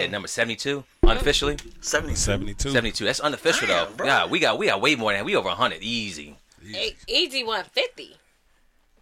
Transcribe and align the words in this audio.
At 0.00 0.10
number 0.10 0.28
seventy-two, 0.28 0.84
unofficially. 1.02 1.56
70. 1.80 2.14
72. 2.14 2.70
Seventy-two. 2.70 3.04
That's 3.04 3.20
unofficial 3.20 3.68
Damn, 3.68 3.90
though. 3.90 3.96
bro. 3.96 4.06
Yeah, 4.06 4.26
we 4.26 4.38
got 4.38 4.58
we 4.58 4.66
got 4.66 4.80
way 4.80 4.94
more 4.94 5.12
than 5.12 5.20
that. 5.20 5.24
We 5.24 5.36
over 5.36 5.48
hundred, 5.50 5.82
easy. 5.82 6.36
E- 6.66 6.92
Easy 7.08 7.42
150. 7.42 8.16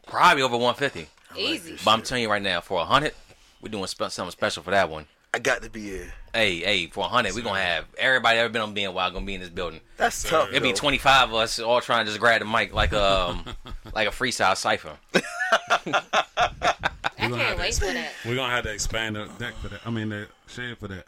Probably 0.06 0.42
over 0.42 0.56
one 0.56 0.74
fifty. 0.74 1.06
Easy. 1.36 1.76
But 1.84 1.90
I'm 1.92 2.02
telling 2.02 2.22
you 2.22 2.30
right 2.30 2.42
now, 2.42 2.60
for 2.60 2.84
hundred, 2.84 3.12
we're 3.60 3.68
doing 3.70 3.86
spe- 3.86 4.08
something 4.10 4.30
special 4.30 4.62
for 4.62 4.70
that 4.70 4.88
one. 4.88 5.06
I 5.34 5.38
got 5.40 5.62
to 5.62 5.68
be 5.70 5.82
here. 5.82 6.12
Hey, 6.32 6.56
hey, 6.60 6.86
for 6.86 7.04
hundred, 7.04 7.34
we're 7.34 7.42
gonna 7.42 7.60
have 7.60 7.84
everybody 7.98 8.38
ever 8.38 8.48
been 8.48 8.62
on 8.62 8.72
being 8.74 8.92
wild 8.94 9.12
gonna 9.12 9.26
be 9.26 9.34
in 9.34 9.40
this 9.40 9.50
building. 9.50 9.80
That's 9.98 10.22
tough. 10.22 10.48
It'll 10.52 10.62
be 10.62 10.72
25 10.72 11.28
of 11.30 11.34
us 11.34 11.58
all 11.58 11.80
trying 11.80 12.04
to 12.06 12.10
just 12.10 12.20
grab 12.20 12.40
the 12.40 12.46
mic 12.46 12.72
like 12.72 12.92
um 12.92 13.44
like 13.94 14.08
a 14.08 14.10
freestyle 14.10 14.56
cipher. 14.56 14.96
I 17.18 17.28
gonna 17.28 17.36
have 17.42 17.46
can't 17.56 17.60
wait 17.60 17.74
for 17.74 17.92
that. 17.92 18.12
We're 18.24 18.34
gonna 18.36 18.52
have 18.54 18.64
to 18.64 18.72
expand 18.72 19.16
the 19.16 19.26
deck 19.38 19.54
for 19.60 19.68
that. 19.68 19.80
I 19.84 19.90
mean, 19.90 20.08
the 20.10 20.28
shed 20.46 20.78
for 20.78 20.88
that. 20.88 21.06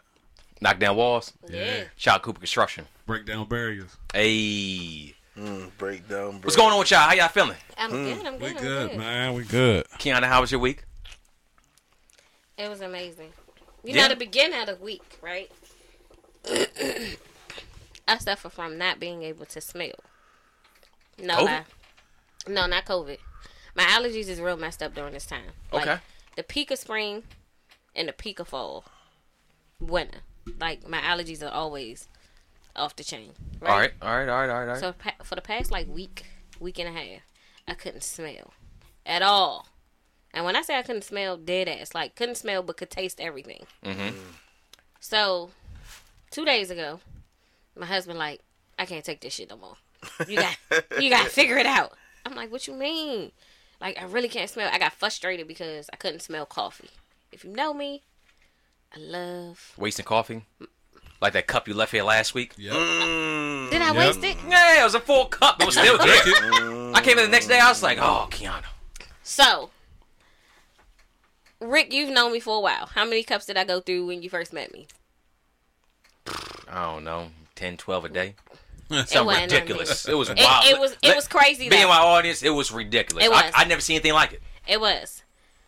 Knock 0.61 0.79
down 0.79 0.95
walls. 0.95 1.33
Yeah. 1.49 1.85
Shout 1.95 2.15
out 2.15 2.21
Cooper 2.23 2.39
Construction. 2.39 2.85
Break 3.07 3.25
down 3.25 3.47
barriers. 3.47 3.95
Hey, 4.13 5.15
Mm, 5.37 5.71
breakdown. 5.77 6.41
what's 6.41 6.55
going 6.57 6.73
on 6.73 6.79
with 6.79 6.91
y'all? 6.91 6.99
How 6.99 7.13
y'all 7.13 7.29
feeling? 7.29 7.55
I'm 7.77 7.89
good. 7.89 8.25
I'm 8.25 8.33
We 8.33 8.39
good. 8.39 8.47
I'm 8.57 8.61
good, 8.63 8.89
good. 8.91 8.97
man. 8.99 9.33
We 9.33 9.43
good. 9.45 9.85
Kiana, 9.97 10.25
how 10.25 10.41
was 10.41 10.51
your 10.51 10.59
week? 10.59 10.83
It 12.57 12.67
was 12.69 12.81
amazing. 12.81 13.31
You 13.83 13.95
Yeah. 13.95 14.03
know, 14.03 14.09
the 14.09 14.15
beginning 14.17 14.59
of 14.59 14.67
the 14.67 14.75
week, 14.75 15.17
right? 15.21 15.49
I 18.07 18.17
suffer 18.19 18.49
from 18.49 18.77
not 18.77 18.99
being 18.99 19.23
able 19.23 19.45
to 19.45 19.61
smell. 19.61 19.93
No 21.17 21.37
COVID? 21.37 21.45
lie. 21.45 21.63
No, 22.47 22.65
not 22.67 22.85
COVID. 22.85 23.17
My 23.75 23.83
allergies 23.83 24.27
is 24.27 24.39
real 24.41 24.57
messed 24.57 24.81
up 24.83 24.93
during 24.93 25.13
this 25.13 25.25
time. 25.25 25.51
Like, 25.71 25.87
Okay. 25.87 25.99
The 26.35 26.43
peak 26.43 26.71
of 26.71 26.79
spring 26.79 27.23
and 27.95 28.07
the 28.07 28.13
peak 28.13 28.39
of 28.39 28.47
fall, 28.49 28.85
winter. 29.79 30.19
Like 30.59 30.87
my 30.87 30.99
allergies 30.99 31.43
are 31.43 31.51
always 31.53 32.07
off 32.75 32.95
the 32.95 33.03
chain. 33.03 33.31
Right? 33.59 33.69
All 33.69 33.77
right, 33.79 33.91
all 34.01 34.17
right, 34.17 34.29
all 34.29 34.39
right, 34.39 34.49
all 34.49 34.55
right. 34.59 34.61
All 34.61 34.67
right. 34.73 34.79
So 34.79 34.93
pa- 34.93 35.23
for 35.23 35.35
the 35.35 35.41
past 35.41 35.71
like 35.71 35.87
week, 35.87 36.25
week 36.59 36.79
and 36.79 36.87
a 36.87 36.91
half, 36.99 37.21
I 37.67 37.73
couldn't 37.73 38.03
smell 38.03 38.53
at 39.05 39.21
all. 39.21 39.67
And 40.33 40.45
when 40.45 40.55
I 40.55 40.61
say 40.61 40.77
I 40.77 40.81
couldn't 40.83 41.03
smell, 41.03 41.35
dead 41.37 41.67
ass, 41.67 41.93
like 41.93 42.15
couldn't 42.15 42.35
smell 42.35 42.63
but 42.63 42.77
could 42.77 42.89
taste 42.89 43.19
everything. 43.19 43.65
Mm-hmm. 43.85 44.15
So 44.99 45.51
two 46.31 46.45
days 46.45 46.71
ago, 46.71 47.01
my 47.75 47.85
husband 47.85 48.17
like, 48.17 48.39
I 48.79 48.85
can't 48.85 49.03
take 49.03 49.21
this 49.21 49.33
shit 49.33 49.49
no 49.49 49.57
more. 49.57 49.75
You 50.27 50.37
got, 50.37 50.57
you 50.99 51.09
got 51.09 51.25
to 51.25 51.29
figure 51.31 51.57
it 51.57 51.65
out. 51.65 51.93
I'm 52.25 52.35
like, 52.35 52.51
what 52.51 52.67
you 52.67 52.73
mean? 52.73 53.31
Like 53.81 53.99
I 53.99 54.05
really 54.05 54.29
can't 54.29 54.49
smell. 54.49 54.69
I 54.71 54.77
got 54.79 54.93
frustrated 54.93 55.47
because 55.47 55.89
I 55.91 55.95
couldn't 55.97 56.21
smell 56.21 56.45
coffee. 56.45 56.91
If 57.31 57.43
you 57.43 57.51
know 57.51 57.73
me, 57.73 58.03
I 58.95 58.99
love. 58.99 59.73
Wasting 59.77 60.05
coffee? 60.05 60.45
Like 61.21 61.33
that 61.33 61.47
cup 61.47 61.67
you 61.67 61.73
left 61.73 61.91
here 61.91 62.03
last 62.03 62.33
week? 62.33 62.53
Yep. 62.57 62.73
Mm, 62.75 63.69
Did 63.71 63.81
I 63.81 63.87
Yep. 63.93 63.95
waste 63.95 64.23
it? 64.23 64.37
Yeah, 64.47 64.81
it 64.81 64.83
was 64.83 64.95
a 64.95 64.99
full 64.99 65.25
cup. 65.25 65.59
It 65.61 65.65
was 65.65 65.75
still 65.77 65.97
Drink 65.97 66.23
there. 66.23 66.91
I 66.95 67.01
came 67.03 67.17
in 67.17 67.25
the 67.25 67.31
next 67.31 67.47
day. 67.47 67.59
I 67.59 67.69
was 67.69 67.81
like, 67.83 67.97
oh, 67.99 68.27
Kiana. 68.31 68.63
So, 69.23 69.69
Rick, 71.59 71.93
you've 71.93 72.09
known 72.09 72.31
me 72.33 72.39
for 72.39 72.57
a 72.57 72.59
while. 72.59 72.87
How 72.87 73.05
many 73.05 73.23
cups 73.23 73.45
did 73.45 73.55
I 73.57 73.63
go 73.63 73.79
through 73.79 74.07
when 74.07 74.21
you 74.23 74.29
first 74.29 74.51
met 74.51 74.73
me? 74.73 74.87
I 76.67 76.83
don't 76.91 77.03
know, 77.03 77.27
10, 77.55 77.77
12 77.77 78.05
a 78.05 78.09
day. 78.09 78.35
It 79.11 79.25
wasn't 79.25 79.51
ridiculous. 79.51 80.07
It 80.07 80.13
was 80.15 80.29
It, 80.29 80.37
wild. 80.39 80.65
it 80.67 80.79
was 80.79 80.95
it 81.01 81.15
was 81.15 81.27
crazy. 81.27 81.69
Being 81.69 81.83
Though. 81.83 81.87
my 81.89 81.99
audience, 81.99 82.43
it 82.43 82.49
was 82.49 82.71
ridiculous. 82.71 83.25
It 83.25 83.31
I, 83.31 83.45
was. 83.45 83.51
I 83.55 83.63
never 83.65 83.81
seen 83.81 83.95
anything 83.95 84.13
like 84.13 84.33
it. 84.33 84.41
It 84.67 84.79
was. 84.81 85.23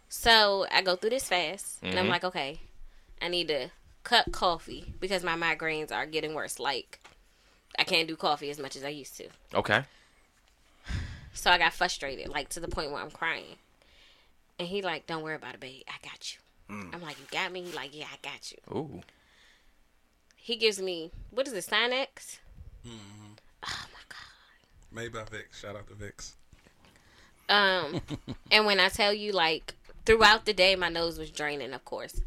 So 0.09 0.65
I 0.71 0.81
go 0.81 0.95
through 0.95 1.09
this 1.11 1.27
fast, 1.27 1.79
and 1.81 1.97
I'm 1.97 2.05
Mhm. 2.05 2.09
like, 2.09 2.23
okay, 2.23 2.59
I 3.21 3.27
need 3.29 3.47
to 3.47 3.69
cut 4.03 4.31
coffee 4.31 4.93
because 4.99 5.23
my 5.23 5.35
migraines 5.35 5.91
are 5.91 6.05
getting 6.05 6.33
worse. 6.35 6.59
Like, 6.59 6.99
I 7.79 7.83
can't 7.83 8.07
do 8.07 8.15
coffee 8.15 8.49
as 8.51 8.59
much 8.59 8.75
as 8.75 8.83
I 8.83 8.89
used 8.89 9.17
to. 9.17 9.27
Okay. 9.55 9.83
So 11.33 11.49
I 11.49 11.57
got 11.57 11.73
frustrated, 11.73 12.27
like 12.29 12.49
to 12.49 12.59
the 12.59 12.67
point 12.67 12.91
where 12.91 13.01
I'm 13.01 13.09
crying. 13.09 13.55
And 14.59 14.67
he 14.67 14.81
like, 14.83 15.07
don't 15.07 15.23
worry 15.23 15.35
about 15.35 15.55
it, 15.55 15.59
babe. 15.59 15.81
I 15.87 15.95
got 16.07 16.33
you. 16.33 16.39
I'm 16.93 17.01
like, 17.01 17.19
you 17.19 17.25
got 17.31 17.51
me? 17.51 17.63
He 17.63 17.71
like, 17.71 17.95
yeah, 17.97 18.05
I 18.11 18.17
got 18.27 18.51
you. 18.51 18.57
Ooh. 18.71 19.01
He 20.35 20.55
gives 20.55 20.79
me 20.81 21.11
what 21.31 21.47
is 21.47 21.53
it, 21.53 21.65
Sinex? 21.65 22.37
Made 24.91 25.11
by 25.11 25.19
Vicks. 25.23 25.59
Shout 25.61 25.75
out 25.75 25.87
to 25.87 25.93
Vicks. 25.95 26.33
Um, 27.49 28.01
and 28.51 28.65
when 28.65 28.79
I 28.79 28.89
tell 28.89 29.11
you, 29.13 29.31
like, 29.31 29.73
throughout 30.05 30.45
the 30.45 30.53
day, 30.53 30.75
my 30.75 30.89
nose 30.89 31.17
was 31.17 31.31
draining, 31.31 31.73
of 31.73 31.83
course, 31.85 32.21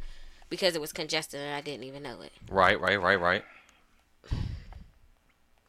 because 0.50 0.74
it 0.74 0.80
was 0.80 0.92
congested 0.92 1.40
and 1.40 1.54
I 1.54 1.60
didn't 1.60 1.84
even 1.84 2.02
know 2.02 2.20
it. 2.22 2.32
Right, 2.50 2.80
right, 2.80 3.00
right, 3.00 3.20
right. 3.20 3.44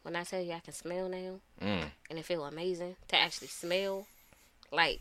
When 0.02 0.16
I 0.16 0.24
tell 0.24 0.40
you 0.40 0.52
I 0.52 0.60
can 0.60 0.72
smell 0.72 1.08
now, 1.08 1.40
Mm. 1.62 1.90
and 2.08 2.18
it 2.18 2.24
feel 2.24 2.44
amazing 2.44 2.96
to 3.08 3.16
actually 3.16 3.48
smell, 3.48 4.06
like, 4.72 5.00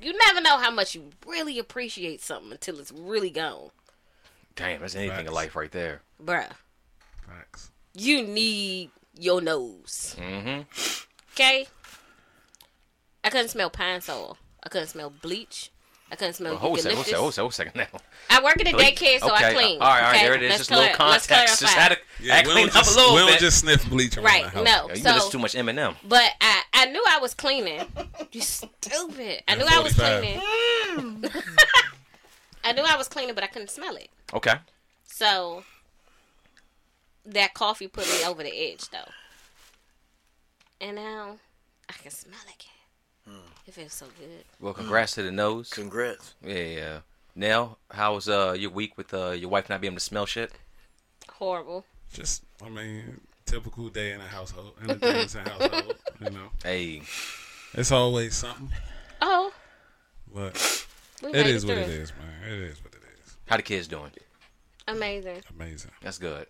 you 0.00 0.16
never 0.26 0.40
know 0.40 0.56
how 0.58 0.70
much 0.70 0.94
you 0.94 1.10
really 1.26 1.58
appreciate 1.58 2.20
something 2.22 2.52
until 2.52 2.78
it's 2.78 2.92
really 2.92 3.30
gone, 3.30 3.70
Damn, 4.56 4.80
that's 4.80 4.94
anything 4.94 5.26
in 5.26 5.32
life 5.32 5.56
right 5.56 5.70
there. 5.72 6.00
bruh. 6.22 6.52
Facts. 7.26 7.70
You 7.94 8.22
need 8.22 8.90
your 9.20 9.40
nose, 9.40 10.16
Mm-hmm. 10.18 10.62
okay? 11.34 11.66
I 13.22 13.30
couldn't 13.30 13.48
smell 13.48 13.70
pine 13.70 14.00
sol. 14.00 14.38
I 14.64 14.68
couldn't 14.68 14.88
smell 14.88 15.10
bleach. 15.10 15.70
I 16.12 16.16
couldn't 16.16 16.34
smell 16.34 16.52
Well, 16.54 16.60
hold 16.60 16.78
a 16.78 16.82
second, 16.82 16.96
hold 16.96 17.06
a 17.06 17.10
eucalyptus. 17.10 17.36
second, 17.36 17.40
hold 17.40 17.52
a 17.52 17.54
second, 17.54 17.66
hold 17.76 17.80
a 17.86 17.92
second 17.92 18.02
now. 18.30 18.36
I 18.36 18.42
work 18.42 18.56
in 18.60 18.66
a 18.66 18.72
daycare, 18.72 19.20
so 19.20 19.28
I 19.28 19.36
Okay, 19.50 19.54
clean. 19.54 19.80
All 19.80 19.86
right, 19.88 19.96
all 19.96 20.02
right, 20.02 20.16
okay? 20.16 20.24
there 20.26 20.34
it 20.34 20.42
is. 20.42 20.48
Let's 20.48 20.58
just 20.58 20.70
a 20.72 20.76
little 20.76 20.94
clar- 20.96 21.10
let's 21.10 21.26
context. 21.28 21.60
Just 21.60 21.72
clarify. 21.74 21.94
had 21.94 21.98
to, 22.24 22.32
had 22.32 22.44
to 22.46 22.50
clean 22.50 22.66
don't 22.66 22.76
up 22.76 22.84
just, 22.84 22.96
a 22.96 22.98
little 22.98 23.14
we 23.14 23.20
don't 23.20 23.30
bit. 23.30 23.40
just 23.40 23.58
sniff 23.60 23.88
bleach 23.88 24.16
Right, 24.16 24.52
the 24.52 24.62
no. 24.64 24.88
Yo, 24.88 24.94
you 24.94 25.02
So- 25.02 25.14
listen 25.14 25.30
too 25.30 25.38
much 25.38 25.54
Eminem. 25.54 25.94
But 26.08 26.30
I, 26.40 26.62
I 26.72 26.86
knew 26.86 27.04
I 27.08 27.18
was 27.18 27.34
cleaning. 27.34 27.82
You 28.32 28.40
stupid. 28.42 29.42
I 29.48 29.52
At 29.52 29.58
knew 29.58 29.66
I 29.68 29.78
was 29.80 29.92
cleaning. 29.92 30.40
I 32.64 32.72
knew 32.72 32.82
I 32.86 32.96
was 32.96 33.08
cleaning, 33.08 33.34
but 33.34 33.42
I 33.44 33.48
couldn't 33.48 33.70
smell 33.70 33.96
it. 33.96 34.08
Okay. 34.34 34.54
So 35.06 35.64
that 37.26 37.54
coffee 37.54 37.88
put 37.88 38.06
me 38.08 38.24
over 38.24 38.42
the 38.42 38.52
edge, 38.54 38.88
though. 38.90 39.08
And 40.80 40.96
now 40.96 41.36
I 41.88 41.92
can 41.94 42.10
smell 42.10 42.38
it. 42.48 42.54
again. 42.54 43.40
It 43.66 43.74
feels 43.74 43.92
so 43.92 44.06
good. 44.18 44.44
Well, 44.60 44.72
congrats 44.74 45.12
to 45.14 45.22
the 45.22 45.30
nose. 45.30 45.70
Congrats. 45.70 46.34
Yeah, 46.42 46.54
yeah. 46.54 46.98
Nell, 47.36 47.78
how 47.92 48.14
was 48.14 48.28
uh 48.28 48.56
your 48.58 48.70
week 48.70 48.96
with 48.96 49.14
uh 49.14 49.30
your 49.30 49.48
wife 49.50 49.68
not 49.68 49.80
being 49.80 49.92
able 49.92 49.98
to 50.00 50.04
smell 50.04 50.26
shit? 50.26 50.50
Horrible. 51.28 51.84
Just, 52.12 52.42
I 52.64 52.68
mean, 52.68 53.20
typical 53.46 53.88
day 53.88 54.12
in 54.12 54.20
a 54.20 54.26
household, 54.26 54.72
in 54.82 54.90
a 54.90 54.94
dancing 54.96 55.44
household. 55.44 55.94
You 56.20 56.30
know, 56.30 56.48
Hey, 56.64 57.02
it's 57.74 57.92
always 57.92 58.34
something, 58.34 58.70
Oh, 59.22 59.52
but 60.34 60.86
we 61.22 61.28
it 61.28 61.36
what 61.36 61.46
it 61.46 61.54
is, 61.54 61.64
man. 61.66 62.52
It 62.52 62.52
is 62.58 62.82
what 62.82 62.94
it 62.94 63.02
is. 63.24 63.36
how 63.46 63.56
the 63.58 63.62
kids 63.62 63.86
doing? 63.86 64.10
Amazing. 64.88 65.42
Amazing. 65.54 65.92
That's 66.02 66.18
good. 66.18 66.46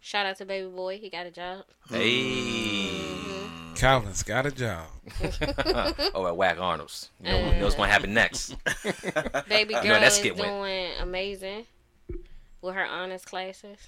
Shout 0.00 0.26
out 0.26 0.36
to 0.38 0.44
baby 0.44 0.68
boy. 0.68 0.98
He 0.98 1.10
got 1.10 1.26
a 1.26 1.30
job. 1.30 1.64
Hey. 1.88 2.90
Calvin's 3.76 4.22
got 4.22 4.46
a 4.46 4.50
job. 4.50 4.86
oh, 6.14 6.26
at 6.26 6.36
Whack 6.36 6.58
Arnold's. 6.58 7.10
You 7.22 7.30
know, 7.30 7.38
you 7.38 7.52
know 7.58 7.64
what's 7.64 7.76
gonna 7.76 7.90
happen 7.90 8.12
next. 8.12 8.54
Baby 9.48 9.74
girl 9.74 9.84
that 9.84 10.02
is 10.08 10.14
skit 10.16 10.36
doing 10.36 10.60
went. 10.60 11.00
amazing 11.00 11.64
with 12.60 12.74
her 12.74 12.84
honors 12.84 13.24
classes. 13.24 13.78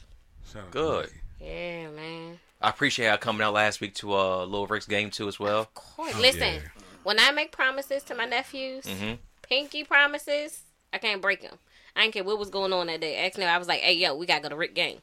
Shout 0.51 0.63
out 0.63 0.67
to 0.67 0.71
Good. 0.73 1.05
Ricky. 1.07 1.17
Yeah, 1.41 1.91
man. 1.91 2.39
I 2.61 2.71
appreciate 2.71 3.09
her 3.11 3.17
coming 3.19 3.43
out 3.43 3.53
last 3.55 3.81
week 3.81 3.95
to 3.97 4.15
uh 4.15 4.45
Lil 4.47 4.67
Rick's 4.67 4.87
game 4.87 5.11
too 5.11 5.29
as 5.29 5.39
well. 5.39 5.61
Of 5.61 5.75
course. 5.75 6.13
Oh, 6.17 6.21
Listen, 6.21 6.55
yeah. 6.55 6.61
when 7.03 7.19
I 7.19 7.31
make 7.33 7.53
promises 7.53 8.03
to 8.05 8.15
my 8.15 8.25
nephews, 8.25 8.85
Mhm. 8.85 9.19
pinky 9.43 9.85
promises, 9.85 10.63
I 10.93 10.99
can't 10.99 11.21
break 11.21 11.43
them. 11.43 11.59
I 11.97 12.03
didn't 12.03 12.15
care 12.15 12.25
what 12.25 12.39
was 12.39 12.49
going 12.49 12.73
on 12.73 12.87
that 12.87 13.01
day. 13.03 13.17
Actually, 13.27 13.45
I 13.47 13.59
was 13.59 13.69
like, 13.69 13.81
"Hey, 13.81 13.95
yo, 13.95 14.15
we 14.15 14.25
gotta 14.25 14.43
go 14.43 14.49
to 14.49 14.57
Rick 14.57 14.75
game." 14.75 15.01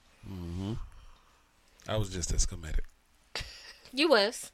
I 1.89 1.97
was 1.97 2.09
just 2.09 2.31
as 2.33 2.45
committed. 2.45 2.81
You 3.91 4.09
was. 4.09 4.51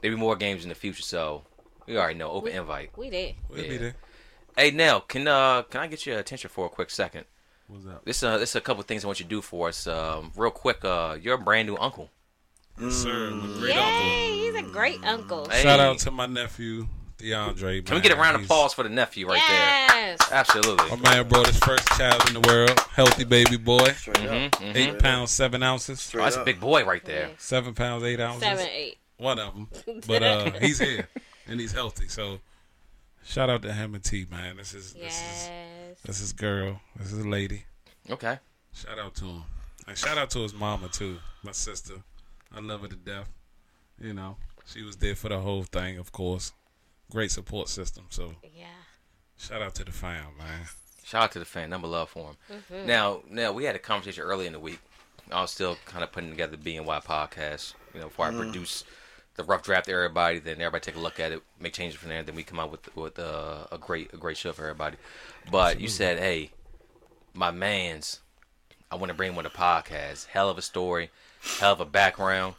There'll 0.00 0.16
be 0.16 0.20
more 0.20 0.36
games 0.36 0.62
in 0.62 0.68
the 0.68 0.74
future, 0.74 1.02
so 1.02 1.44
we 1.86 1.96
already 1.96 2.18
know. 2.18 2.30
Open 2.30 2.52
We- 2.52 2.58
invite. 2.58 2.90
We 2.98 3.08
did. 3.10 3.34
We'll 3.48 3.60
Yeah. 3.60 3.68
be 3.68 3.76
there. 3.78 3.96
Hey 4.56 4.70
Nell, 4.70 5.00
can 5.00 5.26
uh 5.26 5.62
can 5.62 5.80
I 5.80 5.86
get 5.86 6.04
your 6.06 6.18
attention 6.18 6.50
for 6.50 6.66
a 6.66 6.68
quick 6.68 6.90
second? 6.90 7.24
What's 7.66 7.86
up? 7.86 8.04
This 8.04 8.22
uh 8.22 8.36
this 8.38 8.50
is 8.50 8.56
a 8.56 8.60
couple 8.60 8.82
things 8.84 9.02
I 9.04 9.06
want 9.08 9.18
you 9.20 9.24
to 9.24 9.30
do 9.30 9.40
for 9.40 9.68
us. 9.68 9.86
Um, 9.86 10.32
real 10.36 10.50
quick. 10.50 10.84
Uh, 10.84 11.16
you're 11.20 11.34
a 11.34 11.38
brand 11.38 11.66
new 11.66 11.76
uncle. 11.78 12.10
Yes, 12.80 12.94
sir. 12.94 13.30
My 13.30 13.46
great 13.58 13.74
Yay, 13.74 13.80
uncle. 13.80 14.34
he's 14.34 14.54
a 14.54 14.72
great 14.72 15.04
uncle. 15.04 15.48
Hey. 15.48 15.62
Shout 15.62 15.80
out 15.80 15.98
to 16.00 16.10
my 16.10 16.26
nephew, 16.26 16.86
DeAndre. 17.18 17.62
Man. 17.62 17.82
Can 17.84 17.94
we 17.96 18.00
get 18.00 18.12
a 18.12 18.16
round 18.16 18.36
of 18.36 18.42
applause 18.44 18.74
for 18.74 18.82
the 18.82 18.88
nephew 18.88 19.26
right 19.28 19.40
there? 19.48 19.56
yes. 19.56 20.28
there? 20.28 20.38
Absolutely. 20.38 20.90
My 20.96 20.96
man 21.14 21.28
brought 21.28 21.46
his 21.46 21.58
first 21.58 21.86
child 21.88 22.22
in 22.28 22.34
the 22.34 22.40
world, 22.48 22.78
healthy 22.90 23.24
baby 23.24 23.56
boy, 23.56 23.88
Straight 23.92 24.16
Mhm, 24.18 24.46
up. 24.46 24.60
mhm. 24.60 24.74
eight 24.76 24.98
pounds 24.98 25.30
seven 25.30 25.62
ounces, 25.62 26.10
Oh, 26.14 26.18
that's 26.18 26.36
a 26.36 26.44
big 26.44 26.60
boy 26.60 26.84
right 26.84 27.04
there. 27.04 27.28
Yeah. 27.28 27.34
seven 27.38 27.74
pounds 27.74 28.02
eight 28.04 28.20
ounces, 28.20 28.42
Seven, 28.42 28.66
eight. 28.68 28.98
one 29.16 29.38
of 29.38 29.54
them. 29.54 29.68
But 30.06 30.22
uh, 30.22 30.50
he's 30.60 30.78
here 30.78 31.08
and 31.46 31.60
he's 31.60 31.72
healthy. 31.72 32.08
So 32.08 32.40
shout 33.24 33.48
out 33.48 33.62
to 33.62 33.72
him 33.72 33.94
and 33.94 34.02
T, 34.04 34.26
man. 34.30 34.56
This 34.56 34.74
is 34.74 34.92
this 34.94 35.14
is 35.22 35.50
this 36.04 36.20
is 36.20 36.32
girl. 36.32 36.80
This 36.96 37.12
is 37.12 37.18
a 37.24 37.28
lady. 37.28 37.64
Okay. 38.10 38.38
Shout 38.74 38.98
out 38.98 39.14
to 39.16 39.24
him. 39.24 39.42
And 39.86 39.96
shout 39.96 40.18
out 40.18 40.30
to 40.30 40.40
his 40.40 40.52
mama 40.54 40.88
too, 40.88 41.18
my 41.42 41.52
sister. 41.52 41.94
I 42.54 42.60
love 42.60 42.82
her 42.82 42.88
to 42.88 42.96
death. 42.96 43.28
You 44.00 44.14
know, 44.14 44.36
she 44.66 44.82
was 44.82 44.96
there 44.96 45.14
for 45.14 45.28
the 45.28 45.38
whole 45.38 45.62
thing, 45.62 45.98
of 45.98 46.10
course. 46.10 46.52
Great 47.10 47.30
support 47.30 47.68
system. 47.68 48.06
So 48.10 48.34
Yeah. 48.54 48.66
shout 49.36 49.62
out 49.62 49.74
to 49.76 49.84
the 49.84 49.92
fam, 49.92 50.36
man. 50.38 50.66
Shout 51.04 51.22
out 51.24 51.32
to 51.32 51.38
the 51.38 51.44
fan, 51.44 51.68
number 51.70 51.86
love 51.86 52.08
for 52.10 52.34
him. 52.48 52.86
Now, 52.86 53.22
now 53.28 53.52
we 53.52 53.64
had 53.64 53.76
a 53.76 53.78
conversation 53.78 54.22
early 54.22 54.46
in 54.46 54.52
the 54.54 54.58
week. 54.60 54.78
I 55.30 55.40
was 55.42 55.50
still 55.50 55.76
kind 55.86 56.02
of 56.02 56.12
putting 56.12 56.30
together 56.30 56.56
the 56.56 56.62
BNY 56.76 57.00
podcast. 57.04 57.74
You 57.92 58.00
know, 58.00 58.06
before 58.08 58.26
I 58.26 58.30
produce 58.32 58.84
the 59.36 59.44
rough 59.44 59.62
draft 59.62 59.86
to 59.86 59.92
everybody, 59.92 60.38
then 60.38 60.56
everybody 60.60 60.80
take 60.80 60.96
a 60.96 61.00
look 61.00 61.18
at 61.20 61.32
it, 61.32 61.42
make 61.60 61.72
changes 61.74 61.98
from 61.98 62.08
there, 62.08 62.22
then 62.22 62.34
we 62.34 62.42
come 62.42 62.58
out 62.60 62.70
with 62.70 62.94
with 62.96 63.18
uh, 63.18 63.66
a 63.70 63.78
great 63.78 64.12
a 64.12 64.16
great 64.16 64.36
show 64.36 64.52
for 64.52 64.62
everybody. 64.62 64.96
But 65.50 65.80
you 65.80 65.88
said, 65.88 66.18
hey, 66.18 66.50
my 67.34 67.50
man's, 67.50 68.20
I 68.90 68.96
want 68.96 69.10
to 69.10 69.14
bring 69.14 69.32
him 69.32 69.38
on 69.38 69.44
the 69.44 69.50
podcast. 69.50 70.26
Hell 70.26 70.48
of 70.48 70.56
a 70.58 70.62
story, 70.62 71.10
hell 71.58 71.72
of 71.72 71.80
a 71.80 71.84
background. 71.84 72.54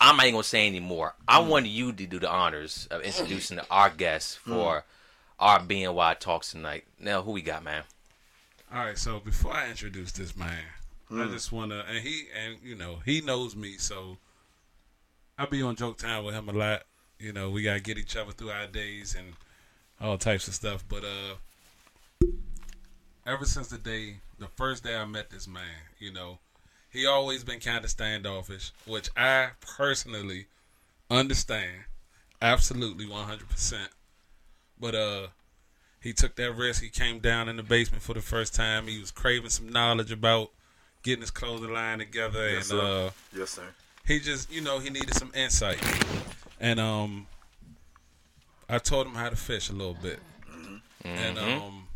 I'm 0.00 0.16
not 0.16 0.24
even 0.24 0.34
gonna 0.34 0.44
say 0.44 0.66
anymore. 0.66 1.14
I 1.26 1.40
mm. 1.40 1.48
want 1.48 1.66
you 1.66 1.92
to 1.92 2.06
do 2.06 2.18
the 2.18 2.30
honors 2.30 2.88
of 2.90 3.02
mm. 3.02 3.06
introducing 3.06 3.60
our 3.70 3.90
guests 3.90 4.38
mm. 4.46 4.52
for 4.52 4.84
our 5.38 5.60
BNY 5.60 6.18
talks 6.18 6.50
tonight. 6.50 6.84
Now, 6.98 7.22
who 7.22 7.32
we 7.32 7.42
got, 7.42 7.64
man? 7.64 7.82
All 8.72 8.84
right, 8.84 8.98
so 8.98 9.20
before 9.20 9.52
I 9.52 9.68
introduce 9.68 10.12
this 10.12 10.36
man, 10.36 10.64
I 11.10 11.26
just 11.26 11.52
wanna 11.52 11.84
and 11.88 11.98
he 11.98 12.24
and 12.44 12.56
you 12.62 12.74
know 12.74 12.98
he 13.04 13.20
knows 13.20 13.54
me, 13.54 13.76
so 13.76 14.18
I 15.38 15.46
be 15.46 15.62
on 15.62 15.76
joke 15.76 15.98
time 15.98 16.24
with 16.24 16.34
him 16.34 16.48
a 16.48 16.52
lot. 16.52 16.82
You 17.18 17.32
know, 17.32 17.50
we 17.50 17.62
gotta 17.62 17.80
get 17.80 17.98
each 17.98 18.16
other 18.16 18.32
through 18.32 18.50
our 18.50 18.66
days 18.66 19.14
and 19.16 19.34
all 20.00 20.18
types 20.18 20.48
of 20.48 20.54
stuff. 20.54 20.84
But 20.88 21.04
uh, 21.04 22.26
ever 23.26 23.44
since 23.44 23.68
the 23.68 23.78
day, 23.78 24.16
the 24.38 24.48
first 24.48 24.84
day 24.84 24.96
I 24.96 25.04
met 25.04 25.30
this 25.30 25.46
man, 25.46 25.62
you 25.98 26.12
know, 26.12 26.38
he 26.94 27.04
always 27.06 27.44
been 27.44 27.60
kind 27.60 27.84
of 27.84 27.90
standoffish, 27.90 28.72
which 28.86 29.10
I 29.16 29.50
personally 29.60 30.46
understand, 31.10 31.84
absolutely 32.40 33.06
one 33.06 33.26
hundred 33.26 33.50
percent. 33.50 33.90
But 34.80 34.94
uh, 34.94 35.26
he 36.00 36.12
took 36.12 36.36
that 36.36 36.52
risk. 36.52 36.82
He 36.82 36.88
came 36.88 37.18
down 37.18 37.48
in 37.50 37.56
the 37.56 37.62
basement 37.62 38.02
for 38.02 38.14
the 38.14 38.22
first 38.22 38.54
time. 38.54 38.86
He 38.86 38.98
was 38.98 39.10
craving 39.10 39.50
some 39.50 39.68
knowledge 39.68 40.10
about 40.12 40.50
getting 41.02 41.20
his 41.20 41.30
clothing 41.30 41.72
line 41.72 41.98
together, 41.98 42.48
Yes, 42.48 42.70
and 42.70 42.80
sir. 42.80 43.06
uh, 43.06 43.10
Yes, 43.36 43.50
sir. 43.50 43.66
he 44.06 44.18
just, 44.20 44.50
you 44.50 44.60
know, 44.62 44.78
he 44.78 44.88
needed 44.90 45.14
some 45.14 45.30
insight. 45.34 45.78
And 46.60 46.80
um, 46.80 47.26
I 48.68 48.78
taught 48.78 49.06
him 49.06 49.14
how 49.14 49.28
to 49.28 49.36
fish 49.36 49.68
a 49.68 49.72
little 49.74 49.96
bit, 50.00 50.18
and 51.04 51.38
um, 51.38 51.86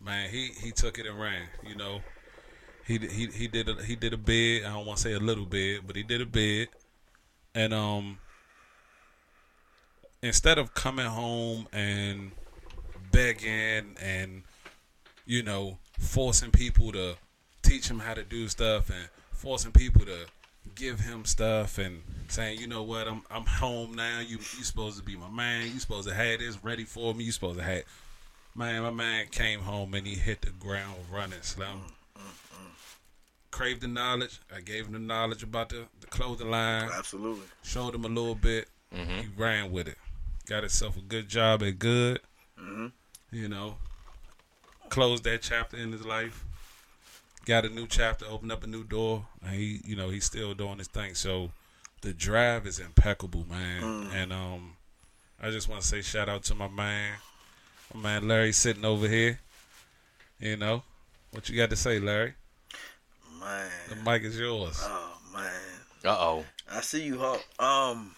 man, 0.00 0.30
he 0.30 0.50
he 0.62 0.70
took 0.70 0.98
it 0.98 1.06
and 1.06 1.20
ran. 1.20 1.42
You 1.66 1.74
know, 1.76 2.00
he 2.88 2.96
he 2.96 3.26
he 3.26 3.48
did 3.48 3.68
a, 3.68 3.82
he 3.84 3.94
did 3.94 4.14
a 4.14 4.16
bid. 4.16 4.64
I 4.64 4.72
don't 4.72 4.86
want 4.86 4.96
to 4.96 5.02
say 5.02 5.12
a 5.12 5.18
little 5.18 5.44
bid, 5.44 5.86
but 5.86 5.94
he 5.94 6.02
did 6.02 6.22
a 6.22 6.26
bid, 6.26 6.70
and 7.54 7.74
um, 7.74 8.18
instead 10.22 10.56
of 10.56 10.72
coming 10.72 11.04
home 11.04 11.68
and 11.70 12.32
begging 13.12 13.94
and 14.00 14.42
you 15.26 15.42
know 15.42 15.76
forcing 15.98 16.50
people 16.50 16.90
to 16.92 17.16
teach 17.60 17.90
him 17.90 17.98
how 17.98 18.14
to 18.14 18.24
do 18.24 18.48
stuff 18.48 18.88
and 18.88 19.10
forcing 19.32 19.72
people 19.72 20.06
to 20.06 20.26
give 20.74 21.00
him 21.00 21.26
stuff 21.26 21.76
and 21.76 22.02
saying, 22.28 22.58
you 22.58 22.66
know 22.66 22.82
what, 22.82 23.06
I'm 23.06 23.22
I'm 23.30 23.44
home 23.44 23.94
now. 23.96 24.20
You 24.20 24.38
you 24.38 24.64
supposed 24.64 24.96
to 24.96 25.02
be 25.02 25.14
my 25.14 25.28
man. 25.28 25.66
You 25.66 25.78
supposed 25.78 26.08
to 26.08 26.14
have 26.14 26.38
this 26.38 26.64
ready 26.64 26.84
for 26.84 27.14
me. 27.14 27.24
You 27.24 27.32
supposed 27.32 27.58
to 27.58 27.64
have 27.64 27.82
man. 28.54 28.82
My 28.82 28.90
man 28.90 29.26
came 29.30 29.60
home 29.60 29.92
and 29.92 30.06
he 30.06 30.14
hit 30.14 30.40
the 30.40 30.52
ground 30.52 30.96
running. 31.12 31.42
Slim 31.42 31.82
craved 33.58 33.80
the 33.80 33.88
knowledge. 33.88 34.38
I 34.54 34.60
gave 34.60 34.86
him 34.86 34.92
the 34.92 35.00
knowledge 35.00 35.42
about 35.42 35.70
the, 35.70 35.86
the 36.00 36.06
clothing 36.06 36.48
line. 36.48 36.88
Absolutely. 36.96 37.44
Showed 37.64 37.92
him 37.92 38.04
a 38.04 38.08
little 38.08 38.36
bit. 38.36 38.68
Mm-hmm. 38.94 39.18
He 39.18 39.28
ran 39.36 39.72
with 39.72 39.88
it. 39.88 39.98
Got 40.46 40.62
himself 40.62 40.96
a 40.96 41.00
good 41.00 41.28
job 41.28 41.64
at 41.64 41.80
good. 41.80 42.20
Mm-hmm. 42.56 42.86
You 43.32 43.48
know, 43.48 43.74
closed 44.90 45.24
that 45.24 45.42
chapter 45.42 45.76
in 45.76 45.90
his 45.90 46.06
life. 46.06 46.44
Got 47.46 47.64
a 47.64 47.68
new 47.68 47.88
chapter, 47.88 48.26
opened 48.26 48.52
up 48.52 48.62
a 48.62 48.68
new 48.68 48.84
door, 48.84 49.26
and 49.44 49.56
he, 49.56 49.80
you 49.84 49.96
know, 49.96 50.08
he's 50.08 50.24
still 50.24 50.54
doing 50.54 50.78
his 50.78 50.86
thing. 50.86 51.16
So 51.16 51.50
the 52.02 52.12
drive 52.12 52.64
is 52.64 52.78
impeccable, 52.78 53.44
man. 53.50 53.82
Mm. 53.82 54.14
And 54.14 54.32
um, 54.32 54.76
I 55.42 55.50
just 55.50 55.68
want 55.68 55.82
to 55.82 55.86
say 55.86 56.00
shout 56.00 56.28
out 56.28 56.44
to 56.44 56.54
my 56.54 56.68
man, 56.68 57.14
my 57.92 58.00
man 58.00 58.28
Larry 58.28 58.52
sitting 58.52 58.84
over 58.84 59.08
here. 59.08 59.40
You 60.38 60.56
know, 60.56 60.84
what 61.32 61.48
you 61.48 61.56
got 61.56 61.70
to 61.70 61.76
say, 61.76 61.98
Larry? 61.98 62.34
Man. 63.48 63.70
The 63.88 63.96
mic 63.96 64.24
is 64.24 64.38
yours. 64.38 64.78
Oh 64.82 65.18
man. 65.32 65.52
Uh 66.04 66.16
oh. 66.18 66.44
I 66.70 66.82
see 66.82 67.02
you, 67.02 67.18
Hawk. 67.18 67.42
Um. 67.58 68.14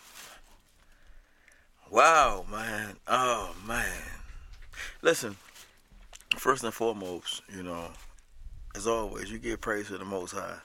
Wow, 1.88 2.44
man. 2.50 2.96
Oh 3.06 3.54
man. 3.64 4.02
Listen. 5.02 5.36
First 6.36 6.64
and 6.64 6.74
foremost, 6.74 7.42
you 7.54 7.62
know, 7.62 7.90
as 8.74 8.88
always, 8.88 9.30
you 9.30 9.38
give 9.38 9.60
praise 9.60 9.86
to 9.86 9.98
the 9.98 10.04
Most 10.04 10.32
High. 10.32 10.56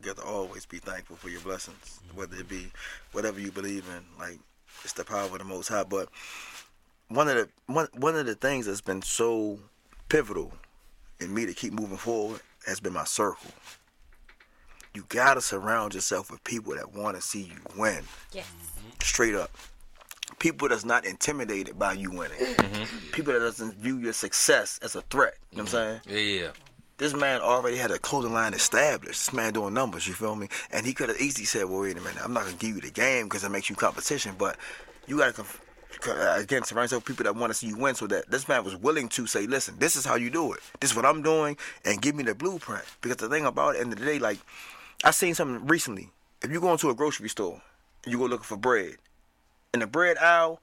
You 0.00 0.06
got 0.06 0.16
to 0.16 0.24
always 0.28 0.66
be 0.66 0.78
thankful 0.78 1.14
for 1.14 1.28
your 1.28 1.40
blessings, 1.40 2.00
whether 2.16 2.36
it 2.36 2.48
be 2.48 2.72
whatever 3.12 3.38
you 3.38 3.52
believe 3.52 3.84
in. 3.88 4.04
Like 4.18 4.40
it's 4.82 4.92
the 4.94 5.04
power 5.04 5.26
of 5.26 5.38
the 5.38 5.44
Most 5.44 5.68
High. 5.68 5.84
But 5.84 6.08
one 7.06 7.28
of 7.28 7.36
the 7.36 7.48
one 7.72 7.86
one 7.94 8.16
of 8.16 8.26
the 8.26 8.34
things 8.34 8.66
that's 8.66 8.80
been 8.80 9.02
so 9.02 9.60
pivotal 10.08 10.52
in 11.20 11.32
me 11.32 11.46
to 11.46 11.54
keep 11.54 11.72
moving 11.72 11.96
forward 11.96 12.40
has 12.66 12.80
been 12.80 12.92
my 12.92 13.04
circle. 13.04 13.50
You 14.94 15.04
gotta 15.08 15.40
surround 15.40 15.94
yourself 15.94 16.30
with 16.30 16.42
people 16.44 16.74
that 16.74 16.92
want 16.92 17.16
to 17.16 17.22
see 17.22 17.42
you 17.42 17.60
win, 17.76 18.02
Yes. 18.32 18.46
straight 19.00 19.34
up. 19.34 19.50
People 20.38 20.68
that's 20.68 20.84
not 20.84 21.04
intimidated 21.04 21.78
by 21.78 21.94
you 21.94 22.10
winning. 22.10 22.38
Mm-hmm. 22.38 22.82
Mm-hmm. 22.82 23.10
People 23.12 23.32
that 23.32 23.40
doesn't 23.40 23.74
view 23.76 23.98
your 23.98 24.12
success 24.12 24.78
as 24.82 24.94
a 24.94 25.02
threat. 25.02 25.34
You 25.50 25.58
know 25.58 25.64
what 25.64 25.74
I'm 25.74 25.80
mm-hmm. 26.00 26.10
saying? 26.10 26.40
Yeah. 26.40 26.50
This 26.98 27.14
man 27.14 27.40
already 27.40 27.76
had 27.76 27.92
a 27.92 27.98
clothing 27.98 28.32
line 28.32 28.54
established. 28.54 29.26
This 29.26 29.32
man 29.32 29.52
doing 29.52 29.72
numbers, 29.72 30.08
you 30.08 30.14
feel 30.14 30.34
me? 30.34 30.48
And 30.72 30.84
he 30.84 30.92
could 30.92 31.08
have 31.08 31.20
easily 31.20 31.44
said, 31.44 31.66
"Well, 31.66 31.80
wait 31.82 31.96
a 31.96 32.00
minute, 32.00 32.20
I'm 32.24 32.32
not 32.32 32.44
gonna 32.44 32.56
give 32.56 32.74
you 32.74 32.80
the 32.80 32.90
game 32.90 33.24
because 33.26 33.44
it 33.44 33.50
makes 33.50 33.70
you 33.70 33.76
competition." 33.76 34.34
But 34.36 34.56
you 35.06 35.18
gotta 35.18 35.32
conf- 35.32 35.60
co- 35.60 35.67
Uh, 36.06 36.36
again 36.38 36.62
surround 36.62 36.84
yourself 36.84 37.02
with 37.02 37.16
people 37.16 37.24
that 37.24 37.38
want 37.38 37.50
to 37.50 37.54
see 37.54 37.66
you 37.66 37.76
win. 37.76 37.94
So 37.94 38.06
that 38.06 38.30
this 38.30 38.46
man 38.48 38.62
was 38.64 38.76
willing 38.76 39.08
to 39.10 39.26
say, 39.26 39.46
"Listen, 39.46 39.76
this 39.78 39.96
is 39.96 40.04
how 40.04 40.16
you 40.16 40.30
do 40.30 40.52
it. 40.52 40.60
This 40.80 40.90
is 40.90 40.96
what 40.96 41.04
I'm 41.04 41.22
doing, 41.22 41.56
and 41.84 42.00
give 42.00 42.14
me 42.14 42.22
the 42.22 42.34
blueprint." 42.34 42.84
Because 43.00 43.16
the 43.16 43.28
thing 43.28 43.46
about 43.46 43.76
it, 43.76 43.80
end 43.80 43.92
of 43.92 43.98
the 43.98 44.04
day, 44.04 44.18
like 44.18 44.38
I 45.02 45.10
seen 45.10 45.34
something 45.34 45.66
recently. 45.66 46.10
If 46.42 46.52
you 46.52 46.60
go 46.60 46.70
into 46.72 46.90
a 46.90 46.94
grocery 46.94 47.28
store 47.28 47.60
and 48.04 48.12
you 48.12 48.18
go 48.18 48.26
looking 48.26 48.44
for 48.44 48.56
bread, 48.56 48.96
in 49.74 49.80
the 49.80 49.86
bread 49.86 50.18
aisle, 50.18 50.60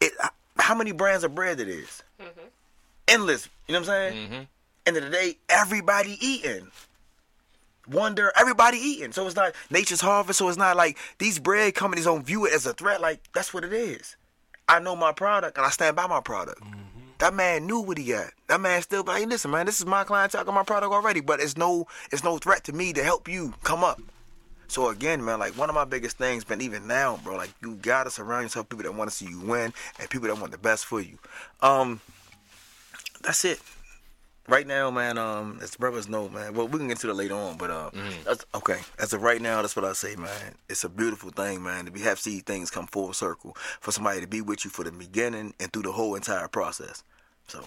it 0.00 0.12
how 0.58 0.74
many 0.74 0.92
brands 0.92 1.24
of 1.24 1.34
bread 1.34 1.60
it 1.60 1.68
is? 1.68 2.02
Mm-hmm. 2.20 2.46
Endless. 3.08 3.48
You 3.66 3.74
know 3.74 3.80
what 3.80 3.88
I'm 3.90 4.12
saying? 4.12 4.28
Mm-hmm. 4.28 4.42
End 4.86 4.96
of 4.96 5.04
the 5.04 5.10
day, 5.10 5.36
everybody 5.48 6.16
eating. 6.20 6.68
Wonder, 7.88 8.32
everybody 8.38 8.78
eating. 8.78 9.12
So 9.12 9.26
it's 9.26 9.36
not 9.36 9.52
nature's 9.70 10.00
harvest. 10.00 10.38
So 10.38 10.48
it's 10.48 10.58
not 10.58 10.76
like 10.76 10.96
these 11.18 11.38
bread 11.38 11.74
companies 11.74 12.04
don't 12.04 12.24
view 12.24 12.46
it 12.46 12.52
as 12.52 12.66
a 12.66 12.72
threat. 12.72 13.00
Like 13.00 13.20
that's 13.32 13.52
what 13.52 13.64
it 13.64 13.72
is. 13.72 14.16
I 14.70 14.78
know 14.78 14.94
my 14.94 15.10
product 15.10 15.56
and 15.56 15.66
I 15.66 15.70
stand 15.70 15.96
by 15.96 16.06
my 16.06 16.20
product. 16.20 16.62
That 17.18 17.34
man 17.34 17.66
knew 17.66 17.80
what 17.80 17.98
he 17.98 18.04
got. 18.04 18.30
That 18.46 18.60
man 18.60 18.80
still 18.82 19.02
like, 19.04 19.20
hey, 19.20 19.26
listen, 19.26 19.50
man, 19.50 19.66
this 19.66 19.80
is 19.80 19.84
my 19.84 20.04
client 20.04 20.30
talking 20.30 20.54
my 20.54 20.62
product 20.62 20.92
already, 20.92 21.20
but 21.20 21.40
it's 21.40 21.56
no, 21.56 21.88
it's 22.12 22.22
no 22.22 22.38
threat 22.38 22.62
to 22.64 22.72
me 22.72 22.92
to 22.92 23.02
help 23.02 23.28
you 23.28 23.52
come 23.64 23.82
up. 23.82 24.00
So 24.68 24.88
again, 24.88 25.24
man, 25.24 25.40
like 25.40 25.58
one 25.58 25.68
of 25.68 25.74
my 25.74 25.84
biggest 25.84 26.18
things, 26.18 26.44
been 26.44 26.60
even 26.60 26.86
now, 26.86 27.18
bro, 27.24 27.34
like 27.36 27.50
you 27.60 27.74
gotta 27.82 28.10
surround 28.10 28.44
yourself 28.44 28.66
with 28.70 28.78
people 28.78 28.90
that 28.90 28.96
want 28.96 29.10
to 29.10 29.16
see 29.16 29.26
you 29.26 29.40
win 29.40 29.74
and 29.98 30.08
people 30.08 30.28
that 30.28 30.38
want 30.38 30.52
the 30.52 30.58
best 30.58 30.86
for 30.86 31.00
you. 31.00 31.18
Um, 31.60 32.00
that's 33.22 33.44
it. 33.44 33.60
Right 34.48 34.66
now, 34.66 34.90
man, 34.90 35.16
um, 35.16 35.60
as 35.62 35.70
the 35.70 35.78
brothers 35.78 36.08
know, 36.08 36.28
man. 36.28 36.54
Well, 36.54 36.66
we 36.66 36.78
can 36.78 36.88
get 36.88 36.98
to 37.00 37.06
that 37.06 37.14
later 37.14 37.34
on, 37.34 37.56
but 37.56 37.70
uh, 37.70 37.90
that's 38.24 38.44
okay. 38.54 38.78
As 38.98 39.12
of 39.12 39.22
right 39.22 39.40
now, 39.40 39.62
that's 39.62 39.76
what 39.76 39.84
I 39.84 39.92
say, 39.92 40.16
man. 40.16 40.54
It's 40.68 40.82
a 40.82 40.88
beautiful 40.88 41.30
thing, 41.30 41.62
man, 41.62 41.84
to 41.84 41.90
be 41.92 42.00
have 42.00 42.18
see 42.18 42.40
things 42.40 42.68
come 42.70 42.86
full 42.88 43.12
circle 43.12 43.56
for 43.80 43.92
somebody 43.92 44.20
to 44.20 44.26
be 44.26 44.40
with 44.40 44.64
you 44.64 44.70
for 44.70 44.82
the 44.82 44.90
beginning 44.90 45.54
and 45.60 45.72
through 45.72 45.82
the 45.82 45.92
whole 45.92 46.14
entire 46.16 46.48
process. 46.48 47.04
So 47.46 47.64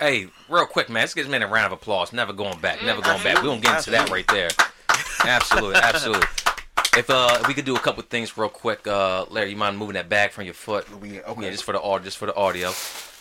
Hey, 0.00 0.26
real 0.48 0.66
quick, 0.66 0.88
man. 0.88 1.02
Let's 1.02 1.14
give 1.14 1.26
this 1.26 1.30
man 1.30 1.42
a 1.42 1.46
round 1.46 1.66
of 1.66 1.72
applause. 1.72 2.12
Never 2.12 2.32
going 2.32 2.58
back. 2.58 2.82
Never 2.82 3.00
going 3.00 3.22
back. 3.22 3.36
We're 3.36 3.42
gonna 3.44 3.60
get 3.60 3.76
into 3.78 3.90
that 3.92 4.10
right 4.10 4.26
there. 4.26 4.50
Absolutely, 5.24 5.76
absolutely. 5.80 6.26
If 6.96 7.08
uh 7.10 7.38
if 7.40 7.46
we 7.46 7.54
could 7.54 7.64
do 7.64 7.76
a 7.76 7.80
couple 7.80 8.02
things 8.02 8.36
real 8.36 8.48
quick, 8.48 8.88
uh 8.88 9.26
Larry, 9.30 9.50
you 9.50 9.56
mind 9.56 9.78
moving 9.78 9.94
that 9.94 10.08
bag 10.08 10.32
from 10.32 10.44
your 10.46 10.54
foot? 10.54 10.90
We- 11.00 11.16
Yeah, 11.16 11.20
okay. 11.28 11.50
just 11.52 11.62
for 11.62 11.70
the 11.72 11.80
audio 11.80 12.04
just 12.04 12.18
for 12.18 12.26
the 12.26 12.34
audio. 12.34 12.72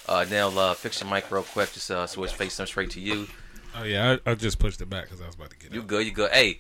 Uh 0.08 0.26
now 0.30 0.50
uh 0.50 0.74
fix 0.74 1.02
your 1.02 1.10
mic 1.10 1.30
real 1.32 1.44
quick, 1.44 1.72
just 1.74 1.90
uh 1.92 2.06
so 2.08 2.24
it's 2.24 2.34
facing 2.34 2.66
straight 2.66 2.90
to 2.92 3.00
you. 3.00 3.28
Oh 3.76 3.84
yeah, 3.84 4.18
I, 4.26 4.32
I 4.32 4.36
just 4.36 4.60
pushed 4.60 4.82
it 4.82 4.90
back 4.90 5.06
because 5.06 5.22
I 5.22 5.26
was 5.26 5.36
about 5.36 5.50
to 5.52 5.58
get 5.58 5.74
You 5.74 5.82
up. 5.82 5.88
good, 5.88 6.06
you 6.06 6.12
good. 6.12 6.32
Hey, 6.32 6.60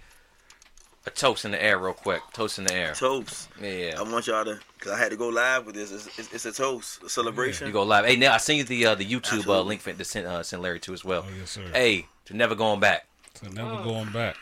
a 1.06 1.10
toast 1.10 1.44
in 1.46 1.52
the 1.52 1.62
air 1.62 1.78
real 1.78 1.94
quick. 1.94 2.22
Toast 2.34 2.58
in 2.58 2.64
the 2.64 2.74
air. 2.74 2.94
toast. 2.94 3.50
Yeah. 3.62 3.96
I 4.00 4.02
want 4.04 4.26
y'all 4.26 4.46
to, 4.46 4.58
cause 4.80 4.94
I 4.94 4.98
had 4.98 5.12
to 5.12 5.18
go 5.18 5.28
live 5.28 5.66
with 5.66 5.76
this. 5.76 5.92
It's, 5.92 6.08
it's, 6.18 6.34
it's 6.34 6.46
a 6.46 6.52
toast, 6.54 7.04
a 7.04 7.10
celebration. 7.10 7.68
You 7.68 7.74
go 7.74 7.84
live. 7.84 8.06
Hey, 8.06 8.16
now 8.16 8.34
I 8.34 8.38
seen 8.38 8.58
you 8.58 8.64
the 8.64 8.86
uh, 8.88 8.96
the 8.96 9.06
YouTube 9.06 9.34
uh, 9.34 9.36
Absolutely. 9.36 9.64
link 9.66 9.82
for 9.82 9.94
to 9.94 10.04
send 10.06 10.26
uh, 10.28 10.42
send 10.44 10.62
Larry 10.62 10.80
to 10.80 10.94
as 10.94 11.04
well. 11.06 11.26
Oh 11.28 11.32
yes, 11.38 11.52
sir. 11.52 11.62
Hey, 11.74 12.08
to 12.26 12.36
never 12.36 12.56
going 12.56 12.80
back. 12.80 13.06
So 13.36 13.48
never 13.50 13.84
going 13.84 14.12
back. 14.12 14.38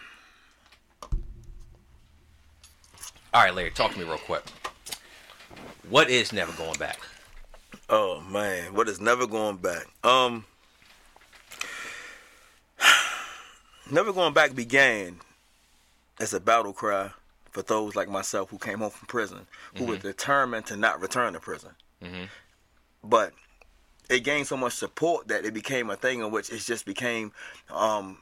All 3.34 3.41
right, 3.43 3.53
Larry, 3.55 3.72
talk 3.72 3.93
to 3.93 3.98
me 4.00 4.03
real 4.05 4.17
quick. 4.17 4.43
What 5.89 6.10
is 6.10 6.31
never 6.31 6.51
going 6.53 6.77
back? 6.77 7.00
Oh 7.93 8.21
man, 8.21 8.74
what 8.74 8.88
is 8.88 9.01
never 9.01 9.27
going 9.27 9.57
back? 9.57 9.86
Um, 10.05 10.45
never 13.91 14.13
going 14.13 14.33
back 14.33 14.55
began 14.55 15.19
as 16.17 16.33
a 16.33 16.39
battle 16.39 16.71
cry 16.71 17.10
for 17.51 17.63
those 17.63 17.93
like 17.98 18.07
myself 18.07 18.50
who 18.50 18.57
came 18.57 18.79
home 18.79 18.91
from 18.91 19.07
prison, 19.07 19.45
who 19.75 19.83
were 19.83 19.98
determined 19.98 20.67
to 20.67 20.77
not 20.77 21.01
return 21.01 21.33
to 21.33 21.41
prison. 21.41 21.71
But 23.03 23.33
it 24.10 24.21
gained 24.21 24.48
so 24.48 24.55
much 24.55 24.74
support 24.74 25.27
that 25.27 25.43
it 25.43 25.53
became 25.53 25.89
a 25.89 25.98
thing 25.98 26.21
in 26.21 26.31
which 26.31 26.50
it 26.50 26.60
just 26.60 26.86
became, 26.86 27.33
um, 27.69 28.19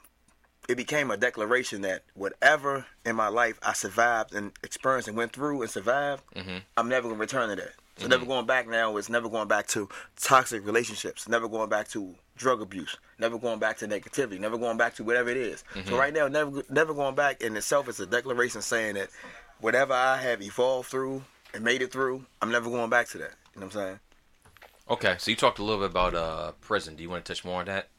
it 0.67 0.77
became 0.77 1.11
a 1.11 1.17
declaration 1.17 1.81
that 1.81 2.03
whatever 2.15 2.88
in 3.05 3.15
my 3.15 3.27
life 3.27 3.59
I 3.61 3.73
survived 3.73 4.33
and 4.33 4.51
experienced 4.63 5.07
and 5.07 5.15
went 5.17 5.31
through 5.33 5.61
and 5.61 5.69
survived, 5.69 6.23
I'm 6.75 6.89
never 6.89 7.07
gonna 7.09 7.19
return 7.19 7.49
to 7.49 7.55
that. 7.57 7.73
So 8.00 8.08
never 8.08 8.25
going 8.25 8.46
back 8.46 8.68
now 8.68 8.96
is 8.98 9.10
never 9.10 9.29
going 9.29 9.48
back 9.48 9.68
to 9.68 9.89
toxic 10.22 10.65
relationships, 10.65 11.27
never 11.27 11.48
going 11.50 11.70
back 11.70 11.89
to 11.89 12.15
drug 12.38 12.62
abuse, 12.62 12.98
never 13.20 13.38
going 13.38 13.60
back 13.60 13.77
to 13.79 13.88
negativity, 13.88 14.39
never 14.39 14.58
going 14.58 14.77
back 14.77 14.96
to 14.96 15.03
whatever 15.03 15.29
it 15.29 15.38
is. 15.38 15.63
So 15.86 15.98
right 15.98 16.13
now, 16.13 16.27
never 16.27 16.63
never 16.70 16.94
going 16.94 17.15
back 17.15 17.41
in 17.41 17.58
itself 17.58 17.89
is 17.89 18.00
a 18.00 18.06
declaration 18.06 18.62
saying 18.62 18.96
that 18.96 19.10
whatever 19.60 19.94
I 19.94 20.18
have 20.18 20.41
evolved 20.41 20.89
through 20.89 21.24
and 21.53 21.63
made 21.63 21.82
it 21.82 21.91
through, 21.91 22.25
I'm 22.41 22.51
never 22.51 22.70
going 22.70 22.89
back 22.89 23.08
to 23.10 23.18
that. 23.20 23.34
You 23.53 23.62
know 23.62 23.68
what 23.68 23.75
I'm 23.75 23.82
saying? 23.82 24.00
Okay, 24.89 25.15
so 25.20 25.29
you 25.29 25.38
talked 25.38 25.60
a 25.60 25.63
little 25.63 25.82
bit 25.82 25.91
about 25.91 26.15
uh, 26.15 26.51
prison. 26.62 26.96
Do 26.96 27.03
you 27.03 27.10
want 27.10 27.25
to 27.25 27.34
touch 27.34 27.44
more 27.44 27.60
on 27.60 27.65
that? 27.65 27.89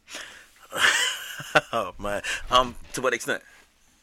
oh 1.72 1.92
man, 1.98 2.22
um, 2.50 2.74
to 2.94 3.02
what 3.02 3.12
extent? 3.12 3.42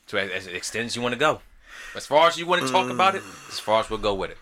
To 0.07 0.19
as, 0.19 0.31
as 0.31 0.47
it 0.47 0.55
extends, 0.55 0.95
you 0.95 1.01
want 1.01 1.13
to 1.13 1.19
go. 1.19 1.41
As 1.95 2.05
far 2.05 2.27
as 2.27 2.37
you 2.37 2.45
want 2.45 2.61
to 2.61 2.71
talk 2.71 2.89
about 2.89 3.15
it, 3.15 3.23
as 3.49 3.59
far 3.59 3.79
as 3.79 3.89
we'll 3.89 3.99
go 3.99 4.13
with 4.13 4.31
it. 4.31 4.37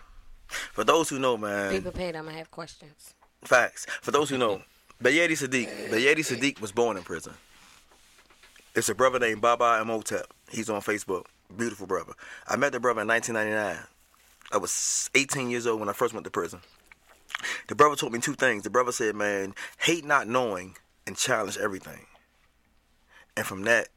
For 0.48 0.84
those 0.84 1.08
who 1.08 1.18
know, 1.18 1.36
man, 1.36 1.72
Be 1.72 1.80
prepared. 1.80 2.16
I'm 2.16 2.24
gonna 2.24 2.36
have 2.36 2.50
questions. 2.50 3.14
Facts. 3.44 3.86
For 4.02 4.10
those 4.10 4.30
who 4.30 4.38
know, 4.38 4.62
Bayedi 5.02 5.32
Sadiq, 5.32 5.90
Bayedi 5.90 6.20
Sadiq 6.20 6.60
was 6.60 6.72
born 6.72 6.96
in 6.96 7.02
prison. 7.02 7.34
It's 8.74 8.88
a 8.88 8.94
brother 8.94 9.18
named 9.18 9.40
Baba 9.40 9.80
Imhotep. 9.80 10.26
He's 10.50 10.68
on 10.70 10.80
Facebook. 10.80 11.24
Beautiful 11.56 11.86
brother. 11.86 12.12
I 12.48 12.56
met 12.56 12.72
the 12.72 12.80
brother 12.80 13.02
in 13.02 13.08
1999. 13.08 13.86
I 14.52 14.56
was 14.58 15.10
18 15.14 15.50
years 15.50 15.66
old 15.66 15.80
when 15.80 15.88
I 15.88 15.92
first 15.92 16.14
went 16.14 16.24
to 16.24 16.30
prison. 16.30 16.60
The 17.68 17.74
brother 17.74 17.96
taught 17.96 18.12
me 18.12 18.18
two 18.20 18.34
things. 18.34 18.62
The 18.62 18.70
brother 18.70 18.92
said, 18.92 19.14
man, 19.14 19.54
hate 19.78 20.04
not 20.04 20.28
knowing 20.28 20.76
and 21.06 21.16
challenge 21.16 21.56
everything. 21.58 22.06
And 23.36 23.46
from 23.46 23.62
that, 23.62 23.88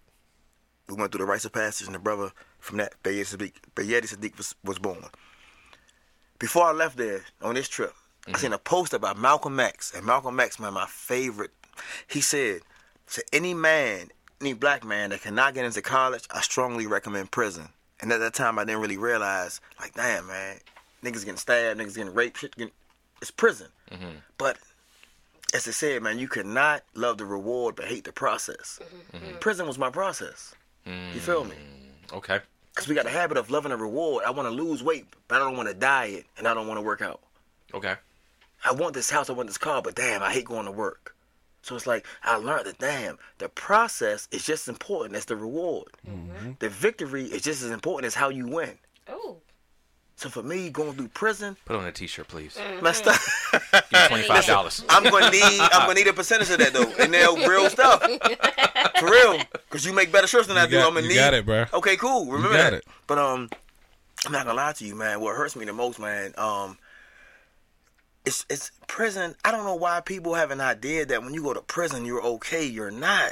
we 0.87 0.95
went 0.95 1.11
through 1.11 1.19
the 1.19 1.31
rites 1.31 1.45
of 1.45 1.53
passage, 1.53 1.85
and 1.85 1.95
the 1.95 1.99
brother, 1.99 2.31
from 2.59 2.77
that, 2.77 3.01
Bayedi 3.03 3.35
Sadiq, 3.35 3.53
Bayedi 3.75 4.13
Sadiq 4.13 4.37
was, 4.37 4.55
was 4.63 4.79
born. 4.79 5.05
Before 6.39 6.63
I 6.63 6.71
left 6.71 6.97
there 6.97 7.23
on 7.41 7.55
this 7.55 7.67
trip, 7.67 7.93
I 8.25 8.31
mm-hmm. 8.31 8.39
seen 8.39 8.53
a 8.53 8.57
post 8.57 8.93
about 8.93 9.17
Malcolm 9.17 9.59
X, 9.59 9.93
and 9.93 10.05
Malcolm 10.05 10.39
X, 10.39 10.59
man, 10.59 10.73
my 10.73 10.85
favorite. 10.87 11.51
He 12.07 12.21
said, 12.21 12.61
"To 13.13 13.23
any 13.33 13.53
man, 13.53 14.09
any 14.41 14.53
black 14.53 14.85
man 14.85 15.09
that 15.09 15.21
cannot 15.21 15.53
get 15.53 15.65
into 15.65 15.81
college, 15.81 16.25
I 16.31 16.41
strongly 16.41 16.87
recommend 16.87 17.31
prison." 17.31 17.69
And 18.01 18.11
at 18.13 18.19
that 18.19 18.33
time, 18.33 18.57
I 18.57 18.63
didn't 18.63 18.81
really 18.81 18.97
realize, 18.97 19.59
like, 19.79 19.93
damn, 19.93 20.27
man, 20.27 20.57
niggas 21.03 21.25
getting 21.25 21.35
stabbed, 21.35 21.79
niggas 21.79 21.95
getting 21.95 22.13
raped, 22.13 22.39
shit 22.39 22.55
getting, 22.55 22.73
it's 23.21 23.31
prison. 23.31 23.67
Mm-hmm. 23.91 24.19
But 24.37 24.57
as 25.53 25.67
I 25.67 25.71
said, 25.71 26.01
man, 26.03 26.19
you 26.19 26.29
cannot 26.29 26.83
love 26.93 27.17
the 27.17 27.25
reward 27.25 27.75
but 27.75 27.85
hate 27.85 28.05
the 28.05 28.13
process. 28.13 28.79
Mm-hmm. 29.13 29.39
Prison 29.39 29.67
was 29.67 29.77
my 29.77 29.89
process. 29.89 30.55
You 30.85 31.19
feel 31.19 31.43
me? 31.43 31.55
Okay. 32.13 32.39
Because 32.79 32.87
we 32.87 32.95
got 32.95 33.07
a 33.07 33.09
habit 33.09 33.35
of 33.35 33.51
loving 33.51 33.73
a 33.73 33.77
reward. 33.77 34.23
I 34.25 34.31
want 34.31 34.47
to 34.47 34.53
lose 34.53 34.81
weight, 34.81 35.05
but 35.27 35.35
I 35.35 35.39
don't 35.39 35.57
want 35.57 35.67
to 35.67 35.73
diet, 35.73 36.25
and 36.37 36.47
I 36.47 36.53
don't 36.53 36.65
want 36.65 36.77
to 36.77 36.81
work 36.81 37.01
out. 37.01 37.19
Okay. 37.73 37.95
I 38.63 38.71
want 38.71 38.93
this 38.93 39.09
house, 39.09 39.29
I 39.29 39.33
want 39.33 39.49
this 39.49 39.57
car, 39.57 39.81
but 39.81 39.95
damn, 39.95 40.23
I 40.23 40.31
hate 40.31 40.45
going 40.45 40.63
to 40.63 40.71
work. 40.71 41.13
So 41.61 41.75
it's 41.75 41.85
like 41.85 42.05
I 42.23 42.37
learned 42.37 42.67
that 42.67 42.79
damn, 42.79 43.17
the 43.37 43.49
process 43.49 44.29
is 44.31 44.45
just 44.45 44.63
as 44.63 44.69
important 44.69 45.17
as 45.17 45.25
the 45.25 45.35
reward. 45.35 45.89
Mm-hmm. 46.07 46.51
The 46.59 46.69
victory 46.69 47.25
is 47.25 47.41
just 47.41 47.63
as 47.63 47.71
important 47.71 48.05
as 48.07 48.15
how 48.15 48.29
you 48.29 48.47
win. 48.47 48.77
Oh, 49.09 49.39
So 50.19 50.27
for 50.27 50.43
me, 50.43 50.69
going 50.69 50.95
through 50.95 51.07
prison, 51.09 51.55
Put 51.63 51.77
on 51.77 51.85
a 51.85 51.93
T-shirt, 51.93 52.27
please. 52.27 52.59
my 52.81 52.91
stuff. 52.91 53.25
Give 53.71 53.81
me 53.93 54.07
twenty-five 54.09 54.45
dollars. 54.45 54.83
I'm 54.89 55.03
gonna 55.03 55.31
need 55.31 55.41
I'm 55.61 55.87
gonna 55.87 55.93
need 55.93 56.07
a 56.07 56.13
percentage 56.13 56.49
of 56.49 56.57
that 56.59 56.73
though, 56.73 56.91
and 57.01 57.13
they're 57.13 57.31
real 57.49 57.69
stuff. 57.69 58.01
For 58.99 59.05
real, 59.09 59.37
because 59.53 59.85
you 59.85 59.93
make 59.93 60.11
better 60.11 60.27
shirts 60.27 60.47
than 60.47 60.57
I 60.57 60.65
You 60.65 60.71
do. 60.71 60.79
I'm 60.79 60.87
gonna 60.93 61.01
you 61.03 61.07
need. 61.09 61.15
got 61.15 61.33
it, 61.33 61.45
bro. 61.45 61.65
Okay, 61.73 61.95
cool. 61.95 62.25
Remember 62.25 62.49
got 62.57 62.71
that. 62.71 62.73
it. 62.73 62.85
But 63.07 63.17
um, 63.17 63.49
I'm 64.25 64.33
not 64.33 64.45
gonna 64.45 64.57
lie 64.57 64.73
to 64.73 64.85
you, 64.85 64.93
man. 64.93 65.21
What 65.21 65.37
hurts 65.37 65.55
me 65.55 65.63
the 65.63 65.71
most, 65.71 65.99
man, 65.99 66.33
um, 66.37 66.77
it's 68.25 68.45
it's 68.49 68.71
prison. 68.87 69.35
I 69.45 69.51
don't 69.51 69.63
know 69.63 69.75
why 69.75 70.01
people 70.01 70.33
have 70.33 70.51
an 70.51 70.59
idea 70.59 71.05
that 71.05 71.23
when 71.23 71.33
you 71.33 71.41
go 71.43 71.53
to 71.53 71.61
prison, 71.61 72.03
you're 72.05 72.21
okay. 72.21 72.65
You're 72.65 72.91
not. 72.91 73.31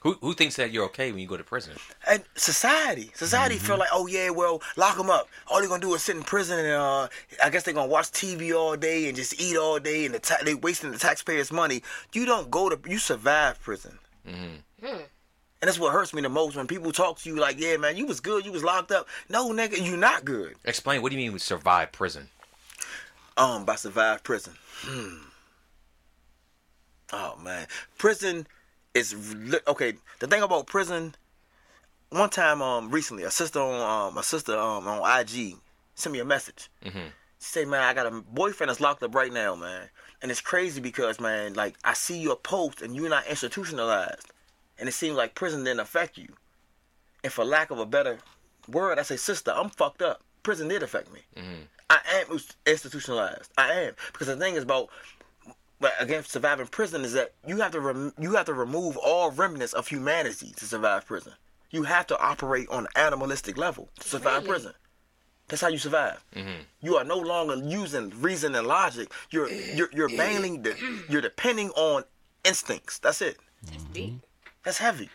Who 0.00 0.12
who 0.20 0.34
thinks 0.34 0.56
that 0.56 0.70
you're 0.70 0.84
okay 0.86 1.10
when 1.10 1.20
you 1.20 1.26
go 1.26 1.36
to 1.36 1.44
prison? 1.44 1.74
And 2.08 2.22
society, 2.36 3.10
society 3.14 3.56
feel 3.56 3.78
like, 3.78 3.88
oh 3.92 4.06
yeah, 4.06 4.30
well, 4.30 4.62
lock 4.76 4.96
them 4.96 5.10
up. 5.10 5.28
All 5.48 5.58
they're 5.58 5.68
gonna 5.68 5.80
do 5.80 5.94
is 5.94 6.02
sit 6.02 6.16
in 6.16 6.22
prison, 6.22 6.58
and 6.58 6.68
uh, 6.68 7.08
I 7.42 7.50
guess 7.50 7.64
they're 7.64 7.74
gonna 7.74 7.88
watch 7.90 8.06
TV 8.06 8.54
all 8.56 8.76
day 8.76 9.08
and 9.08 9.16
just 9.16 9.40
eat 9.40 9.56
all 9.56 9.78
day, 9.80 10.06
and 10.06 10.14
the 10.14 10.20
ta- 10.20 10.38
they 10.44 10.54
wasting 10.54 10.92
the 10.92 10.98
taxpayers' 10.98 11.50
money. 11.50 11.82
You 12.12 12.26
don't 12.26 12.50
go 12.50 12.68
to, 12.68 12.78
you 12.88 12.98
survive 12.98 13.60
prison. 13.60 13.98
And 15.60 15.66
that's 15.66 15.78
what 15.78 15.92
hurts 15.92 16.14
me 16.14 16.22
the 16.22 16.28
most 16.28 16.54
when 16.54 16.68
people 16.68 16.92
talk 16.92 17.18
to 17.18 17.28
you 17.28 17.36
like, 17.36 17.58
yeah, 17.58 17.76
man, 17.76 17.96
you 17.96 18.06
was 18.06 18.20
good, 18.20 18.46
you 18.46 18.52
was 18.52 18.62
locked 18.62 18.92
up. 18.92 19.08
No, 19.28 19.50
nigga, 19.50 19.84
you 19.84 19.96
not 19.96 20.24
good. 20.24 20.54
Explain. 20.64 21.02
What 21.02 21.10
do 21.10 21.18
you 21.18 21.24
mean 21.24 21.32
we 21.32 21.40
survive 21.40 21.90
prison? 21.90 22.28
Um, 23.36 23.64
by 23.64 23.74
survive 23.74 24.22
prison. 24.22 24.54
Hmm. 24.82 25.16
Oh 27.12 27.36
man, 27.42 27.66
prison 27.96 28.46
li- 29.14 29.60
okay. 29.66 29.94
The 30.20 30.26
thing 30.26 30.42
about 30.42 30.66
prison, 30.66 31.14
one 32.10 32.30
time, 32.30 32.62
um, 32.62 32.90
recently, 32.90 33.24
a 33.24 33.30
sister 33.30 33.60
on, 33.60 34.08
um, 34.10 34.18
a 34.18 34.22
sister 34.22 34.56
um 34.58 34.86
on 34.86 35.20
IG 35.20 35.56
sent 35.94 36.12
me 36.12 36.20
a 36.20 36.24
message. 36.24 36.68
Mm-hmm. 36.84 37.08
She 37.40 37.44
said, 37.52 37.68
"Man, 37.68 37.82
I 37.82 37.94
got 37.94 38.06
a 38.06 38.10
boyfriend 38.10 38.70
that's 38.70 38.80
locked 38.80 39.02
up 39.02 39.14
right 39.14 39.32
now, 39.32 39.54
man, 39.54 39.88
and 40.22 40.30
it's 40.30 40.40
crazy 40.40 40.80
because, 40.80 41.20
man, 41.20 41.54
like 41.54 41.76
I 41.84 41.94
see 41.94 42.18
your 42.18 42.36
post 42.36 42.82
and 42.82 42.96
you're 42.96 43.08
not 43.08 43.26
institutionalized, 43.26 44.32
and 44.78 44.88
it 44.88 44.92
seems 44.92 45.16
like 45.16 45.34
prison 45.34 45.64
didn't 45.64 45.80
affect 45.80 46.18
you. 46.18 46.28
And 47.24 47.32
for 47.32 47.44
lack 47.44 47.70
of 47.70 47.78
a 47.78 47.86
better 47.86 48.18
word, 48.68 48.98
I 48.98 49.02
say, 49.02 49.16
sister, 49.16 49.52
I'm 49.54 49.70
fucked 49.70 50.02
up. 50.02 50.22
Prison 50.42 50.68
did 50.68 50.82
affect 50.82 51.12
me. 51.12 51.20
I 51.90 52.00
am 52.14 52.38
institutionalized. 52.66 53.50
I 53.56 53.72
am 53.72 53.94
because 54.12 54.26
the 54.26 54.36
thing 54.36 54.54
is 54.54 54.62
about 54.62 54.88
but 55.80 55.92
against 56.00 56.30
surviving 56.30 56.66
prison 56.66 57.04
is 57.04 57.12
that 57.12 57.32
you 57.46 57.58
have 57.58 57.72
to 57.72 57.80
rem- 57.80 58.12
you 58.18 58.34
have 58.34 58.46
to 58.46 58.54
remove 58.54 58.96
all 58.96 59.30
remnants 59.30 59.72
of 59.72 59.88
humanity 59.88 60.52
to 60.56 60.64
survive 60.64 61.06
prison. 61.06 61.32
You 61.70 61.82
have 61.84 62.06
to 62.08 62.18
operate 62.18 62.68
on 62.70 62.84
an 62.84 62.88
animalistic 62.96 63.56
level 63.58 63.88
to 64.00 64.08
survive 64.08 64.42
Really? 64.42 64.48
prison. 64.48 64.72
That's 65.48 65.62
how 65.62 65.68
you 65.68 65.78
survive. 65.78 66.22
Mm-hmm. 66.34 66.60
You 66.82 66.96
are 66.96 67.04
no 67.04 67.18
longer 67.18 67.56
using 67.56 68.10
reason 68.20 68.54
and 68.54 68.66
logic. 68.66 69.12
You're 69.30 69.48
you're 69.50 69.88
you're 69.92 70.08
mainly 70.08 70.58
de- 70.58 70.76
you're 71.08 71.22
depending 71.22 71.70
on 71.70 72.04
instincts. 72.44 72.98
That's 72.98 73.22
it. 73.22 73.36
that's 73.64 73.84
deep. 73.84 74.14
That's 74.64 74.78
heavy. 74.78 75.08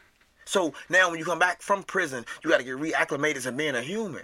So 0.45 0.73
now 0.89 1.09
when 1.09 1.19
you 1.19 1.25
come 1.25 1.39
back 1.39 1.61
from 1.61 1.83
prison, 1.83 2.25
you 2.43 2.49
got 2.49 2.57
to 2.57 2.63
get 2.63 2.77
reacclimated 2.77 3.43
to 3.43 3.51
being 3.51 3.75
a 3.75 3.81
human. 3.81 4.23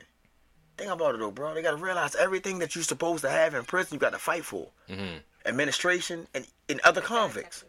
Think 0.77 0.91
about 0.91 1.15
it 1.15 1.19
though, 1.19 1.31
bro. 1.31 1.53
They 1.53 1.61
got 1.61 1.71
to 1.71 1.77
realize 1.83 2.15
everything 2.15 2.59
that 2.59 2.73
you're 2.75 2.83
supposed 2.83 3.23
to 3.23 3.29
have 3.29 3.53
in 3.53 3.63
prison, 3.65 3.95
you 3.95 3.99
got 3.99 4.11
to 4.13 4.19
fight 4.19 4.45
for. 4.45 4.67
Mm-hmm. 4.89 5.17
Administration 5.45 6.27
and, 6.33 6.45
and 6.67 6.79
other 6.81 7.01
convicts. 7.01 7.63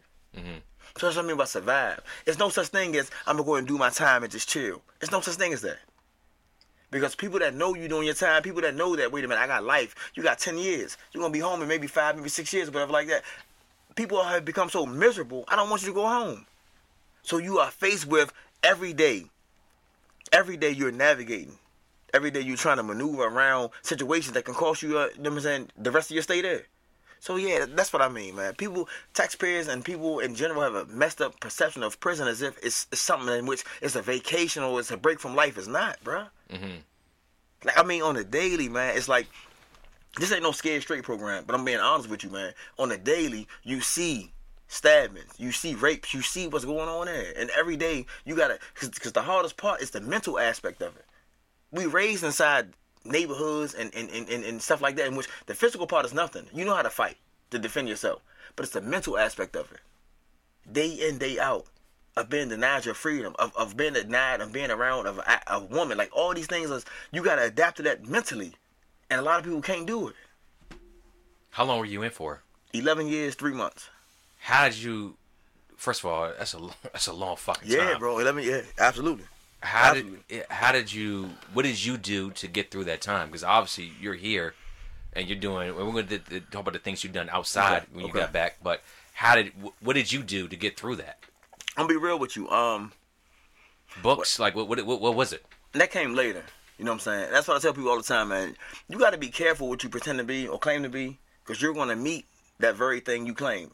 So 0.97 1.07
that's 1.07 1.15
what 1.15 1.25
I 1.25 1.27
mean 1.27 1.37
by 1.37 1.45
survive. 1.45 2.01
There's 2.25 2.39
no 2.39 2.49
such 2.49 2.67
thing 2.67 2.95
as 2.95 3.09
I'm 3.25 3.37
gonna 3.37 3.45
go 3.45 3.55
and 3.55 3.67
do 3.67 3.77
my 3.77 3.89
time 3.89 4.23
and 4.23 4.31
just 4.31 4.49
chill. 4.49 4.81
There's 4.99 5.11
no 5.11 5.21
such 5.21 5.35
thing 5.35 5.53
as 5.53 5.61
that. 5.61 5.79
Because 6.91 7.15
people 7.15 7.39
that 7.39 7.55
know 7.55 7.73
you 7.73 7.87
doing 7.87 8.05
your 8.05 8.13
time, 8.13 8.43
people 8.43 8.61
that 8.61 8.75
know 8.75 8.95
that, 8.97 9.11
wait 9.11 9.23
a 9.23 9.27
minute, 9.27 9.41
I 9.41 9.47
got 9.47 9.63
life. 9.63 9.95
You 10.13 10.23
got 10.23 10.39
10 10.39 10.57
years. 10.57 10.97
You're 11.11 11.21
gonna 11.21 11.31
be 11.31 11.39
home 11.39 11.61
in 11.61 11.67
maybe 11.67 11.87
five, 11.87 12.17
maybe 12.17 12.27
six 12.27 12.51
years, 12.51 12.69
whatever 12.69 12.91
like 12.91 13.07
that. 13.07 13.23
People 13.95 14.21
have 14.21 14.43
become 14.43 14.69
so 14.69 14.85
miserable. 14.85 15.45
I 15.47 15.55
don't 15.55 15.69
want 15.69 15.81
you 15.81 15.87
to 15.87 15.93
go 15.93 16.07
home. 16.07 16.45
So 17.23 17.37
you 17.37 17.59
are 17.59 17.71
faced 17.71 18.07
with 18.07 18.33
every 18.63 18.93
day. 18.93 19.25
Every 20.33 20.57
day 20.57 20.71
you're 20.71 20.91
navigating. 20.91 21.57
Every 22.13 22.31
day 22.31 22.41
you're 22.41 22.57
trying 22.57 22.77
to 22.77 22.83
maneuver 22.83 23.23
around 23.23 23.69
situations 23.81 24.33
that 24.33 24.43
can 24.43 24.53
cost 24.53 24.81
you, 24.81 24.97
uh, 24.97 25.07
you 25.15 25.23
know 25.23 25.29
what 25.29 25.37
I'm 25.37 25.43
saying, 25.43 25.69
the 25.77 25.91
rest 25.91 26.11
of 26.11 26.15
your 26.15 26.23
stay 26.23 26.41
there. 26.41 26.65
So 27.21 27.35
yeah, 27.35 27.67
that's 27.69 27.93
what 27.93 28.01
I 28.01 28.09
mean, 28.09 28.35
man. 28.35 28.55
People, 28.55 28.89
taxpayers, 29.13 29.67
and 29.67 29.85
people 29.85 30.19
in 30.19 30.33
general 30.33 30.63
have 30.63 30.73
a 30.73 30.85
messed 30.87 31.21
up 31.21 31.39
perception 31.39 31.83
of 31.83 31.99
prison 31.99 32.27
as 32.27 32.41
if 32.41 32.57
it's, 32.63 32.87
it's 32.91 32.99
something 32.99 33.31
in 33.31 33.45
which 33.45 33.63
it's 33.79 33.95
a 33.95 34.01
vacation 34.01 34.63
or 34.63 34.79
it's 34.79 34.89
a 34.89 34.97
break 34.97 35.19
from 35.19 35.35
life. 35.35 35.55
It's 35.55 35.67
not, 35.67 36.03
bruh. 36.03 36.27
Mm-hmm. 36.51 36.77
Like 37.63 37.77
I 37.77 37.83
mean, 37.83 38.01
on 38.01 38.15
the 38.15 38.23
daily, 38.23 38.69
man, 38.69 38.97
it's 38.97 39.07
like 39.07 39.27
this 40.17 40.31
ain't 40.31 40.41
no 40.41 40.51
scared 40.51 40.81
straight 40.81 41.03
program. 41.03 41.43
But 41.45 41.53
I'm 41.53 41.63
being 41.63 41.77
honest 41.77 42.09
with 42.09 42.23
you, 42.23 42.31
man. 42.31 42.53
On 42.79 42.89
the 42.89 42.97
daily, 42.97 43.47
you 43.61 43.81
see 43.81 44.33
stabbings, 44.67 45.35
you 45.37 45.51
see 45.51 45.75
rapes, 45.75 46.15
you 46.15 46.23
see 46.23 46.47
what's 46.47 46.65
going 46.65 46.89
on 46.89 47.05
there, 47.05 47.33
and 47.37 47.51
every 47.51 47.77
day 47.77 48.07
you 48.25 48.35
gotta, 48.35 48.57
because 48.73 49.11
the 49.11 49.21
hardest 49.21 49.57
part 49.57 49.79
is 49.79 49.91
the 49.91 50.01
mental 50.01 50.39
aspect 50.39 50.81
of 50.81 50.95
it. 50.95 51.05
We 51.69 51.85
raised 51.85 52.23
inside 52.23 52.73
neighborhoods 53.05 53.73
and 53.73 53.93
and, 53.95 54.09
and, 54.09 54.29
and 54.29 54.61
stuff 54.61 54.81
like 54.81 54.95
that, 54.97 55.07
in 55.07 55.15
which 55.15 55.27
the 55.45 55.53
physical 55.55 55.87
part 55.87 56.05
is 56.05 56.13
nothing. 56.13 56.45
You 56.53 56.65
know 56.65 56.75
how 56.75 56.81
to 56.81 56.89
fight 56.89 57.17
to 57.51 57.59
defend 57.59 57.89
yourself, 57.89 58.21
but 58.55 58.63
it's 58.63 58.73
the 58.73 58.81
mental 58.81 59.17
aspect 59.17 59.55
of 59.55 59.71
it. 59.71 59.79
Day 60.71 60.89
in, 60.89 61.17
day 61.17 61.39
out, 61.39 61.65
of 62.15 62.29
being 62.29 62.49
denied 62.49 62.85
your 62.85 62.93
freedom, 62.93 63.35
of, 63.39 63.55
of 63.55 63.75
being 63.75 63.93
denied 63.93 64.41
of 64.41 64.51
being 64.51 64.69
around 64.69 65.07
of 65.07 65.17
a, 65.17 65.41
a 65.47 65.59
woman, 65.59 65.97
like 65.97 66.09
all 66.13 66.33
these 66.33 66.47
things 66.47 66.69
is 66.69 66.85
you 67.11 67.23
gotta 67.23 67.43
adapt 67.43 67.77
to 67.77 67.83
that 67.83 68.05
mentally, 68.07 68.53
and 69.09 69.19
a 69.19 69.23
lot 69.23 69.39
of 69.39 69.45
people 69.45 69.61
can't 69.61 69.87
do 69.87 70.07
it. 70.09 70.15
How 71.51 71.65
long 71.65 71.79
were 71.79 71.85
you 71.85 72.01
in 72.03 72.11
for? 72.11 72.41
Eleven 72.73 73.07
years, 73.07 73.35
three 73.35 73.53
months. 73.53 73.89
How 74.39 74.69
did 74.69 74.77
you? 74.77 75.15
First 75.75 76.01
of 76.01 76.05
all, 76.09 76.31
that's 76.37 76.53
a 76.53 76.59
that's 76.83 77.07
a 77.07 77.13
long 77.13 77.35
fucking 77.35 77.69
Yeah, 77.69 77.91
time. 77.91 77.99
bro. 77.99 78.19
Eleven. 78.19 78.43
Yeah, 78.43 78.61
absolutely. 78.79 79.25
How 79.61 79.93
did 79.93 80.05
how 80.49 80.71
did 80.71 80.91
you? 80.91 81.29
What 81.53 81.63
did 81.63 81.83
you 81.83 81.97
do 81.97 82.31
to 82.31 82.47
get 82.47 82.71
through 82.71 82.85
that 82.85 83.01
time? 83.01 83.27
Because 83.27 83.43
obviously 83.43 83.91
you're 83.99 84.15
here, 84.15 84.55
and 85.13 85.27
you're 85.27 85.37
doing. 85.37 85.75
We're 85.75 85.91
going 85.91 86.07
to 86.07 86.39
talk 86.51 86.61
about 86.61 86.73
the 86.73 86.79
things 86.79 87.03
you've 87.03 87.13
done 87.13 87.29
outside 87.29 87.83
Okay, 87.83 87.85
when 87.93 88.05
you 88.05 88.09
okay. 88.09 88.19
got 88.21 88.33
back. 88.33 88.57
But 88.63 88.81
how 89.13 89.35
did? 89.35 89.51
What 89.79 89.93
did 89.93 90.11
you 90.11 90.23
do 90.23 90.47
to 90.47 90.55
get 90.55 90.77
through 90.79 90.95
that? 90.97 91.19
I'm 91.77 91.85
gonna 91.87 91.99
be 91.99 92.03
real 92.03 92.17
with 92.19 92.35
you. 92.35 92.49
Um, 92.49 92.91
Books, 94.01 94.39
like 94.39 94.55
what? 94.55 94.67
What? 94.67 94.83
What, 94.85 94.99
what 95.01 95.15
was 95.15 95.31
it? 95.33 95.45
that 95.73 95.91
came 95.91 96.15
later. 96.15 96.43
You 96.77 96.85
know 96.85 96.91
what 96.91 96.95
I'm 96.95 96.99
saying? 97.01 97.31
That's 97.31 97.47
what 97.47 97.57
I 97.57 97.59
tell 97.59 97.73
people 97.73 97.91
all 97.91 97.97
the 97.97 98.03
time, 98.03 98.29
man. 98.29 98.55
You 98.89 98.97
got 98.97 99.11
to 99.11 99.17
be 99.17 99.29
careful 99.29 99.69
what 99.69 99.83
you 99.83 99.89
pretend 99.89 100.17
to 100.17 100.23
be 100.23 100.47
or 100.47 100.57
claim 100.57 100.81
to 100.81 100.89
be, 100.89 101.19
because 101.43 101.61
you're 101.61 101.73
gonna 101.75 101.95
meet 101.95 102.25
that 102.59 102.75
very 102.75 102.99
thing 102.99 103.27
you 103.27 103.35
claim. 103.35 103.69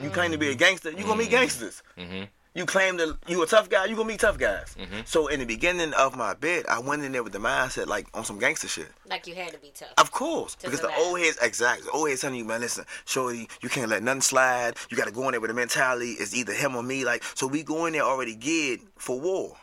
You 0.00 0.08
claim 0.10 0.30
to 0.30 0.38
be 0.38 0.50
a 0.50 0.54
gangster, 0.54 0.90
you're 0.92 1.02
gonna 1.06 1.16
meet 1.18 1.30
gangsters. 1.30 1.82
Mhm. 1.98 2.28
You 2.54 2.66
claim 2.66 2.98
that 2.98 3.16
you 3.28 3.42
a 3.42 3.46
tough 3.46 3.70
guy, 3.70 3.86
you 3.86 3.96
gonna 3.96 4.08
meet 4.08 4.20
tough 4.20 4.36
guys. 4.36 4.76
Mm-hmm. 4.78 5.00
So 5.06 5.28
in 5.28 5.40
the 5.40 5.46
beginning 5.46 5.94
of 5.94 6.16
my 6.16 6.34
bid, 6.34 6.66
I 6.66 6.80
went 6.80 7.02
in 7.02 7.12
there 7.12 7.22
with 7.22 7.32
the 7.32 7.38
mindset 7.38 7.86
like 7.86 8.06
on 8.12 8.24
some 8.24 8.38
gangster 8.38 8.68
shit. 8.68 8.88
Like 9.08 9.26
you 9.26 9.34
had 9.34 9.52
to 9.52 9.58
be 9.58 9.72
tough. 9.74 9.94
Of 9.96 10.10
course, 10.10 10.54
To 10.56 10.66
because 10.66 10.82
the 10.82 10.94
old 10.94 11.18
heads, 11.18 11.38
exactly, 11.40 11.86
the 11.86 11.92
old 11.92 12.10
heads 12.10 12.20
telling 12.20 12.36
you, 12.36 12.44
man, 12.44 12.60
listen, 12.60 12.84
shorty, 13.06 13.48
you 13.62 13.70
can't 13.70 13.88
let 13.88 14.02
nothing 14.02 14.20
slide. 14.20 14.74
You 14.90 14.98
got 14.98 15.06
to 15.06 15.12
go 15.12 15.24
in 15.28 15.30
there 15.30 15.40
with 15.40 15.50
a 15.50 15.54
mentality. 15.54 16.12
It's 16.12 16.34
either 16.34 16.52
him 16.52 16.76
or 16.76 16.82
me. 16.82 17.06
Like, 17.06 17.24
so 17.34 17.46
we 17.46 17.62
go 17.62 17.86
in 17.86 17.94
there 17.94 18.02
already 18.02 18.34
geared 18.34 18.80
for 18.96 19.18
war. 19.18 19.56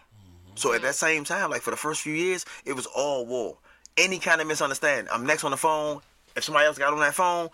So 0.55 0.74
at 0.74 0.81
that 0.81 0.96
same 0.96 1.24
time, 1.24 1.51
like 1.51 1.62
for 1.62 1.72
the 1.72 1.77
first 1.77 2.01
few 2.01 2.13
years, 2.13 2.43
it 2.65 2.74
was 2.74 2.88
all 2.88 3.25
war. 3.25 3.58
Any 3.98 4.17
kind 4.17 4.41
of 4.41 4.48
misunderstanding. 4.48 5.08
I'm 5.13 5.25
next 5.25 5.43
on 5.43 5.51
the 5.51 5.58
phone. 5.58 6.01
If 6.36 6.43
somebody 6.43 6.65
else 6.65 6.77
got 6.77 6.91
on 6.91 7.00
that 7.01 7.13
phone, 7.13 7.50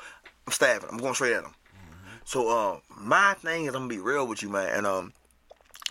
I'm 0.47 0.53
stabbing. 0.53 0.87
I'm 0.91 0.97
going 0.97 1.13
straight 1.13 1.33
at 1.33 1.43
them. 1.43 1.53
So 2.23 2.49
um, 2.49 2.81
my 2.97 3.35
thing 3.35 3.65
is, 3.65 3.75
I'm 3.75 3.81
gonna 3.81 3.87
be 3.87 3.99
real 3.99 4.25
with 4.27 4.41
you, 4.41 4.49
man. 4.49 4.75
And 4.75 4.87
um, 4.87 5.13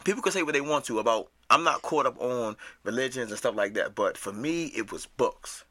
people 0.04 0.22
can 0.22 0.32
say 0.32 0.42
what 0.42 0.54
they 0.54 0.60
want 0.60 0.84
to 0.86 0.98
about. 0.98 1.30
I'm 1.50 1.64
not 1.64 1.82
caught 1.82 2.06
up 2.06 2.20
on 2.20 2.56
religions 2.84 3.30
and 3.30 3.38
stuff 3.38 3.54
like 3.54 3.74
that. 3.74 3.94
But 3.94 4.16
for 4.16 4.32
me, 4.32 4.66
it 4.66 4.92
was 4.92 5.06
books. 5.06 5.64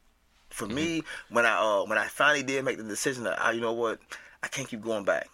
For 0.50 0.66
me, 0.66 1.02
when 1.30 1.46
I 1.46 1.58
uh, 1.58 1.84
when 1.84 1.98
I 1.98 2.06
finally 2.06 2.44
did 2.44 2.64
make 2.64 2.76
the 2.76 2.84
decision 2.84 3.24
that 3.24 3.40
I, 3.40 3.52
you 3.52 3.60
know 3.60 3.72
what, 3.72 3.98
I 4.42 4.46
can't 4.46 4.68
keep 4.68 4.82
going 4.82 5.04
back. 5.04 5.28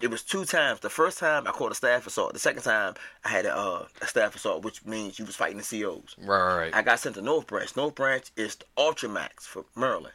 It 0.00 0.10
was 0.10 0.22
two 0.22 0.44
times. 0.44 0.80
The 0.80 0.90
first 0.90 1.18
time 1.18 1.46
I 1.46 1.50
caught 1.50 1.70
a 1.70 1.74
staff 1.74 2.06
assault. 2.06 2.32
The 2.32 2.38
second 2.38 2.62
time 2.62 2.94
I 3.24 3.28
had 3.28 3.44
a, 3.44 3.54
uh, 3.54 3.86
a 4.00 4.06
staff 4.06 4.34
assault, 4.34 4.64
which 4.64 4.84
means 4.86 5.18
you 5.18 5.26
was 5.26 5.36
fighting 5.36 5.58
the 5.58 5.62
COs. 5.62 6.16
Right, 6.18 6.56
right. 6.56 6.74
I 6.74 6.82
got 6.82 6.98
sent 6.98 7.14
to 7.16 7.22
North 7.22 7.46
Branch. 7.46 7.76
North 7.76 7.94
Branch 7.94 8.32
is 8.36 8.56
the 8.56 8.64
Ultramax 8.78 9.42
for 9.42 9.64
Maryland. 9.76 10.14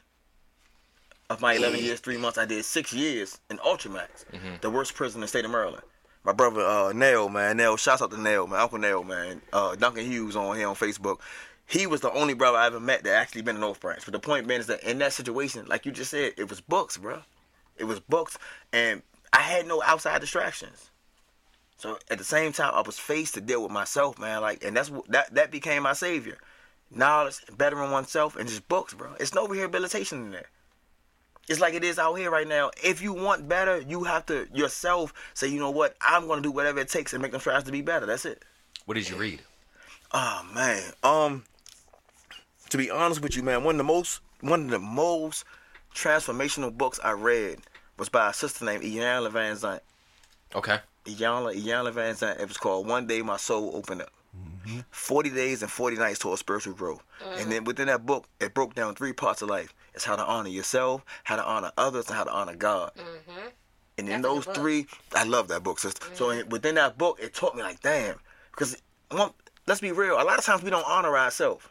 Of 1.29 1.39
my 1.41 1.53
11 1.53 1.79
years, 1.81 1.99
three 1.99 2.17
months, 2.17 2.37
I 2.37 2.45
did 2.45 2.65
six 2.65 2.91
years 2.91 3.39
in 3.49 3.57
Ultramax, 3.59 4.25
the 4.61 4.69
worst 4.69 4.95
prison 4.95 5.19
in 5.19 5.21
the 5.21 5.27
state 5.27 5.45
of 5.45 5.51
Maryland. 5.51 5.83
My 6.27 6.33
brother 6.33 6.59
uh, 6.59 6.91
Nail, 6.91 7.29
man, 7.29 7.55
Nail, 7.55 7.77
shouts 7.77 8.01
out 8.01 8.11
to 8.11 8.19
Nail, 8.19 8.47
man, 8.47 8.59
Uncle 8.59 8.79
Nail, 8.79 9.01
man. 9.01 9.41
Uh, 9.53 9.77
Duncan 9.77 10.05
Hughes 10.05 10.35
on 10.35 10.57
here 10.57 10.67
on 10.67 10.75
Facebook. 10.75 11.21
He 11.65 11.87
was 11.87 12.01
the 12.01 12.11
only 12.11 12.33
brother 12.33 12.57
I 12.57 12.65
ever 12.65 12.81
met 12.81 13.05
that 13.05 13.15
actually 13.15 13.43
been 13.43 13.55
in 13.55 13.61
North 13.61 13.79
Branch. 13.79 14.03
But 14.03 14.11
the 14.11 14.19
point 14.19 14.45
being 14.45 14.59
is 14.59 14.67
that 14.67 14.83
in 14.83 14.97
that 14.97 15.13
situation, 15.13 15.65
like 15.67 15.85
you 15.85 15.93
just 15.93 16.11
said, 16.11 16.33
it 16.35 16.49
was 16.49 16.59
books, 16.59 16.97
bro. 16.97 17.21
It 17.77 17.85
was 17.85 18.01
books, 18.01 18.37
and 18.73 19.03
I 19.31 19.39
had 19.39 19.67
no 19.67 19.81
outside 19.85 20.19
distractions. 20.19 20.89
So 21.77 21.97
at 22.11 22.17
the 22.17 22.25
same 22.25 22.51
time, 22.51 22.73
I 22.75 22.81
was 22.81 22.99
faced 22.99 23.35
to 23.35 23.41
deal 23.41 23.63
with 23.63 23.71
myself, 23.71 24.19
man. 24.19 24.41
Like, 24.41 24.65
and 24.65 24.75
that's 24.75 24.89
what 24.89 25.09
that 25.09 25.33
that 25.33 25.49
became 25.49 25.83
my 25.83 25.93
savior. 25.93 26.39
Knowledge, 26.91 27.37
bettering 27.57 27.91
oneself, 27.91 28.35
and 28.35 28.49
just 28.49 28.67
books, 28.67 28.93
bro. 28.93 29.13
It's 29.17 29.33
no 29.33 29.47
rehabilitation 29.47 30.25
in 30.25 30.31
there. 30.31 30.49
It's 31.47 31.59
like 31.61 31.73
it 31.73 31.83
is 31.83 31.97
out 31.97 32.15
here 32.15 32.29
right 32.29 32.47
now. 32.47 32.71
If 32.83 33.01
you 33.01 33.13
want 33.13 33.47
better, 33.47 33.79
you 33.87 34.03
have 34.03 34.25
to 34.27 34.47
yourself 34.53 35.13
say, 35.33 35.47
you 35.47 35.59
know 35.59 35.71
what, 35.71 35.95
I'm 36.01 36.27
gonna 36.27 36.41
do 36.41 36.51
whatever 36.51 36.79
it 36.79 36.89
takes 36.89 37.13
and 37.13 37.21
make 37.21 37.31
them 37.31 37.39
strive 37.39 37.63
to 37.65 37.71
be 37.71 37.81
better. 37.81 38.05
That's 38.05 38.25
it. 38.25 38.43
what 38.85 38.95
did 38.95 39.09
you 39.09 39.15
read? 39.15 39.41
Oh 40.13 40.45
man. 40.53 40.83
Um 41.03 41.43
to 42.69 42.77
be 42.77 42.91
honest 42.91 43.21
with 43.21 43.35
you, 43.35 43.43
man, 43.43 43.63
one 43.63 43.75
of 43.75 43.77
the 43.77 43.83
most 43.85 44.21
one 44.41 44.65
of 44.65 44.69
the 44.69 44.79
most 44.79 45.45
transformational 45.95 46.75
books 46.75 46.99
I 47.03 47.11
read 47.11 47.59
was 47.97 48.09
by 48.09 48.29
a 48.29 48.33
sister 48.33 48.65
named 48.65 48.83
Iyanla 48.83 49.31
Vanzant. 49.31 49.79
Okay. 50.53 50.79
Iyanla, 51.05 51.55
Iyanla 51.55 51.93
Vanzant. 51.93 52.39
It 52.39 52.47
was 52.47 52.57
called 52.57 52.87
One 52.87 53.07
Day 53.07 53.21
My 53.21 53.37
Soul 53.37 53.75
Opened 53.75 54.03
Up. 54.03 54.11
Mm-hmm. 54.67 54.79
40 54.91 55.29
days 55.29 55.61
and 55.61 55.71
40 55.71 55.97
nights 55.97 56.19
towards 56.19 56.41
spiritual 56.41 56.73
growth. 56.73 57.01
Uh-huh. 57.21 57.37
And 57.39 57.51
then 57.51 57.63
within 57.63 57.87
that 57.87 58.05
book, 58.05 58.27
it 58.39 58.53
broke 58.53 58.75
down 58.75 58.93
three 58.95 59.13
parts 59.13 59.41
of 59.41 59.49
life. 59.49 59.73
It's 59.97 60.05
how 60.05 60.15
to 60.15 60.23
honor 60.23 60.49
yourself, 60.49 61.03
how 61.23 61.37
to 61.37 61.43
honor 61.43 61.71
others, 61.75 62.05
and 62.05 62.15
how 62.15 62.23
to 62.23 62.31
honor 62.31 62.55
God. 62.55 62.91
And 63.97 64.07
in 64.07 64.21
That's 64.21 64.45
those 64.45 64.55
three, 64.55 64.85
I 65.15 65.23
love 65.23 65.47
that 65.47 65.63
book, 65.63 65.79
sister. 65.79 66.05
So 66.13 66.29
in, 66.29 66.47
within 66.49 66.75
that 66.75 66.99
book, 66.99 67.17
it 67.19 67.33
taught 67.33 67.55
me 67.55 67.63
like, 67.63 67.81
damn, 67.81 68.19
because 68.51 68.79
one, 69.09 69.31
let's 69.65 69.81
be 69.81 69.91
real. 69.91 70.13
A 70.13 70.23
lot 70.23 70.37
of 70.37 70.45
times 70.45 70.61
we 70.61 70.69
don't 70.69 70.85
honor 70.87 71.17
ourselves, 71.17 71.65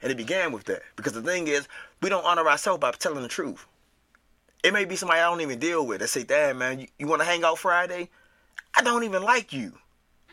and 0.00 0.12
it 0.12 0.16
began 0.16 0.52
with 0.52 0.66
that. 0.66 0.82
Because 0.94 1.14
the 1.14 1.22
thing 1.22 1.48
is, 1.48 1.66
we 2.00 2.08
don't 2.08 2.24
honor 2.24 2.48
ourselves 2.48 2.78
by 2.78 2.92
telling 2.92 3.22
the 3.22 3.28
truth. 3.28 3.66
It 4.62 4.72
may 4.72 4.84
be 4.84 4.94
somebody 4.94 5.18
I 5.18 5.28
don't 5.28 5.40
even 5.40 5.58
deal 5.58 5.84
with 5.84 5.98
that 5.98 6.08
say, 6.10 6.22
damn 6.22 6.58
man, 6.58 6.78
you, 6.78 6.86
you 6.96 7.08
want 7.08 7.22
to 7.22 7.26
hang 7.26 7.42
out 7.42 7.58
Friday? 7.58 8.08
I 8.76 8.82
don't 8.82 9.02
even 9.02 9.24
like 9.24 9.52
you. 9.52 9.72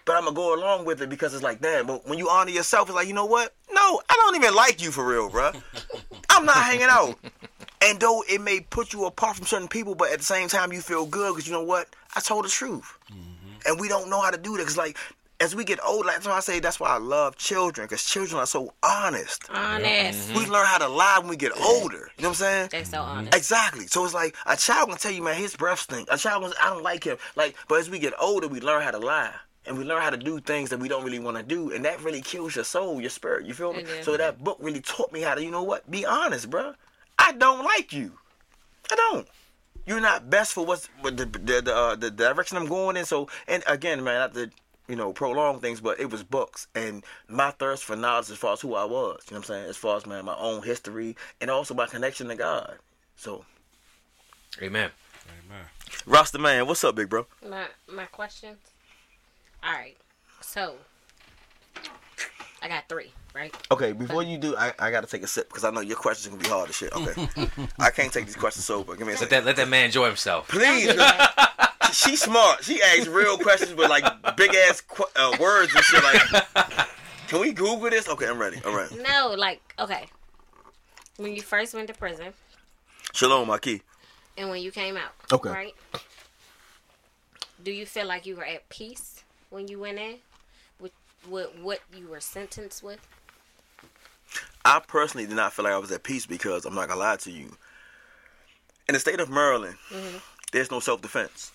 But 0.06 0.16
I'm 0.16 0.24
gonna 0.24 0.36
go 0.36 0.56
along 0.56 0.86
with 0.86 1.02
it 1.02 1.10
because 1.10 1.34
it's 1.34 1.44
like, 1.44 1.62
damn. 1.62 1.88
But 1.88 2.08
when 2.08 2.20
you 2.20 2.30
honor 2.30 2.52
yourself, 2.52 2.88
it's 2.88 2.96
like, 2.96 3.08
you 3.08 3.14
know 3.14 3.26
what? 3.26 3.56
No, 3.74 4.02
I 4.08 4.14
don't 4.16 4.36
even 4.36 4.54
like 4.56 4.82
you 4.82 4.92
for 4.92 5.06
real, 5.06 5.30
bro. 5.30 5.52
I'm 6.30 6.46
not 6.46 6.58
hanging 6.58 6.88
out. 6.90 7.18
And 7.82 8.00
though 8.00 8.24
it 8.30 8.42
may 8.42 8.62
put 8.62 8.94
you 8.94 9.06
apart 9.06 9.38
from 9.38 9.46
certain 9.46 9.68
people, 9.68 9.96
but 9.96 10.12
at 10.12 10.20
the 10.20 10.26
same 10.26 10.48
time 10.48 10.72
you 10.72 10.82
feel 10.82 11.06
good 11.06 11.34
because 11.34 11.48
you 11.48 11.54
know 11.54 11.64
what? 11.64 11.88
I 12.16 12.20
told 12.20 12.46
the 12.46 12.50
truth. 12.50 12.98
Mm-hmm. 13.12 13.68
And 13.68 13.80
we 13.80 13.88
don't 13.88 14.10
know 14.10 14.22
how 14.22 14.30
to 14.30 14.38
do 14.38 14.58
that. 14.58 14.64
Cause 14.66 14.78
like 14.78 14.98
as 15.40 15.56
we 15.56 15.64
get 15.64 15.80
older, 15.84 16.08
that's 16.08 16.26
why 16.26 16.34
I 16.34 16.40
say 16.40 16.60
that's 16.60 16.80
why 16.80 16.90
I 16.90 16.98
love 16.98 17.36
children 17.36 17.88
because 17.88 18.06
children 18.06 18.40
are 18.40 18.46
so 18.46 18.74
honest. 18.84 19.44
Honest. 19.50 20.30
We 20.30 20.42
mm-hmm. 20.42 20.52
learn 20.52 20.66
how 20.66 20.78
to 20.78 20.88
lie 20.88 21.18
when 21.20 21.30
we 21.30 21.36
get 21.36 21.52
older. 21.60 22.12
You 22.18 22.24
know 22.24 22.30
what 22.30 22.30
I'm 22.30 22.34
saying? 22.36 22.70
They're 22.72 22.86
so 22.86 23.00
mm-hmm. 23.00 23.18
honest. 23.18 23.36
Exactly. 23.36 23.88
So 23.88 24.06
it's 24.06 24.14
like 24.14 24.36
a 24.46 24.56
child 24.56 24.90
can 24.90 24.98
tell 24.98 25.12
you, 25.12 25.24
man, 25.24 25.36
his 25.36 25.56
breath 25.56 25.80
stink. 25.80 26.08
A 26.12 26.18
child 26.18 26.44
goes, 26.44 26.54
I 26.62 26.70
don't 26.70 26.84
like 26.84 27.04
him. 27.04 27.18
Like, 27.36 27.56
but 27.68 27.80
as 27.80 27.90
we 27.90 28.00
get 28.00 28.14
older, 28.20 28.48
we 28.48 28.62
learn 28.62 28.84
how 28.84 28.92
to 28.92 29.00
lie. 29.00 29.34
And 29.68 29.78
we 29.78 29.84
learn 29.84 30.02
how 30.02 30.12
to 30.12 30.18
do 30.18 30.40
things 30.40 30.70
that 30.70 30.80
we 30.80 30.88
don't 30.88 31.04
really 31.04 31.20
want 31.20 31.38
to 31.38 31.44
do. 31.44 31.72
And 31.72 31.84
that 31.86 32.02
really 32.04 32.22
kills 32.22 32.56
your 32.56 32.66
soul, 32.66 33.02
your 33.02 33.10
spirit. 33.10 33.46
You 33.46 33.54
feel 33.54 33.74
me? 33.74 33.80
It 33.80 33.88
do. 33.88 34.04
So 34.04 34.18
that 34.18 34.44
book 34.44 34.58
really 34.62 34.82
taught 34.82 35.12
me 35.12 35.22
how 35.22 35.36
to, 35.36 35.44
you 35.44 35.52
know 35.52 35.64
what? 35.64 35.90
Be 35.90 36.06
honest, 36.06 36.50
bro. 36.50 36.74
I 37.18 37.32
don't 37.32 37.64
like 37.64 37.92
you. 37.92 38.14
I 38.92 38.96
don't. 38.96 39.28
You're 39.86 40.02
not 40.02 40.30
best 40.30 40.54
for 40.54 40.66
what's 40.66 40.88
what 41.02 41.18
the 41.18 41.26
the 41.26 41.62
the, 41.62 41.76
uh, 41.76 41.96
the 41.96 42.10
direction 42.10 42.58
I'm 42.58 42.68
going 42.68 42.98
in. 42.98 43.06
So 43.06 43.30
and 43.48 43.64
again, 43.68 44.04
man, 44.04 44.20
not 44.20 44.34
to 44.34 44.50
you 44.88 44.96
know 44.96 45.14
prolong 45.14 45.60
things, 45.60 45.80
but 45.80 46.00
it 46.00 46.10
was 46.10 46.24
books 46.24 46.68
and 46.74 47.04
my 47.28 47.52
thirst 47.52 47.84
for 47.84 47.96
knowledge 47.96 48.32
as 48.32 48.38
far 48.38 48.54
as 48.54 48.62
who 48.62 48.74
I 48.74 48.86
was. 48.86 49.24
You 49.30 49.36
know 49.36 49.40
what 49.40 49.50
I'm 49.50 49.56
saying? 49.56 49.70
As 49.70 49.78
far 49.78 49.98
as 49.98 50.08
man, 50.08 50.26
my 50.26 50.36
own 50.38 50.64
history 50.64 51.16
and 51.40 51.52
also 51.52 51.76
my 51.76 51.86
connection 51.86 52.28
to 52.30 52.36
God. 52.36 52.78
So, 53.16 53.46
Amen. 54.62 54.90
Amen. 55.46 55.66
Rasta 56.06 56.40
man, 56.40 56.66
what's 56.66 56.84
up, 56.84 56.96
big 56.96 57.10
bro? 57.10 57.28
My 57.48 57.66
my 57.88 58.06
questions. 58.06 58.58
All 59.66 59.72
right. 59.74 59.98
So 60.42 60.76
I 62.62 62.68
got 62.68 62.88
three, 62.88 63.12
right? 63.34 63.54
Okay, 63.72 63.92
before 63.94 64.24
you 64.24 64.38
do, 64.38 64.56
I, 64.56 64.74
I 64.80 64.92
got 64.92 65.02
to 65.02 65.08
take 65.08 65.24
a 65.24 65.28
sip 65.28 65.48
because 65.50 65.64
I 65.64 65.72
know 65.72 65.82
your 65.82 65.98
questions 65.98 66.28
gonna 66.34 66.44
be 66.44 66.50
hard 66.50 66.70
as 66.70 66.76
shit. 66.76 66.94
Okay, 66.96 67.28
I 67.80 67.90
can't 67.90 68.12
take 68.14 68.26
these 68.26 68.36
questions 68.36 68.66
sober. 68.66 68.96
Give 68.96 69.08
me 69.08 69.14
a 69.14 69.16
Let 69.16 69.20
second. 69.20 69.38
that 69.40 69.46
let 69.46 69.56
that 69.58 69.68
man 69.70 69.86
enjoy 69.86 70.08
himself. 70.08 70.48
Please. 70.48 70.94
She's 71.94 72.22
smart. 72.22 72.64
She 72.64 72.82
asks 72.82 73.08
real 73.08 73.38
questions 73.38 73.74
with 73.74 73.90
like 73.90 74.04
big 74.36 74.54
ass 74.56 74.82
qu- 74.82 75.04
uh, 75.16 75.38
words 75.40 75.74
and 75.74 75.84
shit. 75.84 76.04
Like, 76.04 76.88
can 77.28 77.40
we 77.42 77.54
Google 77.54 77.90
this? 77.90 78.08
Okay, 78.10 78.28
I'm 78.28 78.38
ready. 78.40 78.60
All 78.66 78.76
right. 78.76 78.90
No, 79.08 79.34
like 79.38 79.62
okay. 79.80 80.06
When 81.18 81.34
you 81.36 81.42
first 81.42 81.74
went 81.74 81.88
to 81.88 81.94
prison 81.94 82.34
Shalom, 83.14 83.48
my 83.48 83.58
key. 83.60 83.82
and 84.38 84.50
when 84.50 84.62
you 84.62 84.72
came 84.72 84.98
out, 84.98 85.12
Okay. 85.32 85.50
right? 85.50 85.74
Do 87.64 87.72
you 87.72 87.86
feel 87.86 88.06
like 88.08 88.26
you 88.26 88.36
were 88.36 88.44
at 88.46 88.68
peace 88.70 89.24
when 89.56 89.70
you 89.70 89.80
went 89.80 89.98
in 89.98 90.18
with 90.82 90.92
with 91.30 91.48
what 91.62 91.80
you 91.98 92.10
were 92.10 92.20
sentenced 92.20 92.84
with? 92.84 93.00
I 94.66 94.82
personally 94.86 95.26
did 95.26 95.38
not 95.38 95.54
feel 95.54 95.64
like 95.64 95.74
I 95.74 95.78
was 95.78 95.92
at 95.94 96.04
peace 96.04 96.26
because 96.26 96.66
I'm 96.66 96.76
not 96.76 96.90
gonna 96.90 97.00
lie 97.00 97.16
to 97.16 97.32
you. 97.32 97.56
In 98.90 98.94
the 98.94 99.00
state 99.00 99.22
of 99.22 99.30
Maryland, 99.30 99.78
mm-hmm. 99.90 100.18
there's 100.52 100.70
no 100.70 100.82
self 100.82 101.02
defense. 101.02 101.54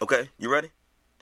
Okay, 0.00 0.28
you 0.38 0.50
ready? 0.50 0.68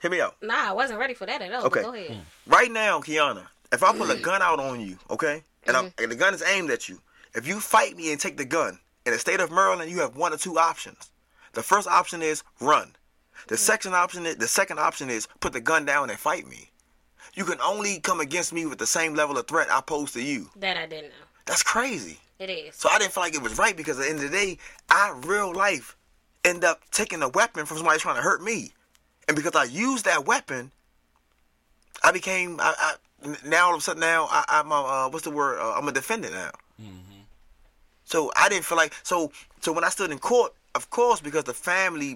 Hear 0.01 0.11
me 0.11 0.21
out. 0.21 0.35
Nah, 0.41 0.69
I 0.69 0.71
wasn't 0.71 0.99
ready 0.99 1.15
for 1.15 1.25
that 1.25 1.41
at 1.41 1.51
all. 1.51 1.65
Okay. 1.65 1.81
But 1.81 1.91
go 1.91 1.93
ahead. 1.95 2.11
Mm. 2.11 2.53
Right 2.53 2.71
now, 2.71 2.99
Kiana, 2.99 3.47
if 3.71 3.81
I 3.81 3.91
pull 3.91 4.11
a 4.11 4.13
mm-hmm. 4.13 4.23
gun 4.23 4.41
out 4.41 4.59
on 4.59 4.81
you, 4.81 4.97
okay, 5.09 5.41
and, 5.65 5.75
I'm, 5.75 5.85
mm-hmm. 5.85 6.03
and 6.03 6.11
the 6.11 6.15
gun 6.15 6.33
is 6.33 6.43
aimed 6.43 6.69
at 6.69 6.89
you, 6.89 6.99
if 7.33 7.47
you 7.47 7.59
fight 7.59 7.97
me 7.97 8.11
and 8.11 8.21
take 8.21 8.37
the 8.37 8.45
gun, 8.45 8.77
in 9.05 9.13
the 9.13 9.19
state 9.19 9.39
of 9.39 9.49
Maryland, 9.49 9.89
you 9.89 9.99
have 10.01 10.15
one 10.15 10.31
or 10.33 10.37
two 10.37 10.59
options. 10.59 11.09
The 11.53 11.63
first 11.63 11.87
option 11.87 12.21
is 12.21 12.43
run. 12.59 12.95
The 13.47 13.57
second 13.57 13.95
option 13.95 14.25
is 14.25 14.37
the 14.37 14.47
second 14.47 14.79
option 14.79 15.09
is 15.09 15.27
put 15.39 15.53
the 15.53 15.61
gun 15.61 15.85
down 15.85 16.09
and 16.09 16.19
fight 16.19 16.47
me. 16.47 16.69
You 17.33 17.45
can 17.45 17.59
only 17.61 17.99
come 17.99 18.19
against 18.19 18.53
me 18.53 18.65
with 18.65 18.77
the 18.77 18.87
same 18.87 19.15
level 19.15 19.37
of 19.37 19.47
threat 19.47 19.67
I 19.71 19.81
pose 19.81 20.11
to 20.13 20.21
you. 20.21 20.49
That 20.57 20.77
I 20.77 20.85
didn't 20.85 21.09
know. 21.09 21.25
That's 21.45 21.63
crazy. 21.63 22.19
It 22.39 22.49
is. 22.49 22.75
So 22.75 22.89
I 22.89 22.99
didn't 22.99 23.13
feel 23.13 23.23
like 23.23 23.35
it 23.35 23.41
was 23.41 23.57
right 23.57 23.75
because 23.75 23.97
at 23.99 24.03
the 24.03 24.09
end 24.09 24.23
of 24.23 24.31
the 24.31 24.37
day, 24.37 24.57
I 24.89 25.19
real 25.25 25.53
life 25.53 25.95
end 26.43 26.63
up 26.63 26.81
taking 26.91 27.21
a 27.21 27.29
weapon 27.29 27.65
from 27.65 27.77
somebody 27.77 27.99
trying 27.99 28.17
to 28.17 28.21
hurt 28.21 28.43
me, 28.43 28.73
and 29.27 29.35
because 29.35 29.55
I 29.55 29.63
used 29.63 30.05
that 30.05 30.25
weapon, 30.25 30.71
I 32.03 32.11
became 32.11 32.59
I, 32.59 32.73
I 32.77 33.35
now 33.45 33.67
all 33.67 33.73
of 33.73 33.79
a 33.79 33.81
sudden 33.81 34.01
now 34.01 34.27
I, 34.29 34.43
I'm 34.49 34.71
a 34.71 34.75
uh, 34.75 35.09
what's 35.09 35.23
the 35.23 35.31
word 35.31 35.59
uh, 35.59 35.73
I'm 35.73 35.87
a 35.87 35.91
defendant 35.91 36.33
now. 36.33 36.51
So 38.05 38.31
I 38.35 38.49
didn't 38.49 38.65
feel 38.65 38.77
like 38.77 38.93
so 39.03 39.31
so 39.61 39.71
when 39.71 39.83
I 39.83 39.89
stood 39.89 40.11
in 40.11 40.19
court, 40.19 40.53
of 40.75 40.89
course, 40.89 41.21
because 41.21 41.45
the 41.45 41.53
family 41.53 42.15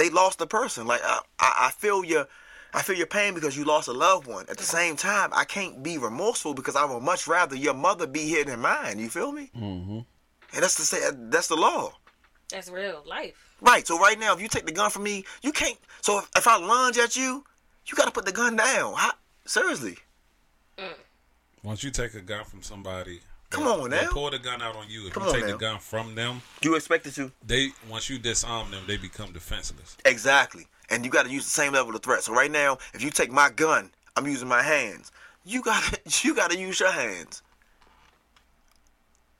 they 0.00 0.10
lost 0.10 0.38
the 0.38 0.46
person. 0.46 0.86
Like 0.86 1.00
I, 1.04 1.20
I, 1.38 1.54
I 1.66 1.70
feel 1.70 2.04
your 2.04 2.26
I 2.72 2.82
feel 2.82 2.96
your 2.96 3.06
pain 3.06 3.34
because 3.34 3.56
you 3.56 3.64
lost 3.64 3.88
a 3.88 3.92
loved 3.92 4.26
one. 4.26 4.46
At 4.48 4.56
the 4.56 4.64
same 4.64 4.96
time, 4.96 5.30
I 5.32 5.44
can't 5.44 5.82
be 5.82 5.98
remorseful 5.98 6.54
because 6.54 6.76
I 6.76 6.84
would 6.84 7.02
much 7.02 7.26
rather 7.26 7.56
your 7.56 7.74
mother 7.74 8.06
be 8.06 8.20
here 8.20 8.44
than 8.44 8.60
mine. 8.60 8.98
You 8.98 9.08
feel 9.08 9.32
me? 9.32 9.50
Mm-hmm. 9.56 9.98
And 10.54 10.62
that's 10.62 10.76
the 10.76 10.84
say 10.84 11.10
that's 11.14 11.48
the 11.48 11.56
law. 11.56 11.92
That's 12.50 12.70
real 12.70 13.02
life. 13.06 13.54
Right. 13.60 13.86
So 13.86 13.98
right 13.98 14.18
now, 14.18 14.34
if 14.34 14.40
you 14.40 14.48
take 14.48 14.66
the 14.66 14.72
gun 14.72 14.90
from 14.90 15.02
me, 15.04 15.24
you 15.42 15.52
can't. 15.52 15.78
So 16.00 16.18
if, 16.18 16.30
if 16.36 16.46
I 16.48 16.56
lunge 16.58 16.98
at 16.98 17.14
you, 17.14 17.44
you 17.86 17.94
got 17.96 18.06
to 18.06 18.10
put 18.10 18.24
the 18.24 18.32
gun 18.32 18.56
down. 18.56 18.94
How, 18.94 19.12
seriously. 19.44 19.98
Once 21.62 21.84
you 21.84 21.90
take 21.90 22.14
a 22.14 22.22
gun 22.22 22.44
from 22.44 22.62
somebody, 22.62 23.20
Come 23.50 23.64
they'll- 23.64 23.72
on 23.82 23.90
they'll 23.90 24.02
now. 24.04 24.10
pull 24.12 24.30
the 24.30 24.38
gun 24.38 24.62
out 24.62 24.76
on 24.76 24.88
you. 24.88 25.06
If 25.08 25.12
Come 25.14 25.26
you 25.26 25.32
take 25.32 25.44
now. 25.46 25.52
the 25.52 25.58
gun 25.58 25.78
from 25.80 26.14
them, 26.14 26.40
You 26.62 26.76
expect 26.76 27.06
it 27.06 27.14
to. 27.16 27.32
they 27.44 27.70
once 27.88 28.08
you 28.08 28.18
disarm 28.18 28.70
them, 28.70 28.84
they 28.86 28.96
become 28.96 29.32
defenseless. 29.32 29.96
Exactly. 30.04 30.68
And 30.88 31.04
you 31.04 31.10
got 31.10 31.24
to 31.26 31.30
use 31.32 31.44
the 31.44 31.50
same 31.50 31.72
level 31.72 31.94
of 31.94 32.02
threat. 32.02 32.22
So 32.24 32.32
right 32.32 32.50
now, 32.50 32.78
if 32.94 33.02
you 33.02 33.10
take 33.10 33.30
my 33.30 33.50
gun, 33.50 33.90
I'm 34.16 34.26
using 34.26 34.48
my 34.48 34.62
hands. 34.62 35.10
You 35.44 35.62
got 35.62 35.82
to 35.82 36.00
you 36.26 36.34
got 36.34 36.50
to 36.52 36.58
use 36.58 36.78
your 36.80 36.92
hands. 36.92 37.42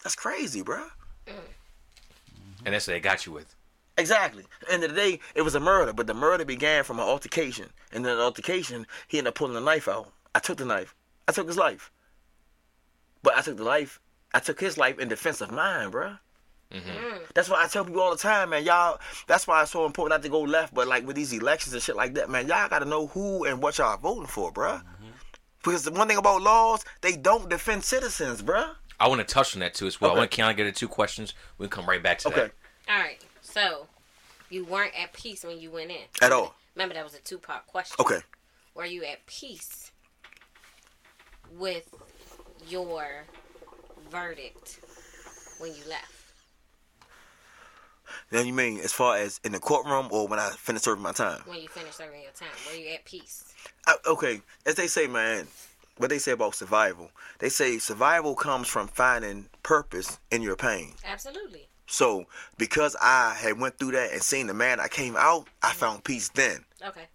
That's 0.03 0.15
crazy, 0.17 0.63
bruh. 0.63 0.91
And 2.65 2.75
that's 2.75 2.87
what 2.87 2.95
they 2.95 3.01
got 3.01 3.27
you 3.27 3.33
with. 3.33 3.55
Exactly. 3.97 4.45
At 4.63 4.69
the 4.69 4.75
end 4.75 4.85
of 4.85 4.91
the 4.91 4.97
day, 4.97 5.21
it 5.35 5.43
was 5.43 5.55
a 5.55 5.61
murder, 5.61 5.93
but 5.93 6.07
the 6.07 6.15
murder 6.15 6.45
began 6.45 6.85
from 6.85 6.99
an 6.99 7.05
altercation. 7.07 7.69
And 7.93 8.05
then 8.05 8.17
the 8.17 8.23
altercation, 8.23 8.87
he 9.09 9.19
ended 9.19 9.29
up 9.31 9.35
pulling 9.35 9.55
the 9.55 9.61
knife 9.61 9.89
out. 9.89 10.13
I 10.35 10.39
took 10.39 10.57
the 10.59 10.65
knife. 10.65 10.95
I 11.29 11.33
took 11.33 11.47
his 11.47 11.57
life. 11.59 11.91
But 13.23 13.37
I 13.37 13.43
took 13.43 13.57
the 13.57 13.65
life. 13.65 14.01
I 14.33 14.41
took 14.41 14.61
his 14.61 14.79
life 14.79 14.99
in 14.99 15.09
defense 15.09 15.41
of 15.41 15.51
mine, 15.51 15.91
bruh. 15.91 16.19
Mm-hmm. 16.73 16.89
Mm. 16.89 17.19
That's 17.35 17.49
why 17.49 17.65
I 17.65 17.67
tell 17.67 17.85
people 17.85 18.01
all 18.01 18.13
the 18.13 18.17
time, 18.17 18.51
man. 18.51 18.65
Y'all, 18.65 19.01
that's 19.27 19.47
why 19.47 19.63
it's 19.63 19.73
so 19.73 19.87
important 19.87 20.11
not 20.19 20.23
to 20.23 20.29
go 20.29 20.41
left. 20.41 20.73
But 20.73 20.87
like 20.87 21.05
with 21.07 21.17
these 21.17 21.33
elections 21.33 21.75
and 21.75 21.83
shit 21.83 21.97
like 21.97 22.15
that, 22.15 22.31
man, 22.31 22.47
y'all 22.47 22.69
got 22.69 22.79
to 22.81 22.85
know 22.85 23.09
who 23.09 23.45
and 23.45 23.61
what 23.61 23.79
y'all 23.79 23.97
voting 23.97 24.27
for, 24.27 24.53
bruh. 24.53 24.77
Mm-hmm. 24.79 25.07
Because 25.65 25.85
the 25.85 25.91
one 25.91 26.07
thing 26.09 26.17
about 26.17 26.43
laws, 26.43 26.85
they 27.01 27.17
don't 27.17 27.49
defend 27.51 27.83
citizens, 27.85 28.41
bruh. 28.43 28.71
I 29.01 29.09
want 29.09 29.27
to 29.27 29.27
touch 29.27 29.55
on 29.57 29.61
that 29.61 29.75
too 29.75 29.87
as 29.87 30.01
well. 30.01 30.13
Okay. 30.13 30.17
I 30.17 30.21
want 30.21 30.31
Keanu 30.31 30.49
to 30.49 30.55
get 30.55 30.67
into 30.67 30.79
two 30.79 30.89
questions. 30.89 31.35
We 31.59 31.67
can 31.67 31.71
come 31.71 31.89
right 31.89 32.03
back 32.03 32.19
to 32.21 32.29
Okay. 32.29 32.41
that. 32.43 32.53
All 32.89 32.99
right. 33.01 33.19
So, 33.41 33.87
you 34.49 34.65
weren't 34.65 34.93
at 35.01 35.13
peace 35.13 35.43
when 35.43 35.59
you 35.59 35.71
went 35.71 35.91
in. 35.91 36.03
At 36.23 36.33
all. 36.33 36.55
Remember, 36.77 36.95
that 36.95 37.05
was 37.05 37.15
a 37.15 37.21
two 37.21 37.39
part 37.39 37.67
question. 37.67 37.97
Okay. 37.99 38.21
Were 38.75 38.85
you 38.85 39.05
at 39.05 39.25
peace 39.27 39.91
with 41.59 41.93
your 42.69 43.25
verdict 44.11 44.81
when 45.59 45.75
you 45.75 45.83
left? 45.89 46.13
Then 48.31 48.47
you 48.47 48.53
mean 48.53 48.79
as 48.81 48.93
far 48.93 49.17
as 49.17 49.41
in 49.45 49.53
the 49.53 49.59
courtroom 49.59 50.09
or 50.11 50.29
when 50.29 50.39
I 50.39 50.51
finish 50.51 50.83
serving 50.83 51.03
my 51.03 51.13
time? 51.13 51.43
When 51.47 51.61
you 51.61 51.69
finished 51.69 51.97
serving 51.97 52.23
your 52.23 52.33
time? 52.33 52.49
Were 52.69 52.79
you 52.79 52.95
at 52.95 53.05
peace? 53.05 53.53
I, 53.87 53.97
okay, 54.07 54.41
as 54.67 54.77
they 54.77 54.87
say, 54.87 55.07
man, 55.07 55.47
what 55.97 56.11
they 56.11 56.19
say 56.19 56.33
about 56.33 56.55
survival, 56.55 57.11
they 57.39 57.49
say 57.49 57.79
survival 57.79 58.35
comes 58.35 58.69
from 58.69 58.89
finding 58.89 59.47
purpose 59.63 60.19
in 60.31 60.43
your 60.43 60.57
pain. 60.57 60.95
Absolutely. 61.05 61.69
So 61.87 62.27
because 62.57 62.97
I 63.01 63.37
had 63.39 63.59
went 63.59 63.79
through 63.79 63.93
that 63.93 64.13
and 64.13 64.23
seen 64.23 64.47
the 64.47 64.55
man 64.55 64.79
I 64.81 64.89
came 64.89 65.17
out, 65.17 65.49
I 65.63 65.69
mm-hmm. 65.69 65.79
found 65.79 66.05
peace 66.05 66.29
then. 66.31 66.65
Okay. 66.87 67.09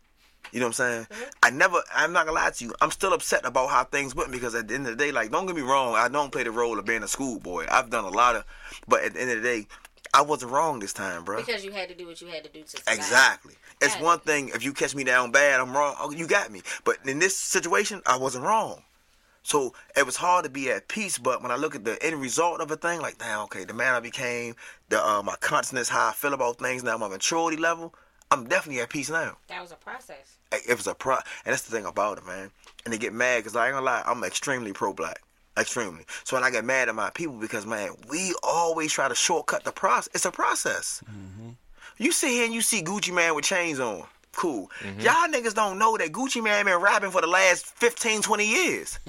You 0.55 0.61
know 0.61 0.67
what 0.67 0.79
I'm 0.79 1.05
saying? 1.09 1.29
I 1.43 1.49
never, 1.49 1.81
I'm 1.93 2.13
not 2.13 2.25
gonna 2.25 2.39
lie 2.39 2.49
to 2.49 2.63
you. 2.63 2.73
I'm 2.79 2.89
still 2.89 3.11
upset 3.11 3.45
about 3.45 3.71
how 3.71 3.83
things 3.83 4.15
went 4.15 4.31
because 4.31 4.55
at 4.55 4.69
the 4.69 4.75
end 4.75 4.87
of 4.87 4.97
the 4.97 5.03
day, 5.03 5.11
like, 5.11 5.29
don't 5.29 5.45
get 5.45 5.53
me 5.53 5.61
wrong, 5.61 5.95
I 5.95 6.07
don't 6.07 6.31
play 6.31 6.43
the 6.43 6.51
role 6.51 6.79
of 6.79 6.85
being 6.85 7.03
a 7.03 7.09
schoolboy. 7.09 7.65
I've 7.69 7.89
done 7.89 8.05
a 8.05 8.09
lot 8.09 8.37
of, 8.37 8.45
but 8.87 9.03
at 9.03 9.15
the 9.15 9.21
end 9.21 9.31
of 9.31 9.43
the 9.43 9.43
day, 9.43 9.67
I 10.13 10.21
wasn't 10.21 10.53
wrong 10.53 10.79
this 10.79 10.93
time, 10.93 11.25
bro. 11.25 11.43
Because 11.43 11.65
you 11.65 11.73
had 11.73 11.89
to 11.89 11.95
do 11.95 12.07
what 12.07 12.21
you 12.21 12.27
had 12.27 12.45
to 12.45 12.49
do 12.49 12.61
to 12.61 12.69
survive. 12.69 12.95
Exactly. 12.95 13.55
It's 13.81 13.95
Got 13.95 14.03
one 14.03 14.19
thing 14.19 14.51
if 14.55 14.63
you 14.63 14.71
catch 14.71 14.95
me 14.95 15.03
down 15.03 15.31
bad, 15.31 15.59
I'm 15.59 15.75
wrong. 15.75 15.95
Oh, 15.99 16.11
you 16.11 16.25
got 16.25 16.49
me. 16.49 16.61
But 16.85 16.99
in 17.05 17.19
this 17.19 17.37
situation, 17.37 18.01
I 18.05 18.15
wasn't 18.15 18.45
wrong. 18.45 18.81
So 19.43 19.73
it 19.97 20.05
was 20.05 20.15
hard 20.15 20.45
to 20.45 20.49
be 20.49 20.71
at 20.71 20.87
peace. 20.87 21.17
But 21.17 21.41
when 21.41 21.51
I 21.51 21.57
look 21.57 21.75
at 21.75 21.83
the 21.83 22.01
end 22.01 22.21
result 22.21 22.61
of 22.61 22.71
a 22.71 22.77
thing, 22.77 23.01
like, 23.01 23.17
damn, 23.17 23.41
okay, 23.41 23.65
the 23.65 23.73
man 23.73 23.93
I 23.93 23.99
became, 23.99 24.55
the 24.87 25.05
uh, 25.05 25.21
my 25.21 25.35
consciousness, 25.41 25.89
how 25.89 26.07
I 26.07 26.13
feel 26.13 26.33
about 26.33 26.59
things 26.59 26.81
now, 26.81 26.97
my 26.97 27.09
maturity 27.09 27.57
level, 27.57 27.93
I'm 28.31 28.47
definitely 28.47 28.81
at 28.81 28.89
peace 28.89 29.09
now. 29.09 29.37
That 29.47 29.61
was 29.61 29.71
a 29.71 29.75
process. 29.75 30.37
It 30.51 30.75
was 30.75 30.87
a 30.87 30.95
pro, 30.95 31.15
and 31.15 31.53
that's 31.53 31.63
the 31.63 31.71
thing 31.71 31.85
about 31.85 32.17
it, 32.17 32.25
man. 32.25 32.49
And 32.83 32.93
they 32.93 32.97
get 32.97 33.13
mad 33.13 33.39
because 33.39 33.55
I 33.55 33.67
ain't 33.67 33.73
gonna 33.73 33.85
lie, 33.85 34.03
I'm 34.05 34.23
extremely 34.23 34.73
pro-black, 34.73 35.21
extremely. 35.57 36.05
So 36.23 36.35
when 36.35 36.43
I 36.43 36.49
get 36.51 36.65
mad 36.65 36.89
at 36.89 36.95
my 36.95 37.09
people 37.11 37.35
because 37.39 37.65
man, 37.65 37.91
we 38.09 38.33
always 38.43 38.91
try 38.91 39.07
to 39.07 39.15
shortcut 39.15 39.63
the 39.63 39.71
process. 39.71 40.09
It's 40.13 40.25
a 40.25 40.31
process. 40.31 41.03
You 41.97 42.11
sit 42.11 42.29
here 42.29 42.45
and 42.45 42.53
you 42.53 42.61
see 42.61 42.81
Gucci 42.83 43.13
Mane 43.13 43.35
with 43.35 43.45
chains 43.45 43.79
on. 43.79 44.03
Cool. 44.33 44.69
Y'all 44.99 45.27
niggas 45.29 45.53
don't 45.53 45.79
know 45.79 45.95
that 45.97 46.11
Gucci 46.11 46.43
Mane 46.43 46.65
been 46.65 46.79
rapping 46.81 47.11
for 47.11 47.21
the 47.21 47.27
last 47.27 47.67
15, 47.77 48.21
20 48.21 48.45
years. 48.45 48.99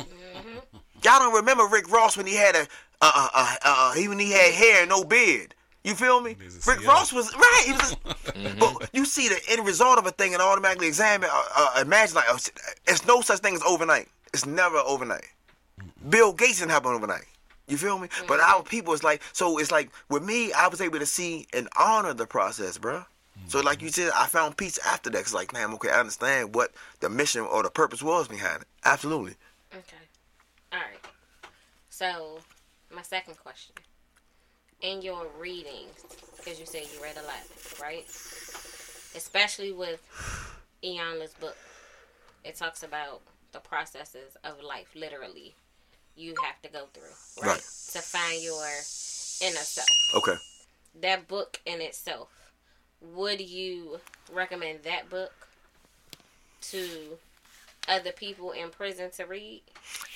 Y'all 1.03 1.19
don't 1.19 1.35
remember 1.35 1.67
Rick 1.67 1.91
Ross 1.91 2.17
when 2.17 2.27
he 2.27 2.35
had 2.35 2.55
a, 2.55 2.61
uh, 3.01 3.11
uh, 3.13 3.29
uh, 3.35 3.57
uh, 3.65 3.93
he 3.95 4.09
when 4.09 4.19
he 4.19 4.31
had 4.33 4.55
hair 4.55 4.81
and 4.83 4.89
no 4.89 5.05
beard. 5.05 5.55
You 5.87 5.95
feel 5.95 6.21
me? 6.21 6.31
Rick 6.67 6.81
CEO. 6.81 6.87
Ross 6.89 7.13
was 7.13 7.33
right. 7.37 7.63
He 7.65 7.73
was, 7.73 7.97
But 8.59 8.91
you 8.93 9.05
see 9.05 9.29
the 9.29 9.41
end 9.49 9.65
result 9.65 9.99
of 9.99 10.07
a 10.07 10.11
thing 10.11 10.33
and 10.33 10.43
automatically 10.43 10.89
examine, 10.89 11.29
uh, 11.33 11.45
uh, 11.57 11.81
imagine 11.81 12.17
like, 12.17 12.25
oh, 12.29 12.39
it's 12.89 13.07
no 13.07 13.21
such 13.21 13.39
thing 13.39 13.55
as 13.55 13.63
overnight. 13.63 14.09
It's 14.35 14.45
never 14.45 14.79
overnight. 14.79 15.27
Bill 16.09 16.33
Gates 16.33 16.59
didn't 16.59 16.73
happen 16.73 16.91
overnight. 16.91 17.27
You 17.69 17.77
feel 17.77 17.99
me? 17.99 18.09
But 18.27 18.41
our 18.41 18.65
people 18.65 18.95
is 18.95 19.05
like, 19.05 19.23
so 19.33 19.59
it's 19.59 19.71
like 19.71 19.91
with 20.11 20.25
me, 20.25 20.53
I 20.53 20.67
was 20.67 20.81
able 20.81 20.99
to 20.99 21.07
see 21.07 21.47
and 21.53 21.69
honor 21.79 22.15
the 22.15 22.27
process, 22.27 22.79
bruh. 22.79 23.07
So 23.47 23.61
like 23.61 23.81
you 23.81 23.91
said, 23.91 24.11
I 24.13 24.27
found 24.27 24.57
peace 24.57 24.79
after 24.85 25.09
that. 25.11 25.23
Cause 25.23 25.35
like, 25.35 25.53
damn, 25.53 25.73
okay, 25.75 25.91
I 25.91 26.01
understand 26.01 26.53
what 26.53 26.73
the 26.99 27.09
mission 27.09 27.43
or 27.43 27.63
the 27.63 27.71
purpose 27.71 28.03
was 28.03 28.27
behind 28.27 28.63
it. 28.63 28.69
Absolutely. 28.85 29.35
Okay. 29.73 29.97
All 30.73 30.81
right. 30.81 31.05
So, 31.91 32.39
my 32.93 33.03
second 33.03 33.39
question. 33.39 33.77
In 34.83 35.03
your 35.03 35.27
readings, 35.39 36.05
because 36.37 36.61
you 36.61 36.67
said 36.67 36.83
you 36.95 37.03
read 37.03 37.17
a 37.17 37.23
lot, 37.23 37.43
right? 37.81 38.05
Especially 39.17 39.73
with 39.73 40.01
Iyanla's 40.85 41.35
book, 41.35 41.57
it 42.45 42.57
talks 42.57 42.83
about 42.83 43.23
the 43.53 43.59
processes 43.59 44.37
of 44.45 44.63
life, 44.63 44.89
literally, 44.95 45.55
you 46.15 46.35
have 46.43 46.61
to 46.63 46.69
go 46.69 46.85
through, 46.93 47.43
right? 47.43 47.55
Right. 47.55 47.61
To 47.93 47.99
find 48.01 48.43
your 48.43 48.65
inner 49.41 49.65
self. 49.65 49.89
Okay. 50.15 50.35
That 51.01 51.27
book 51.27 51.61
in 51.67 51.81
itself, 51.81 52.29
would 53.01 53.41
you 53.41 54.01
recommend 54.33 54.83
that 54.85 55.09
book 55.11 55.33
to 56.63 57.19
other 57.89 58.13
people 58.13 58.53
in 58.53 58.71
prison 58.71 59.11
to 59.13 59.25
read? 59.25 59.63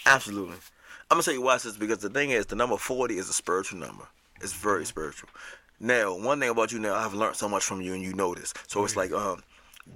Absolutely. 0.06 0.56
I'm 1.10 1.16
gonna 1.16 1.22
tell 1.22 1.34
you 1.34 1.42
why 1.42 1.56
this 1.56 1.76
because 1.76 1.98
the 1.98 2.10
thing 2.10 2.30
is 2.30 2.46
the 2.46 2.56
number 2.56 2.76
forty 2.76 3.18
is 3.18 3.28
a 3.28 3.32
spiritual 3.32 3.78
number. 3.78 4.04
It's 4.40 4.52
very 4.52 4.84
spiritual. 4.84 5.28
Now, 5.78 6.16
one 6.16 6.40
thing 6.40 6.50
about 6.50 6.72
you 6.72 6.78
now, 6.78 6.94
I've 6.94 7.14
learned 7.14 7.36
so 7.36 7.48
much 7.48 7.64
from 7.64 7.80
you 7.80 7.94
and 7.94 8.02
you 8.02 8.12
know 8.12 8.34
this. 8.34 8.52
So 8.66 8.84
it's 8.84 8.94
mm-hmm. 8.94 9.12
like 9.12 9.22
um 9.22 9.42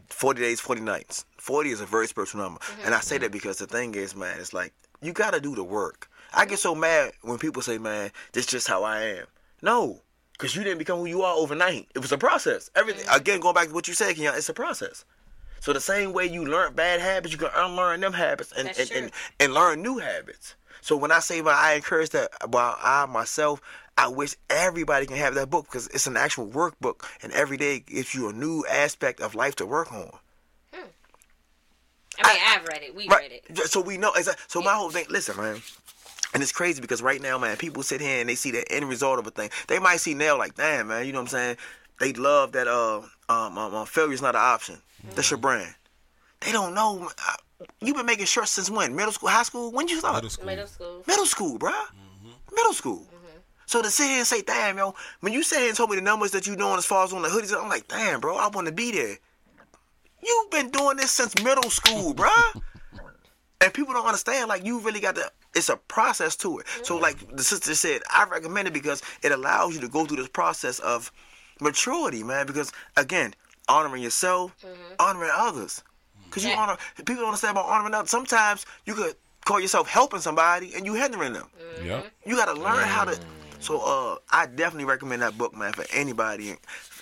forty 0.09 0.41
days, 0.41 0.61
forty 0.61 0.81
nights. 0.81 1.27
Forty 1.37 1.71
is 1.71 1.81
a 1.81 1.87
very 1.87 2.07
spiritual 2.07 2.41
number. 2.41 2.61
Mm-hmm. 2.61 2.87
And 2.87 2.95
I 2.95 3.01
say 3.01 3.19
that 3.19 3.27
mm-hmm. 3.27 3.33
because 3.33 3.59
the 3.59 3.67
thing 3.67 3.95
is, 3.95 4.17
man, 4.17 4.39
it's 4.39 4.53
like 4.53 4.73
you 5.03 5.13
gotta 5.13 5.41
do 5.41 5.55
the 5.55 5.65
work. 5.65 6.09
I 6.37 6.47
get 6.47 6.59
so 6.59 6.75
mad 6.75 7.13
when 7.23 7.39
people 7.39 7.63
say, 7.63 7.79
Man, 7.79 8.11
this 8.33 8.47
just 8.47 8.67
how 8.67 8.83
I 8.83 9.03
am. 9.03 9.27
No. 9.63 10.01
Because 10.33 10.57
you 10.57 10.65
didn't 10.65 10.79
become 10.79 10.99
who 10.99 11.07
you 11.07 11.23
are 11.23 11.37
overnight. 11.37 11.87
It 11.95 12.01
was 12.01 12.11
a 12.11 12.19
process. 12.19 12.69
Everything 12.75 13.07
again, 13.13 13.39
going 13.41 13.55
back 13.55 13.69
to 13.69 13.75
what 13.75 13.87
you 13.87 13.95
said, 13.95 14.17
Keon, 14.17 14.35
it's 14.37 14.49
a 14.49 14.55
process. 14.55 15.05
So 15.61 15.73
the 15.73 15.81
same 15.81 16.13
way 16.13 16.27
you 16.27 16.45
learn 16.45 16.75
bad 16.75 17.01
habits, 17.01 17.33
you 17.33 17.39
can 17.39 17.51
unlearn 17.55 18.01
them 18.01 18.13
habits 18.13 18.53
and 18.53 18.69
and, 18.69 18.91
and, 18.91 19.11
and 19.39 19.55
learn 19.55 19.81
new 19.81 19.99
habits. 19.99 20.57
So 20.81 20.97
when 20.97 21.13
I 21.13 21.21
say 21.21 21.41
that, 21.41 21.55
I 21.55 21.75
encourage 21.75 22.11
that. 22.11 22.31
While 22.49 22.77
I 22.83 23.07
myself, 23.07 23.63
I 23.97 24.09
wish 24.09 24.35
everybody 24.51 25.07
can 25.07 25.17
have 25.17 25.35
that 25.37 25.51
book 25.51 25.67
because 25.67 25.87
it's 25.89 26.07
an 26.07 26.17
actual 26.17 26.49
workbook, 26.49 27.05
and 27.23 27.33
every 27.33 27.57
day 27.57 27.79
gives 27.81 28.15
you 28.15 28.29
a 28.29 28.33
new 28.33 28.65
aspect 28.69 29.21
of 29.21 29.35
life 29.35 29.55
to 29.57 29.67
work 29.67 29.93
on. 29.93 30.11
I 30.73 30.79
mean, 30.79 30.87
I, 32.25 32.29
have 32.53 32.65
read 32.69 32.83
it. 32.83 32.95
We 32.95 33.09
read 33.09 33.33
it. 33.33 33.59
So 33.69 33.81
we 33.81 33.97
know. 33.99 34.13
exa- 34.13 34.37
So 34.47 34.61
my 34.63 34.75
whole 34.75 34.91
thing. 34.91 35.05
Listen, 35.11 35.37
man. 35.37 35.61
And 36.33 36.43
it's 36.43 36.53
crazy 36.53 36.81
because 36.81 37.03
right 37.03 37.21
now, 37.21 37.39
man, 37.39 37.57
people 37.57 37.83
sit 37.83 38.01
here 38.01 38.21
and 38.21 38.29
they 38.29 38.35
see 38.37 38.51
the 38.53 38.65
end 38.73 38.89
result 38.89 39.19
of 39.19 39.27
a 39.27 39.31
thing. 39.31 39.51
They 39.69 39.79
might 39.81 39.97
see 39.99 40.15
Nell 40.15 40.39
like, 40.39 40.55
damn, 40.55 40.89
man, 40.89 41.07
you 41.07 41.13
know 41.13 41.19
what 41.19 41.23
I'm 41.35 41.39
saying? 41.39 41.57
They 42.01 42.13
love 42.13 42.53
that 42.53 42.67
uh 42.69 42.99
um, 43.29 43.59
um, 43.59 43.75
um 43.75 43.87
failure's 43.87 44.23
not 44.23 44.35
an 44.37 44.41
option. 44.43 44.79
That's 45.15 45.31
your 45.31 45.39
brand. 45.39 45.75
They 46.41 46.53
don't 46.53 46.75
know. 46.75 47.09
uh, 47.29 47.67
You've 47.81 47.97
been 47.97 48.07
making 48.07 48.27
shirts 48.27 48.51
since 48.53 48.71
when? 48.71 48.95
Middle 48.97 49.13
school, 49.13 49.29
high 49.29 49.43
school? 49.45 49.71
When 49.73 49.87
you 49.89 49.99
start? 49.99 50.17
Middle 50.17 50.31
school. 50.31 50.47
Middle 50.47 50.67
school. 50.67 51.03
Middle 51.07 51.27
school, 51.27 51.59
bruh. 51.59 51.85
Middle 52.53 52.73
school. 52.75 53.07
So 53.67 53.83
to 53.83 53.91
sit 53.91 54.09
here 54.09 54.19
and 54.19 54.27
say, 54.27 54.43
damn, 54.43 54.77
yo, 54.79 54.95
when 55.21 55.33
you 55.33 55.43
sat 55.43 55.61
here 55.61 55.69
and 55.69 55.77
told 55.77 55.91
me 55.91 55.97
the 55.97 56.03
numbers 56.03 56.31
that 56.33 56.47
you 56.47 56.57
doing 56.57 56.77
as 56.77 56.87
far 56.87 57.05
as 57.05 57.13
on 57.13 57.23
the 57.23 57.29
hoodies, 57.29 57.55
I'm 57.59 57.69
like, 57.69 57.89
damn, 57.89 58.21
bro, 58.21 58.37
I 58.37 58.49
want 58.49 58.67
to 58.67 58.73
be 58.73 58.93
there. 58.93 59.17
You've 60.23 60.51
been 60.51 60.71
doing 60.71 60.97
this 60.97 61.11
since 61.11 61.35
middle 61.43 61.71
school, 61.71 62.15
bruh. 62.15 62.63
and 63.61 63.73
people 63.75 63.95
don't 63.95 64.07
understand, 64.07 64.49
like, 64.49 64.65
you 64.65 64.81
really 64.81 65.01
got 65.01 65.17
to, 65.17 65.31
it's 65.55 65.69
a 65.69 65.77
process 65.77 66.35
to 66.37 66.59
it. 66.59 66.67
So, 66.83 66.97
like 66.97 67.17
the 67.37 67.45
sister 67.45 67.75
said, 67.75 68.03
I 68.11 68.25
recommend 68.25 68.69
it 68.69 68.75
because 68.75 69.03
it 69.23 69.33
allows 69.33 69.75
you 69.75 69.81
to 69.83 69.89
go 69.89 70.05
through 70.07 70.17
this 70.19 70.29
process 70.29 70.79
of 70.81 71.13
maturity, 71.61 72.23
man. 72.23 72.47
Because, 72.47 72.73
again, 72.97 73.35
honoring 73.69 74.03
yourself, 74.03 74.55
mm-hmm. 74.63 74.95
honoring 74.99 75.31
others. 75.35 75.83
Because 76.27 76.45
you 76.45 76.51
Yeah. 76.51 76.61
honor, 76.61 76.77
people 76.97 77.17
don't 77.17 77.27
understand 77.27 77.57
about 77.57 77.67
honoring 77.67 77.95
others. 77.95 78.11
Sometimes 78.11 78.67
you 78.87 78.95
could 78.95 79.15
call 79.45 79.61
yourself 79.61 79.89
helping 79.89 80.21
somebody 80.21 80.75
and 80.75 80.85
you 80.87 80.95
hindering 80.95 81.33
them. 81.35 81.49
Mm-hmm. 81.77 81.87
Yep. 81.87 82.13
You 82.27 82.37
gotta 82.37 82.55
learn 82.55 82.83
how 82.89 83.05
to. 83.05 83.13
Mm. 83.13 83.25
So 83.65 83.81
uh, 83.81 84.17
I 84.31 84.47
definitely 84.47 84.85
recommend 84.85 85.23
that 85.23 85.39
book, 85.39 85.57
man, 85.57 85.73
for 85.73 85.85
anybody. 85.93 86.55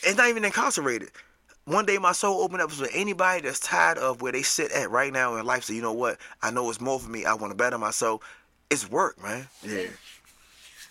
It's 0.04 0.16
not 0.16 0.28
even 0.28 0.44
incarcerated. 0.44 1.10
One 1.64 1.84
day 1.86 1.98
my 1.98 2.12
soul 2.12 2.40
opened 2.42 2.62
up 2.62 2.70
for 2.70 2.86
anybody 2.92 3.42
that's 3.42 3.58
tired 3.60 3.98
of 3.98 4.22
where 4.22 4.32
they 4.32 4.42
sit 4.42 4.70
at 4.72 4.90
right 4.90 5.12
now 5.12 5.36
in 5.36 5.44
life. 5.46 5.64
So 5.64 5.72
you 5.72 5.82
know 5.82 5.92
what? 5.92 6.18
I 6.40 6.50
know 6.50 6.68
it's 6.70 6.80
more 6.80 6.98
for 7.00 7.08
me. 7.10 7.24
I 7.24 7.34
want 7.34 7.50
to 7.50 7.56
better 7.56 7.78
myself. 7.78 8.20
It's 8.70 8.88
work, 8.90 9.20
man. 9.22 9.48
Yeah. 9.62 9.86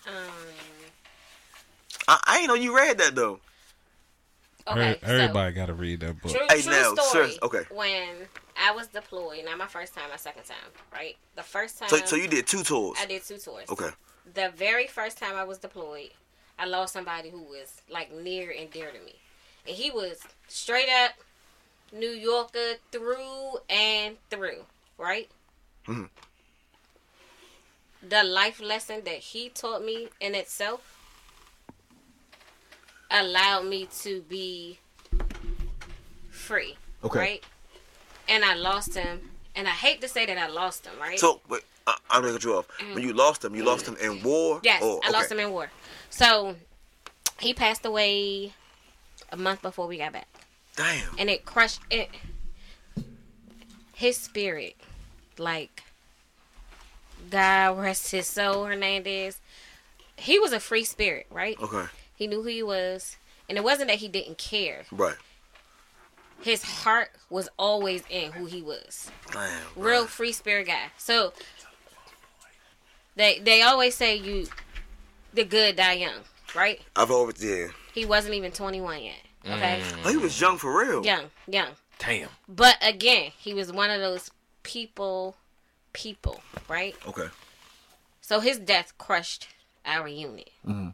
Um, 0.06 0.14
I, 2.08 2.20
I 2.26 2.38
ain't 2.38 2.48
know 2.48 2.54
you 2.54 2.74
read 2.76 2.98
that 2.98 3.14
though. 3.14 3.40
okay. 4.68 4.98
Every- 5.02 5.20
Everybody 5.22 5.54
got 5.54 5.66
to 5.66 5.74
read 5.74 6.00
that 6.00 6.20
book. 6.20 6.32
So, 6.32 6.38
true, 6.38 6.46
Hey, 6.50 6.62
true 6.62 6.72
now, 6.72 6.94
story. 6.94 7.08
serious- 7.28 7.38
okay. 7.42 7.62
When 7.70 8.08
I 8.62 8.72
was 8.72 8.88
deployed, 8.88 9.44
not 9.44 9.58
my 9.58 9.66
first 9.66 9.94
time, 9.94 10.10
my 10.10 10.16
second 10.16 10.44
time, 10.44 10.56
right? 10.92 11.16
The 11.36 11.42
first 11.42 11.78
time. 11.78 11.88
So 11.88 11.96
so 12.04 12.16
you 12.16 12.28
did 12.28 12.46
two 12.46 12.62
tours. 12.62 12.98
I 13.00 13.06
did 13.06 13.24
two 13.24 13.38
tours. 13.38 13.68
Okay. 13.70 13.88
The 14.24 14.50
very 14.54 14.86
first 14.86 15.18
time 15.18 15.34
I 15.34 15.44
was 15.44 15.58
deployed, 15.58 16.10
I 16.58 16.66
lost 16.66 16.92
somebody 16.92 17.30
who 17.30 17.42
was 17.42 17.82
like 17.90 18.12
near 18.12 18.54
and 18.56 18.70
dear 18.70 18.90
to 18.90 19.00
me. 19.00 19.16
And 19.66 19.76
he 19.76 19.90
was 19.90 20.20
straight 20.48 20.88
up 20.88 21.12
New 21.92 22.10
Yorker 22.10 22.76
through 22.90 23.58
and 23.68 24.16
through, 24.30 24.64
right? 24.96 25.30
Mhm. 25.86 26.08
The 28.02 28.24
life 28.24 28.60
lesson 28.60 29.04
that 29.04 29.18
he 29.18 29.48
taught 29.48 29.84
me 29.84 30.08
in 30.20 30.34
itself 30.34 30.96
allowed 33.10 33.66
me 33.66 33.86
to 34.00 34.22
be 34.22 34.78
free. 36.30 36.76
Okay. 37.04 37.18
Right? 37.18 37.44
And 38.28 38.44
I 38.44 38.54
lost 38.54 38.94
him. 38.94 39.31
And 39.54 39.68
I 39.68 39.72
hate 39.72 40.00
to 40.00 40.08
say 40.08 40.24
that 40.26 40.38
I 40.38 40.46
lost 40.48 40.84
them, 40.84 40.94
right? 41.00 41.18
So 41.18 41.40
wait, 41.48 41.62
I, 41.86 41.96
I'm 42.10 42.22
gonna 42.22 42.32
cut 42.34 42.44
you 42.44 42.54
off. 42.54 42.66
When 42.94 43.02
you 43.02 43.12
lost 43.12 43.42
them, 43.42 43.54
you 43.54 43.64
lost 43.64 43.84
them 43.84 43.96
in 44.00 44.22
war. 44.22 44.56
Mm. 44.58 44.64
Yes, 44.64 44.82
Or- 44.82 45.00
I 45.04 45.10
lost 45.10 45.30
okay. 45.30 45.40
him 45.40 45.48
in 45.48 45.52
war. 45.52 45.70
So 46.10 46.56
he 47.38 47.52
passed 47.52 47.84
away 47.84 48.54
a 49.30 49.36
month 49.36 49.62
before 49.62 49.86
we 49.86 49.98
got 49.98 50.12
back, 50.12 50.28
Damn. 50.76 51.18
and 51.18 51.28
it 51.28 51.44
crushed 51.44 51.80
it. 51.90 52.08
His 53.94 54.16
spirit, 54.16 54.76
like 55.38 55.82
God 57.30 57.78
rest 57.78 58.10
his 58.10 58.26
soul, 58.26 58.64
Hernandez. 58.64 59.40
He 60.16 60.38
was 60.38 60.52
a 60.52 60.60
free 60.60 60.84
spirit, 60.84 61.26
right? 61.30 61.60
Okay. 61.60 61.84
He 62.14 62.26
knew 62.26 62.42
who 62.42 62.48
he 62.48 62.62
was, 62.62 63.16
and 63.48 63.56
it 63.58 63.64
wasn't 63.64 63.88
that 63.88 63.98
he 63.98 64.08
didn't 64.08 64.38
care. 64.38 64.84
Right. 64.90 65.16
His 66.42 66.62
heart 66.62 67.10
was 67.30 67.48
always 67.58 68.02
in 68.10 68.32
who 68.32 68.46
he 68.46 68.62
was. 68.62 69.10
Damn. 69.32 69.50
real 69.76 70.06
free 70.06 70.32
spirit 70.32 70.66
guy. 70.66 70.90
So 70.98 71.32
they 73.16 73.38
they 73.38 73.62
always 73.62 73.94
say 73.94 74.16
you 74.16 74.46
the 75.32 75.44
good 75.44 75.76
die 75.76 75.94
young, 75.94 76.20
right? 76.54 76.80
I've 76.96 77.10
always 77.10 77.42
yeah. 77.42 77.68
He 77.94 78.04
wasn't 78.04 78.34
even 78.34 78.52
21 78.52 79.02
yet. 79.02 79.14
Okay? 79.44 79.80
Mm. 79.82 79.98
Oh, 80.04 80.10
he 80.10 80.16
was 80.16 80.40
young 80.40 80.56
for 80.56 80.78
real. 80.78 81.04
Young, 81.04 81.24
young. 81.46 81.68
Damn. 81.98 82.28
But 82.48 82.76
again, 82.80 83.32
he 83.38 83.54
was 83.54 83.72
one 83.72 83.90
of 83.90 84.00
those 84.00 84.30
people 84.62 85.36
people, 85.92 86.40
right? 86.68 86.94
Okay. 87.06 87.28
So 88.20 88.40
his 88.40 88.58
death 88.58 88.96
crushed 88.98 89.48
our 89.84 90.08
unit. 90.08 90.50
Mm-hmm. 90.66 90.90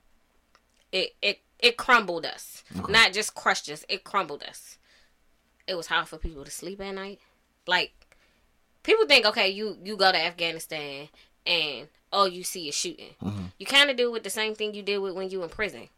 It 0.92 1.14
it 1.22 1.40
it 1.58 1.76
crumbled 1.76 2.24
us. 2.24 2.64
Not 2.88 3.12
just 3.12 3.34
crushed 3.34 3.68
us, 3.70 3.84
it 3.88 4.04
crumbled 4.04 4.42
us. 4.42 4.77
It 5.68 5.76
was 5.76 5.87
hard 5.87 6.09
for 6.09 6.16
people 6.18 6.44
to 6.44 6.50
sleep 6.50 6.81
at 6.81 6.94
night. 6.94 7.20
Like 7.66 7.92
people 8.83 9.07
think, 9.07 9.26
okay, 9.26 9.48
you 9.50 9.76
you 9.85 9.96
go 9.96 10.11
to 10.11 10.18
Afghanistan 10.18 11.09
and 11.46 11.88
all 12.12 12.26
you 12.26 12.42
see 12.44 12.68
is 12.68 12.74
shooting. 12.74 13.11
Mm-hmm. 13.22 13.44
You 13.59 13.66
kind 13.66 13.90
of 13.90 13.96
deal 13.96 14.11
with 14.11 14.24
the 14.24 14.31
same 14.31 14.54
thing 14.54 14.74
you 14.74 14.83
did 14.83 14.98
with 14.98 15.14
when 15.14 15.31
you 15.31 15.42
in 15.42 15.48
prison. 15.50 15.88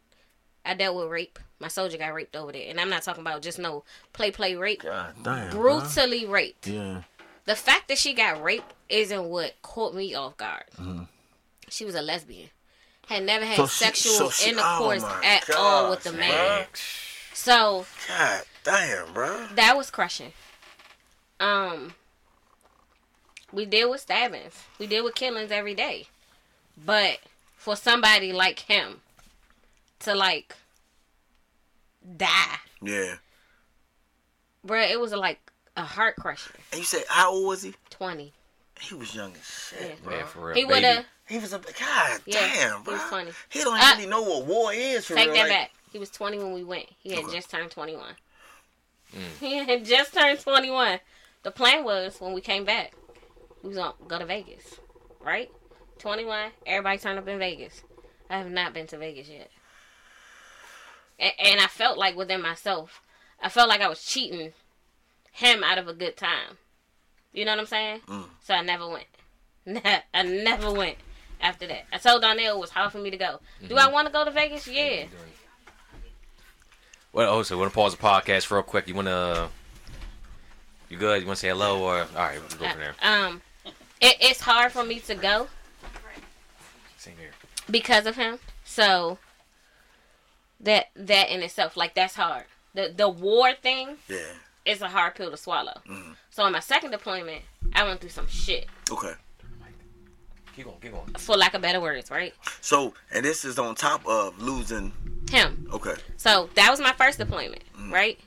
I 0.65 0.73
dealt 0.75 0.95
with 0.95 1.09
rape. 1.09 1.39
My 1.59 1.69
soldier 1.69 1.97
got 1.97 2.13
raped 2.13 2.35
over 2.35 2.51
there, 2.51 2.69
and 2.69 2.79
I'm 2.79 2.89
not 2.89 3.01
talking 3.03 3.21
about 3.21 3.41
just 3.41 3.57
no 3.59 3.83
play 4.13 4.29
play 4.31 4.55
rape. 4.55 4.83
God 4.83 5.13
damn. 5.23 5.51
Brutally 5.51 6.25
raped. 6.25 6.67
Yeah. 6.67 7.01
The 7.45 7.55
fact 7.55 7.87
that 7.87 7.97
she 7.97 8.13
got 8.13 8.43
raped 8.43 8.73
isn't 8.89 9.23
what 9.23 9.59
caught 9.63 9.95
me 9.95 10.13
off 10.13 10.37
guard. 10.37 10.65
Mm-hmm. 10.79 11.03
She 11.69 11.85
was 11.85 11.95
a 11.95 12.01
lesbian. 12.01 12.49
Had 13.07 13.23
never 13.23 13.43
had 13.45 13.55
So 13.57 13.65
she- 13.67 13.83
sexual 13.85 14.13
so 14.13 14.29
she- 14.29 14.49
intercourse 14.51 15.01
oh 15.03 15.21
at 15.23 15.49
all 15.55 15.89
with 15.89 16.03
gosh, 16.03 16.11
the 16.13 16.17
man. 16.19 16.65
So 17.33 17.85
God 18.07 18.43
damn, 18.63 19.13
bro. 19.13 19.47
that 19.55 19.75
was 19.77 19.89
crushing. 19.91 20.33
Um, 21.39 21.93
we 23.51 23.65
deal 23.65 23.89
with 23.89 24.01
stabbings. 24.01 24.63
We 24.79 24.87
deal 24.87 25.03
with 25.03 25.15
killings 25.15 25.51
every 25.51 25.73
day. 25.73 26.07
But 26.83 27.19
for 27.57 27.75
somebody 27.75 28.31
like 28.33 28.59
him 28.59 29.01
to 29.99 30.15
like 30.15 30.55
die, 32.17 32.57
Yeah. 32.81 33.15
bruh, 34.65 34.89
it 34.89 34.99
was 34.99 35.11
like 35.13 35.39
a 35.77 35.83
heart 35.83 36.15
crusher. 36.15 36.55
And 36.71 36.79
you 36.79 36.85
said 36.85 37.03
how 37.09 37.31
old 37.31 37.47
was 37.47 37.61
he? 37.63 37.73
Twenty. 37.89 38.33
He 38.79 38.95
was 38.95 39.13
young 39.13 39.33
as 39.35 39.45
shit, 39.69 39.81
Yeah. 39.89 39.95
bro. 40.03 40.15
Man, 40.17 40.25
for 40.27 40.45
real. 40.47 40.55
He 40.55 40.65
would 40.65 40.83
have 40.83 41.05
He 41.27 41.37
was 41.39 41.53
a 41.53 41.59
God 41.59 42.21
Yeah, 42.25 42.39
damn, 42.55 42.77
he 42.79 42.83
bro. 42.83 42.93
was 42.95 43.03
20. 43.09 43.31
He 43.49 43.59
don't 43.63 43.79
Uh, 43.79 43.93
really 43.95 44.07
know 44.07 44.21
what 44.21 44.45
war 44.45 44.73
is 44.73 45.05
for 45.05 45.15
take 45.15 45.27
real. 45.27 45.35
that 45.35 45.41
like- 45.43 45.49
back. 45.49 45.71
He 45.91 45.99
was 45.99 46.09
twenty 46.09 46.37
when 46.37 46.53
we 46.53 46.63
went. 46.63 46.87
He 46.99 47.11
had 47.11 47.25
Okay. 47.25 47.35
just 47.35 47.49
turned 47.49 47.69
twenty 47.71 47.95
one. 47.95 48.15
He 49.39 49.57
had 49.57 49.85
just 49.85 50.13
turned 50.13 50.39
twenty 50.39 50.69
one. 50.69 50.99
The 51.43 51.51
plan 51.51 51.83
was 51.83 52.19
when 52.19 52.33
we 52.33 52.41
came 52.41 52.65
back, 52.65 52.93
we 53.63 53.69
was 53.69 53.77
gonna 53.77 53.93
go 54.07 54.19
to 54.19 54.25
Vegas, 54.25 54.79
right? 55.19 55.49
Twenty 55.97 56.25
one. 56.25 56.51
Everybody 56.65 56.97
turned 56.97 57.19
up 57.19 57.27
in 57.27 57.39
Vegas. 57.39 57.83
I 58.29 58.37
have 58.37 58.51
not 58.51 58.73
been 58.73 58.87
to 58.87 58.97
Vegas 58.97 59.27
yet, 59.27 59.49
and, 61.19 61.33
and 61.39 61.59
I 61.59 61.67
felt 61.67 61.97
like 61.97 62.15
within 62.15 62.41
myself, 62.41 63.01
I 63.41 63.49
felt 63.49 63.69
like 63.69 63.81
I 63.81 63.89
was 63.89 64.03
cheating 64.03 64.53
him 65.31 65.63
out 65.63 65.77
of 65.77 65.87
a 65.87 65.93
good 65.93 66.15
time. 66.17 66.57
You 67.33 67.45
know 67.45 67.51
what 67.51 67.61
I'm 67.61 67.65
saying? 67.65 68.01
Mm. 68.07 68.25
So 68.43 68.53
I 68.53 68.61
never 68.61 68.87
went. 68.87 69.05
I 70.13 70.23
never 70.23 70.71
went 70.71 70.97
after 71.39 71.67
that. 71.67 71.85
I 71.91 71.97
told 71.97 72.21
Donnell 72.21 72.55
it 72.55 72.59
was 72.59 72.69
hard 72.71 72.91
for 72.91 72.97
me 72.97 73.09
to 73.11 73.17
go. 73.17 73.39
Do 73.67 73.75
I 73.75 73.87
want 73.89 74.07
to 74.07 74.13
go 74.13 74.25
to 74.25 74.31
Vegas? 74.31 74.67
Yeah. 74.67 75.05
Well, 77.13 77.33
oh, 77.33 77.43
so 77.43 77.55
we 77.55 77.61
want 77.61 77.71
to 77.73 77.75
pause 77.75 77.95
the 77.95 78.01
podcast 78.01 78.49
real 78.51 78.63
quick? 78.63 78.87
You 78.87 78.95
want 78.95 79.07
to? 79.07 79.49
You 80.89 80.97
good? 80.97 81.21
You 81.21 81.27
want 81.27 81.37
to 81.37 81.41
say 81.41 81.49
hello 81.49 81.81
or 81.83 81.99
all 82.01 82.07
right? 82.15 82.39
We'll 82.39 82.59
go 82.59 82.69
from 82.69 82.79
there. 82.79 82.95
Um, 83.01 83.41
it, 83.99 84.17
it's 84.21 84.41
hard 84.41 84.71
for 84.71 84.83
me 84.83 84.99
to 85.01 85.15
go 85.15 85.47
Same 86.97 87.15
here. 87.17 87.31
because 87.69 88.05
of 88.05 88.15
him. 88.15 88.39
So 88.63 89.17
that 90.59 90.89
that 90.95 91.29
in 91.29 91.41
itself, 91.43 91.75
like 91.77 91.95
that's 91.95 92.15
hard. 92.15 92.45
The 92.73 92.93
the 92.95 93.09
war 93.09 93.53
thing 93.53 93.97
Yeah. 94.07 94.17
is 94.65 94.81
a 94.81 94.87
hard 94.87 95.15
pill 95.15 95.31
to 95.31 95.37
swallow. 95.37 95.81
Mm-hmm. 95.89 96.11
So 96.29 96.43
on 96.43 96.51
my 96.53 96.59
second 96.61 96.91
deployment, 96.91 97.41
I 97.73 97.83
went 97.83 97.99
through 97.99 98.09
some 98.09 98.27
shit, 98.27 98.67
Okay. 98.89 99.13
Keep 100.55 100.65
going. 100.65 100.77
Keep 100.81 100.91
going. 100.91 101.05
for 101.17 101.37
lack 101.37 101.53
of 101.53 101.61
better 101.61 101.79
words, 101.79 102.11
right? 102.11 102.33
So, 102.59 102.93
and 103.13 103.23
this 103.23 103.45
is 103.45 103.57
on 103.57 103.73
top 103.75 104.05
of 104.05 104.37
losing. 104.41 104.91
Him. 105.31 105.67
Okay. 105.73 105.95
So 106.17 106.49
that 106.55 106.69
was 106.69 106.79
my 106.79 106.91
first 106.93 107.17
deployment, 107.17 107.63
Mm. 107.77 107.91
right? 107.91 108.19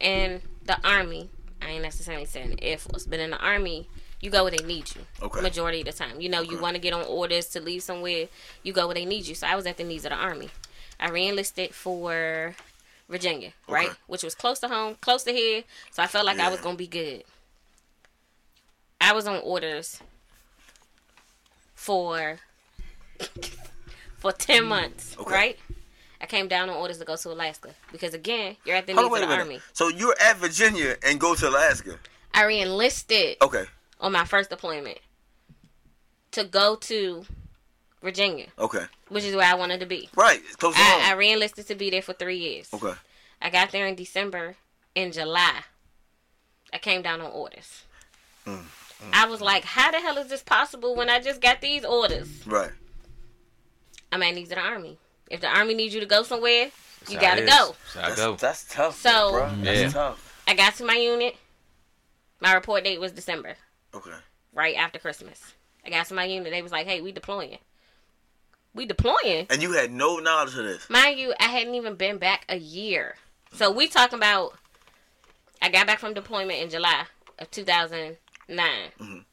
And 0.00 0.40
the 0.64 0.78
army 0.86 1.30
I 1.62 1.68
ain't 1.70 1.82
necessarily 1.82 2.26
saying 2.26 2.58
Air 2.60 2.76
Force, 2.76 3.06
but 3.06 3.18
in 3.20 3.30
the 3.30 3.38
Army, 3.38 3.88
you 4.20 4.28
go 4.28 4.42
where 4.42 4.50
they 4.50 4.62
need 4.64 4.94
you. 4.94 5.06
Okay. 5.22 5.40
Majority 5.40 5.80
of 5.80 5.86
the 5.86 5.92
time, 5.92 6.20
you 6.20 6.28
know, 6.28 6.42
you 6.42 6.52
Okay. 6.56 6.60
want 6.60 6.74
to 6.74 6.78
get 6.80 6.92
on 6.92 7.06
orders 7.06 7.46
to 7.48 7.60
leave 7.60 7.82
somewhere, 7.82 8.28
you 8.62 8.74
go 8.74 8.86
where 8.86 8.94
they 8.94 9.06
need 9.06 9.26
you. 9.26 9.34
So 9.34 9.46
I 9.46 9.56
was 9.56 9.64
at 9.66 9.78
the 9.78 9.84
needs 9.84 10.04
of 10.04 10.10
the 10.10 10.16
Army. 10.16 10.50
I 11.00 11.08
re-enlisted 11.08 11.74
for 11.74 12.54
Virginia, 13.08 13.52
right, 13.66 13.88
Okay. 13.88 13.96
which 14.08 14.22
was 14.22 14.34
close 14.34 14.58
to 14.60 14.68
home, 14.68 14.96
close 15.00 15.24
to 15.24 15.32
here. 15.32 15.64
So 15.90 16.02
I 16.02 16.06
felt 16.06 16.26
like 16.26 16.38
I 16.38 16.50
was 16.50 16.60
gonna 16.60 16.76
be 16.76 16.86
good. 16.86 17.24
I 19.00 19.12
was 19.14 19.26
on 19.26 19.40
orders 19.42 20.00
for 21.74 22.40
for 24.18 24.32
ten 24.32 24.64
months, 24.66 25.16
Okay. 25.18 25.32
right? 25.32 25.58
I 26.24 26.26
came 26.26 26.48
down 26.48 26.70
on 26.70 26.76
orders 26.76 26.96
to 27.00 27.04
go 27.04 27.16
to 27.16 27.32
Alaska 27.32 27.68
because 27.92 28.14
again, 28.14 28.56
you're 28.64 28.76
at 28.76 28.86
the 28.86 28.94
Hold 28.94 29.12
needs 29.12 29.24
of 29.24 29.28
the 29.28 29.34
army. 29.36 29.60
So 29.74 29.88
you're 29.88 30.16
at 30.18 30.38
Virginia 30.38 30.96
and 31.02 31.20
go 31.20 31.34
to 31.34 31.46
Alaska. 31.50 31.98
I 32.32 32.44
re-enlisted 32.44 33.36
Okay. 33.42 33.64
on 34.00 34.12
my 34.12 34.24
first 34.24 34.48
deployment 34.48 34.96
to 36.30 36.44
go 36.44 36.76
to 36.76 37.26
Virginia, 38.02 38.46
Okay. 38.58 38.86
which 39.10 39.24
is 39.24 39.36
where 39.36 39.44
I 39.46 39.52
wanted 39.52 39.80
to 39.80 39.86
be. 39.86 40.08
Right. 40.16 40.40
Close 40.56 40.74
to 40.76 40.80
I, 40.80 41.10
I 41.10 41.12
re-enlisted 41.12 41.66
to 41.66 41.74
be 41.74 41.90
there 41.90 42.00
for 42.00 42.14
three 42.14 42.38
years. 42.38 42.70
okay. 42.72 42.94
I 43.42 43.50
got 43.50 43.70
there 43.70 43.86
in 43.86 43.94
December. 43.94 44.56
In 44.94 45.12
July, 45.12 45.60
I 46.72 46.78
came 46.78 47.02
down 47.02 47.20
on 47.20 47.30
orders. 47.32 47.82
Mm, 48.46 48.62
I 49.12 49.26
was 49.26 49.42
like, 49.42 49.64
"How 49.64 49.90
the 49.90 50.00
hell 50.00 50.16
is 50.16 50.28
this 50.28 50.42
possible 50.42 50.94
when 50.96 51.10
I 51.10 51.20
just 51.20 51.42
got 51.42 51.60
these 51.60 51.84
orders?" 51.84 52.28
Right. 52.46 52.70
I'm 54.10 54.22
at 54.22 54.34
needs 54.34 54.50
of 54.52 54.56
the 54.56 54.62
army. 54.62 54.96
If 55.34 55.40
the 55.40 55.48
army 55.48 55.74
needs 55.74 55.92
you 55.92 56.00
to 56.00 56.06
go 56.06 56.22
somewhere, 56.22 56.64
you 56.66 56.70
That's 57.00 57.14
how 57.14 57.20
gotta 57.20 57.42
it 57.42 57.48
is. 57.48 57.50
go. 57.50 57.66
That's 57.94 57.96
I 57.96 58.00
That's, 58.08 58.16
go. 58.20 58.36
that's 58.36 58.64
tough. 58.72 59.00
So- 59.00 59.32
bro. 59.32 59.50
That's 59.62 59.80
Yeah. 59.80 59.88
tough. 59.90 60.42
I 60.46 60.54
got 60.54 60.74
to 60.76 60.84
my 60.84 60.94
unit. 60.94 61.36
My 62.40 62.52
report 62.54 62.84
date 62.84 63.00
was 63.00 63.12
December, 63.12 63.56
Okay. 63.94 64.12
right 64.52 64.76
after 64.76 64.98
Christmas. 64.98 65.40
I 65.84 65.90
got 65.90 66.06
to 66.06 66.14
my 66.14 66.24
unit. 66.24 66.52
They 66.52 66.62
was 66.62 66.72
like, 66.72 66.86
"Hey, 66.86 67.00
we 67.00 67.10
deploying." 67.12 67.58
We 68.74 68.86
deploying. 68.86 69.46
And 69.50 69.62
you 69.62 69.72
had 69.72 69.90
no 69.92 70.18
knowledge 70.18 70.56
of 70.56 70.64
this. 70.64 70.88
Mind 70.90 71.18
you, 71.18 71.32
I 71.40 71.44
hadn't 71.44 71.74
even 71.74 71.94
been 71.96 72.18
back 72.18 72.44
a 72.48 72.56
year. 72.56 73.16
So 73.54 73.70
we 73.70 73.86
talking 73.88 74.18
about. 74.18 74.56
I 75.62 75.68
got 75.68 75.86
back 75.86 75.98
from 76.00 76.12
deployment 76.14 76.60
in 76.60 76.70
July 76.70 77.06
of 77.38 77.50
2009. 77.50 78.92
Mhm. 79.00 79.24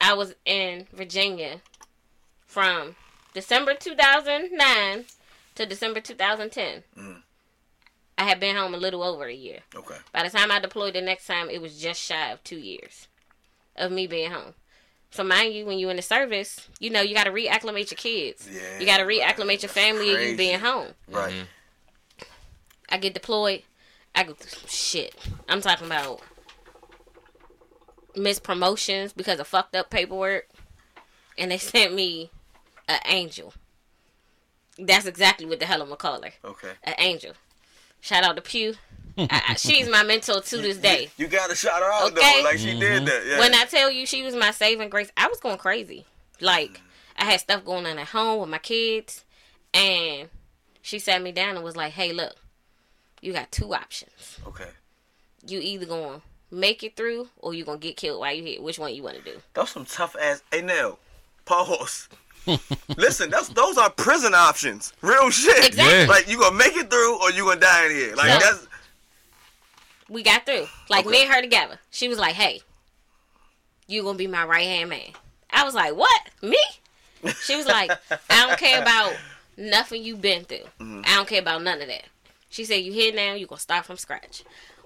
I 0.00 0.14
was 0.14 0.34
in 0.44 0.86
Virginia 0.92 1.60
from 2.46 2.94
December 3.38 3.72
2009 3.74 5.04
to 5.54 5.64
December 5.64 6.00
2010. 6.00 6.82
Mhm. 6.96 7.22
I 8.18 8.24
had 8.24 8.40
been 8.40 8.56
home 8.56 8.74
a 8.74 8.78
little 8.78 9.04
over 9.04 9.26
a 9.26 9.32
year. 9.32 9.60
Okay. 9.76 9.94
By 10.12 10.24
the 10.24 10.30
time 10.36 10.50
I 10.50 10.58
deployed 10.58 10.94
the 10.94 11.00
next 11.00 11.26
time, 11.28 11.48
it 11.48 11.60
was 11.60 11.80
just 11.80 12.00
shy 12.02 12.32
of 12.32 12.42
two 12.42 12.58
years 12.58 13.06
of 13.76 13.92
me 13.92 14.08
being 14.08 14.32
home. 14.32 14.54
So 15.12 15.22
mind 15.22 15.54
you, 15.54 15.64
when 15.66 15.78
you 15.78 15.88
in 15.88 15.94
the 15.96 16.02
service, 16.02 16.66
you 16.80 16.90
know 16.90 17.00
you 17.00 17.14
got 17.14 17.24
to 17.24 17.30
reacclimate 17.30 17.92
your 17.92 17.96
kids. 17.96 18.48
Yeah. 18.50 18.80
You 18.80 18.86
got 18.86 18.98
to 18.98 19.04
reacclimate 19.04 19.62
your 19.62 19.68
family 19.68 20.12
and 20.16 20.30
you 20.30 20.36
being 20.36 20.58
home. 20.58 20.94
Right. 21.06 21.46
I 22.88 22.98
get 22.98 23.14
deployed. 23.14 23.62
I 24.16 24.24
go 24.24 24.32
through 24.34 24.50
some 24.50 24.68
shit. 24.68 25.14
I'm 25.48 25.60
talking 25.60 25.86
about 25.86 26.22
missed 28.16 28.42
promotions 28.42 29.12
because 29.12 29.38
of 29.38 29.46
fucked 29.46 29.76
up 29.76 29.90
paperwork, 29.90 30.48
and 31.38 31.52
they 31.52 31.58
sent 31.72 31.94
me 31.94 32.32
an 32.88 33.00
angel. 33.06 33.52
That's 34.78 35.06
exactly 35.06 35.46
what 35.46 35.60
the 35.60 35.66
hell 35.66 35.80
I'm 35.82 35.88
gonna 35.88 35.96
call 35.96 36.22
her. 36.22 36.30
Okay. 36.44 36.70
An 36.84 36.94
angel. 36.98 37.32
Shout 38.00 38.24
out 38.24 38.36
to 38.36 38.42
Pugh. 38.42 38.74
I, 39.16 39.42
I, 39.48 39.54
she's 39.56 39.88
my 39.88 40.04
mentor 40.04 40.40
to 40.40 40.56
this 40.58 40.76
day. 40.78 41.10
You 41.16 41.26
gotta 41.26 41.56
shout 41.56 41.80
her 41.82 41.92
out 41.92 42.12
Okay. 42.12 42.38
though, 42.38 42.44
like 42.44 42.58
she 42.58 42.78
did 42.78 43.04
that. 43.06 43.12
Mm-hmm. 43.12 43.30
Yeah. 43.30 43.38
When 43.40 43.54
I 43.54 43.64
tell 43.64 43.90
you 43.90 44.06
she 44.06 44.22
was 44.22 44.34
my 44.36 44.52
saving 44.52 44.88
grace, 44.90 45.10
I 45.16 45.26
was 45.28 45.40
going 45.40 45.58
crazy. 45.58 46.04
Like 46.40 46.80
I 47.16 47.24
had 47.24 47.40
stuff 47.40 47.64
going 47.64 47.86
on 47.86 47.98
at 47.98 48.06
home 48.08 48.40
with 48.40 48.48
my 48.48 48.58
kids, 48.58 49.24
and 49.74 50.28
she 50.82 51.00
sat 51.00 51.20
me 51.20 51.32
down 51.32 51.56
and 51.56 51.64
was 51.64 51.74
like, 51.76 51.92
"Hey, 51.94 52.12
look, 52.12 52.36
you 53.20 53.32
got 53.32 53.50
two 53.50 53.74
options. 53.74 54.38
okay. 54.46 54.68
You 55.46 55.58
either 55.60 55.86
gonna 55.86 56.20
make 56.52 56.84
it 56.84 56.94
through, 56.96 57.28
or 57.38 57.52
you 57.54 57.64
gonna 57.64 57.78
get 57.78 57.96
killed 57.96 58.20
while 58.20 58.32
you 58.32 58.44
here. 58.44 58.62
Which 58.62 58.78
one 58.78 58.94
you 58.94 59.02
want 59.02 59.16
to 59.16 59.22
do?" 59.22 59.40
Those 59.54 59.70
some 59.70 59.84
tough 59.84 60.14
ass. 60.20 60.44
Hey, 60.52 60.62
Nell, 60.62 61.00
pause. 61.44 62.08
Listen, 62.96 63.30
that's 63.30 63.48
those 63.48 63.76
are 63.78 63.90
prison 63.90 64.34
options. 64.34 64.92
Real 65.02 65.30
shit. 65.30 65.66
Exactly. 65.66 65.98
Yeah. 66.00 66.06
Like 66.08 66.28
you 66.28 66.38
gonna 66.38 66.56
make 66.56 66.76
it 66.76 66.90
through 66.90 67.20
or 67.20 67.30
you 67.30 67.44
gonna 67.44 67.60
die 67.60 67.86
in 67.86 67.90
here. 67.92 68.14
Like 68.16 68.28
Yeah. 68.28 68.38
that's 68.38 68.66
We 70.08 70.22
got 70.22 70.46
through. 70.46 70.66
Like 70.88 71.06
Okay. 71.06 71.10
me 71.10 71.22
and 71.24 71.32
her 71.34 71.40
together. 71.42 71.78
She 71.90 72.08
was 72.08 72.18
like, 72.18 72.34
"Hey, 72.34 72.62
you 73.86 74.02
gonna 74.02 74.16
be 74.18 74.26
my 74.26 74.44
right 74.44 74.66
hand 74.66 74.90
man." 74.90 75.12
I 75.50 75.64
was 75.64 75.74
like, 75.74 75.94
"What? 75.94 76.22
Me?" 76.42 76.58
She 77.44 77.56
was 77.56 77.66
like, 77.66 77.90
"I 78.30 78.46
don't 78.46 78.58
care 78.58 78.80
about 78.82 79.14
nothing 79.56 80.02
you've 80.02 80.22
been 80.22 80.44
through. 80.44 80.64
Mm-hmm. 80.80 81.02
I 81.04 81.14
don't 81.16 81.28
care 81.28 81.40
about 81.40 81.62
none 81.62 81.80
of 81.82 81.88
that." 81.88 82.04
She 82.48 82.64
said, 82.64 82.76
"You 82.76 82.92
here 82.92 83.12
now? 83.12 83.34
You 83.34 83.46
gonna 83.46 83.60
start 83.60 83.84
from 83.84 83.96
scratch." 83.98 84.42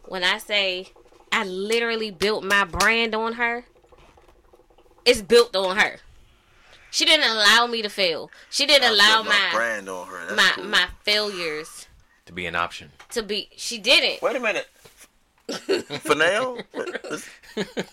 When 0.07 0.25
I 0.25 0.39
say 0.39 0.89
I 1.31 1.45
literally 1.45 2.11
built 2.11 2.43
my 2.43 2.65
brand 2.65 3.15
on 3.15 3.35
her, 3.35 3.65
it's 5.05 5.23
built 5.23 5.55
on 5.55 5.77
her. 5.77 5.99
She 6.93 7.05
didn't 7.07 7.29
allow 7.29 7.67
me 7.67 7.81
to 7.83 7.89
fail. 7.89 8.31
She 8.51 8.67
didn't 8.67 8.93
allow 8.93 9.23
my 9.23 9.49
brand 9.53 9.89
on 9.89 10.07
her. 10.09 10.27
That's 10.27 10.37
my 10.37 10.53
cool. 10.55 10.65
my 10.67 10.87
failures 11.03 11.87
To 12.27 12.33
be 12.33 12.47
an 12.47 12.55
option. 12.55 12.91
to 13.11 13.23
be. 13.23 13.49
She 13.57 13.79
didn't. 13.79 14.23
Wait 14.23 14.37
a 14.37 14.41
minute. 14.41 14.69
For 16.03 16.15
now, 16.15 16.59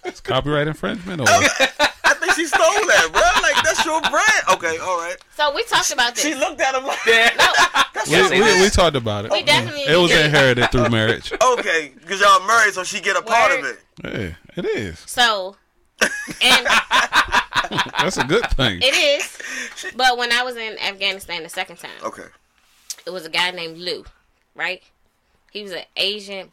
It's 0.05 0.21
copyright 0.21 0.67
infringement 0.67 1.21
or 1.21 1.25
I 1.29 2.13
think 2.19 2.33
she 2.33 2.45
stole 2.45 2.59
that, 2.61 3.09
bro. 3.11 3.21
Like 3.41 3.63
that's 3.63 3.83
your 3.85 4.01
brand. 4.01 4.43
Okay, 4.53 4.77
all 4.77 4.97
right. 4.99 5.15
So 5.35 5.53
we 5.55 5.63
talked 5.63 5.91
about 5.91 6.15
this. 6.15 6.23
She 6.25 6.35
looked 6.35 6.59
at 6.61 6.75
him 6.75 6.83
like, 6.85 6.99
we, 8.07 8.39
we, 8.41 8.61
we 8.61 8.69
talked 8.69 8.95
about 8.97 9.25
it. 9.25 9.31
We 9.31 9.43
definitely 9.43 9.81
It 9.83 9.97
was 9.97 10.11
did. 10.11 10.25
inherited 10.25 10.69
through 10.71 10.89
marriage. 10.89 11.31
okay, 11.41 11.91
because 11.99 12.19
y'all 12.21 12.45
married, 12.45 12.73
so 12.73 12.83
she 12.83 12.99
get 13.01 13.15
a 13.17 13.21
part 13.21 13.51
of 13.57 13.65
it. 13.65 13.79
Yeah, 14.03 14.33
it 14.57 14.65
is. 14.65 14.99
So, 15.07 15.55
and 16.41 16.67
That's 17.99 18.17
a 18.17 18.23
good 18.23 18.45
thing. 18.51 18.79
it 18.81 18.95
is. 18.95 19.37
But 19.95 20.17
when 20.17 20.31
I 20.31 20.43
was 20.43 20.55
in 20.55 20.77
Afghanistan 20.79 21.43
the 21.43 21.49
second 21.49 21.77
time, 21.77 21.91
Okay. 22.03 22.25
it 23.05 23.09
was 23.11 23.25
a 23.25 23.29
guy 23.29 23.51
named 23.51 23.77
Lou, 23.77 24.05
right? 24.55 24.81
He 25.51 25.63
was 25.63 25.71
an 25.71 25.83
Asian. 25.95 26.51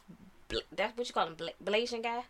That's 0.71 0.97
what 0.97 1.07
you 1.07 1.13
call 1.13 1.27
him, 1.27 1.35
Bla- 1.35 1.51
Blasian 1.63 2.01
guy. 2.03 2.23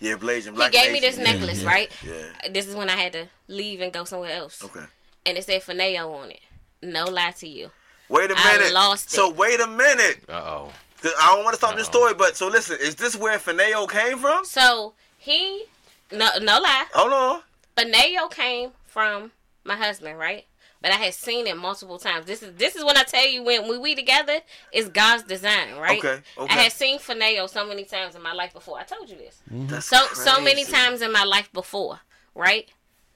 Yeah, 0.00 0.16
blazing 0.16 0.52
He 0.52 0.56
black. 0.56 0.72
gave 0.72 0.92
me 0.92 1.00
this 1.00 1.16
necklace, 1.16 1.62
right? 1.62 1.90
Yeah. 2.04 2.48
This 2.50 2.66
is 2.66 2.74
when 2.74 2.90
I 2.90 2.96
had 2.96 3.12
to 3.12 3.28
leave 3.48 3.80
and 3.80 3.92
go 3.92 4.04
somewhere 4.04 4.32
else, 4.32 4.62
Okay. 4.64 4.84
and 5.26 5.38
it 5.38 5.44
said 5.44 5.62
Fineo 5.62 6.12
on 6.14 6.30
it. 6.32 6.40
No 6.82 7.04
lie 7.04 7.30
to 7.32 7.48
you. 7.48 7.70
Wait 8.08 8.30
a 8.30 8.34
minute. 8.34 8.72
lost 8.72 9.10
So 9.10 9.30
it. 9.30 9.36
wait 9.36 9.60
a 9.60 9.66
minute. 9.68 10.24
Uh 10.28 10.32
oh. 10.32 10.72
'Cause 11.00 11.12
I 11.18 11.34
don't 11.34 11.44
want 11.44 11.54
to 11.54 11.58
stop 11.58 11.76
this 11.76 11.86
Uh-oh. 11.86 11.92
story, 11.92 12.14
but 12.14 12.36
so 12.36 12.48
listen, 12.48 12.78
is 12.80 12.94
this 12.96 13.16
where 13.16 13.38
Fineo 13.38 13.88
came 13.90 14.18
from? 14.18 14.44
So 14.44 14.92
he, 15.16 15.64
no, 16.12 16.28
no 16.42 16.58
lie. 16.60 16.86
Hold 16.92 17.12
on. 17.12 17.42
Fineo 17.80 18.30
came 18.30 18.70
from 18.86 19.32
my 19.64 19.76
husband, 19.76 20.18
right? 20.18 20.46
But 20.82 20.92
I 20.92 20.96
had 20.96 21.12
seen 21.12 21.46
it 21.46 21.56
multiple 21.56 21.98
times. 21.98 22.24
This 22.24 22.42
is 22.42 22.54
this 22.54 22.74
is 22.74 22.84
when 22.84 22.96
I 22.96 23.02
tell 23.02 23.26
you 23.26 23.42
when, 23.42 23.68
when 23.68 23.82
we 23.82 23.94
together, 23.94 24.40
it's 24.72 24.88
God's 24.88 25.24
design, 25.24 25.76
right? 25.76 25.98
Okay, 25.98 26.22
okay. 26.38 26.54
I 26.54 26.62
had 26.62 26.72
seen 26.72 26.98
Fineo 26.98 27.48
so 27.48 27.66
many 27.66 27.84
times 27.84 28.14
in 28.14 28.22
my 28.22 28.32
life 28.32 28.54
before. 28.54 28.78
I 28.78 28.84
told 28.84 29.10
you 29.10 29.16
this. 29.16 29.42
Mm-hmm. 29.52 29.66
That's 29.66 29.86
So 29.86 29.98
so 30.14 30.40
many 30.40 30.64
times 30.64 31.02
in 31.02 31.12
my 31.12 31.24
life 31.24 31.52
before, 31.52 32.00
right? 32.34 32.70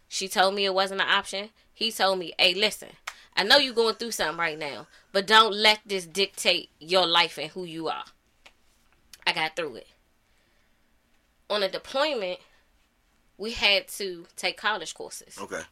She 0.09 0.29
told 0.29 0.55
me 0.55 0.66
it 0.66 0.74
wasn't 0.74 1.00
an 1.00 1.09
option. 1.09 1.50
He 1.72 1.90
told 1.90 2.18
me, 2.18 2.35
"Hey, 2.38 2.53
listen, 2.53 2.90
I 3.35 3.44
know 3.44 3.57
you're 3.57 3.74
going 3.74 3.94
through 3.94 4.12
something 4.12 4.38
right 4.38 4.59
now, 4.59 4.87
but 5.12 5.27
don't 5.27 5.55
let 5.55 5.81
this 5.87 6.05
dictate 6.05 6.68
your 6.79 7.07
life 7.07 7.38
and 7.38 7.50
who 7.50 7.64
you 7.64 7.88
are." 7.88 8.05
I 9.27 9.33
got 9.33 9.57
through 9.57 9.77
it. 9.77 9.88
On 11.48 11.62
a 11.62 11.68
deployment, 11.70 12.40
we 13.38 13.53
had 13.53 13.88
to 13.88 14.27
take 14.37 14.57
college 14.57 14.94
courses. 14.94 15.37
Okay. 15.40 15.62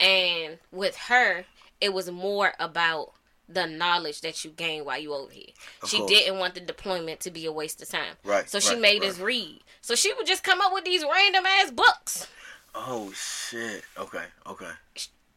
And 0.00 0.58
with 0.72 0.96
her, 1.08 1.44
it 1.80 1.92
was 1.92 2.10
more 2.10 2.52
about 2.58 3.12
the 3.48 3.66
knowledge 3.66 4.22
that 4.22 4.44
you 4.44 4.50
gain 4.50 4.84
while 4.84 4.98
you 4.98 5.12
over 5.14 5.30
here. 5.30 5.50
Of 5.82 5.90
she 5.90 5.98
course. 5.98 6.10
didn't 6.10 6.38
want 6.38 6.54
the 6.54 6.60
deployment 6.60 7.20
to 7.20 7.30
be 7.30 7.44
a 7.46 7.52
waste 7.52 7.82
of 7.82 7.88
time. 7.88 8.14
Right, 8.24 8.48
So 8.48 8.58
she 8.58 8.70
right, 8.72 8.80
made 8.80 9.02
right. 9.02 9.10
us 9.10 9.18
read. 9.18 9.60
So 9.82 9.94
she 9.94 10.12
would 10.14 10.26
just 10.26 10.42
come 10.42 10.60
up 10.60 10.72
with 10.72 10.84
these 10.84 11.04
random 11.04 11.44
ass 11.46 11.70
books. 11.70 12.26
Oh 12.74 13.12
shit. 13.14 13.84
Okay. 13.98 14.24
Okay. 14.46 14.70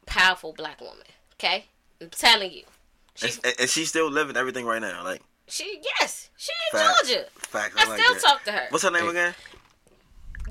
Powerful 0.06 0.54
black 0.54 0.80
woman. 0.82 1.04
Okay? 1.36 1.66
I'm 2.02 2.10
telling 2.10 2.52
you. 2.52 2.64
She 3.16 3.28
And, 3.28 3.40
and- 3.44 3.56
and 3.62 3.70
she's 3.70 3.90
still 3.90 4.10
living 4.10 4.38
everything 4.38 4.66
right 4.66 4.82
now. 4.82 5.04
Like 5.04 5.22
she 5.48 5.82
yes. 6.00 6.30
She 6.38 6.52
in 6.74 6.80
Facts. 6.80 7.08
Georgia. 7.10 7.26
facts. 7.38 7.76
I, 7.78 7.84
I, 7.86 7.90
like 7.90 8.00
still 8.00 8.14
that. 8.14 8.22
talk 8.24 8.44
to 8.46 8.52
her. 8.54 8.68
What's 8.70 8.84
her 8.84 8.92
name 8.92 9.14
Hey. 9.14 9.34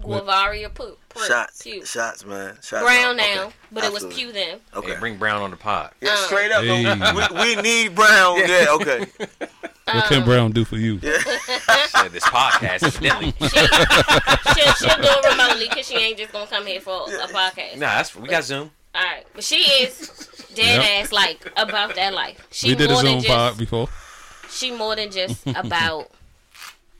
Again? 0.06 0.20
Guavaria 0.26 0.74
Pugh. 0.74 0.96
Shots. 1.26 1.62
Pugh. 1.62 1.84
Shots, 1.84 2.24
man. 2.24 2.54
Shots 2.62 2.82
Brown 2.82 3.10
out. 3.10 3.16
now, 3.16 3.42
Okay. 3.44 3.54
but 3.72 3.84
it 3.84 3.92
was 3.92 4.04
Pugh 4.06 4.32
then. 4.32 4.58
Okay. 4.74 4.92
Hey, 4.94 5.00
bring 5.00 5.16
Brown 5.18 5.42
on 5.42 5.50
the 5.50 5.56
pod. 5.56 5.92
Yeah, 6.00 6.10
Uh. 6.12 6.16
straight 6.26 6.52
up. 6.52 6.62
Hey. 6.64 7.32
We, 7.34 7.56
we 7.56 7.62
need 7.62 7.94
Brown. 7.94 8.38
Yeah. 8.48 8.66
Okay. 8.70 9.06
What 9.92 10.04
can 10.06 10.24
Brown 10.24 10.50
do 10.50 10.64
for 10.64 10.76
you? 10.76 10.98
Said 11.00 12.08
this 12.10 12.24
podcast, 12.24 12.82
evidently. 12.82 13.32
she'll, 13.38 14.72
she'll 14.74 14.96
do 14.96 15.08
it 15.08 15.30
remotely 15.30 15.68
because 15.68 15.86
she 15.86 15.94
ain't 15.96 16.18
just 16.18 16.32
gonna 16.32 16.46
come 16.48 16.66
here 16.66 16.80
for 16.80 17.02
a 17.08 17.28
podcast. 17.28 17.74
Nah, 17.76 17.86
that's 17.96 18.16
we 18.16 18.28
got 18.28 18.42
Zoom. 18.44 18.72
All 18.94 19.02
right, 19.02 19.24
but 19.34 19.44
she 19.44 19.56
is 19.56 20.28
dead 20.54 20.82
Yep. 20.82 21.04
ass 21.04 21.12
like 21.12 21.52
about 21.56 21.94
that 21.94 22.14
life. 22.14 22.48
She 22.50 22.70
we 22.70 22.74
did 22.74 22.90
a 22.90 22.94
more 22.94 23.02
than 23.04 23.20
Zoom 23.20 23.30
pod 23.30 23.58
before. 23.58 23.88
she 24.50 24.70
more 24.72 24.96
than 24.96 25.10
just 25.12 25.46
about 25.46 26.10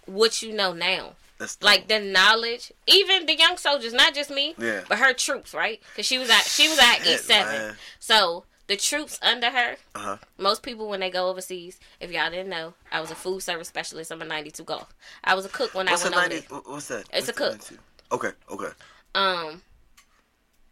what 0.07 0.41
you 0.43 0.53
know 0.55 0.73
now. 0.73 1.15
That's 1.39 1.61
Like 1.63 1.89
the 1.89 1.99
knowledge, 2.01 2.73
even 2.87 3.27
the 3.27 3.37
young 3.37 3.57
soldiers, 3.59 3.93
not 3.93 4.15
just 4.15 4.31
me, 4.31 4.55
Yeah. 4.59 4.83
but 4.89 4.99
her 4.99 5.13
troops, 5.13 5.53
right? 5.53 5.81
Because 5.91 6.07
she 6.07 6.19
was 6.19 6.31
at 6.31 6.45
she 6.45 6.69
was 6.69 6.79
at 6.79 7.07
East 7.07 7.27
Seven, 7.27 7.77
so 8.01 8.45
the 8.69 8.77
troops 8.77 9.19
under 9.23 9.51
her. 9.51 9.77
Uh-huh. 9.95 10.17
Most 10.39 10.63
people 10.63 10.89
when 10.89 11.01
they 11.01 11.11
go 11.11 11.29
overseas, 11.29 11.79
if 12.01 12.11
y'all 12.11 12.31
didn't 12.31 12.49
know, 12.49 12.75
I 12.91 13.01
was 13.01 13.11
a 13.11 13.15
food 13.15 13.41
service 13.43 13.69
specialist. 13.69 14.11
I'm 14.11 14.23
a 14.23 14.25
92 14.25 14.65
golf. 14.65 14.95
I 15.23 15.35
was 15.35 15.45
a 15.45 15.49
cook 15.51 15.75
when 15.75 15.87
What's 15.87 16.05
I 16.05 16.11
went 16.11 16.17
over 16.17 16.29
there. 16.29 16.61
What's 16.65 16.89
that? 16.89 17.05
It's 17.13 17.27
What's 17.27 17.29
a 17.29 17.33
cook. 17.33 17.51
92? 17.53 17.79
Okay, 18.13 18.31
okay. 18.51 18.73
Um, 19.15 19.63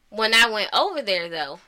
when 0.08 0.34
I 0.34 0.48
went 0.50 0.70
over 0.72 1.02
there 1.02 1.28
though, 1.28 1.60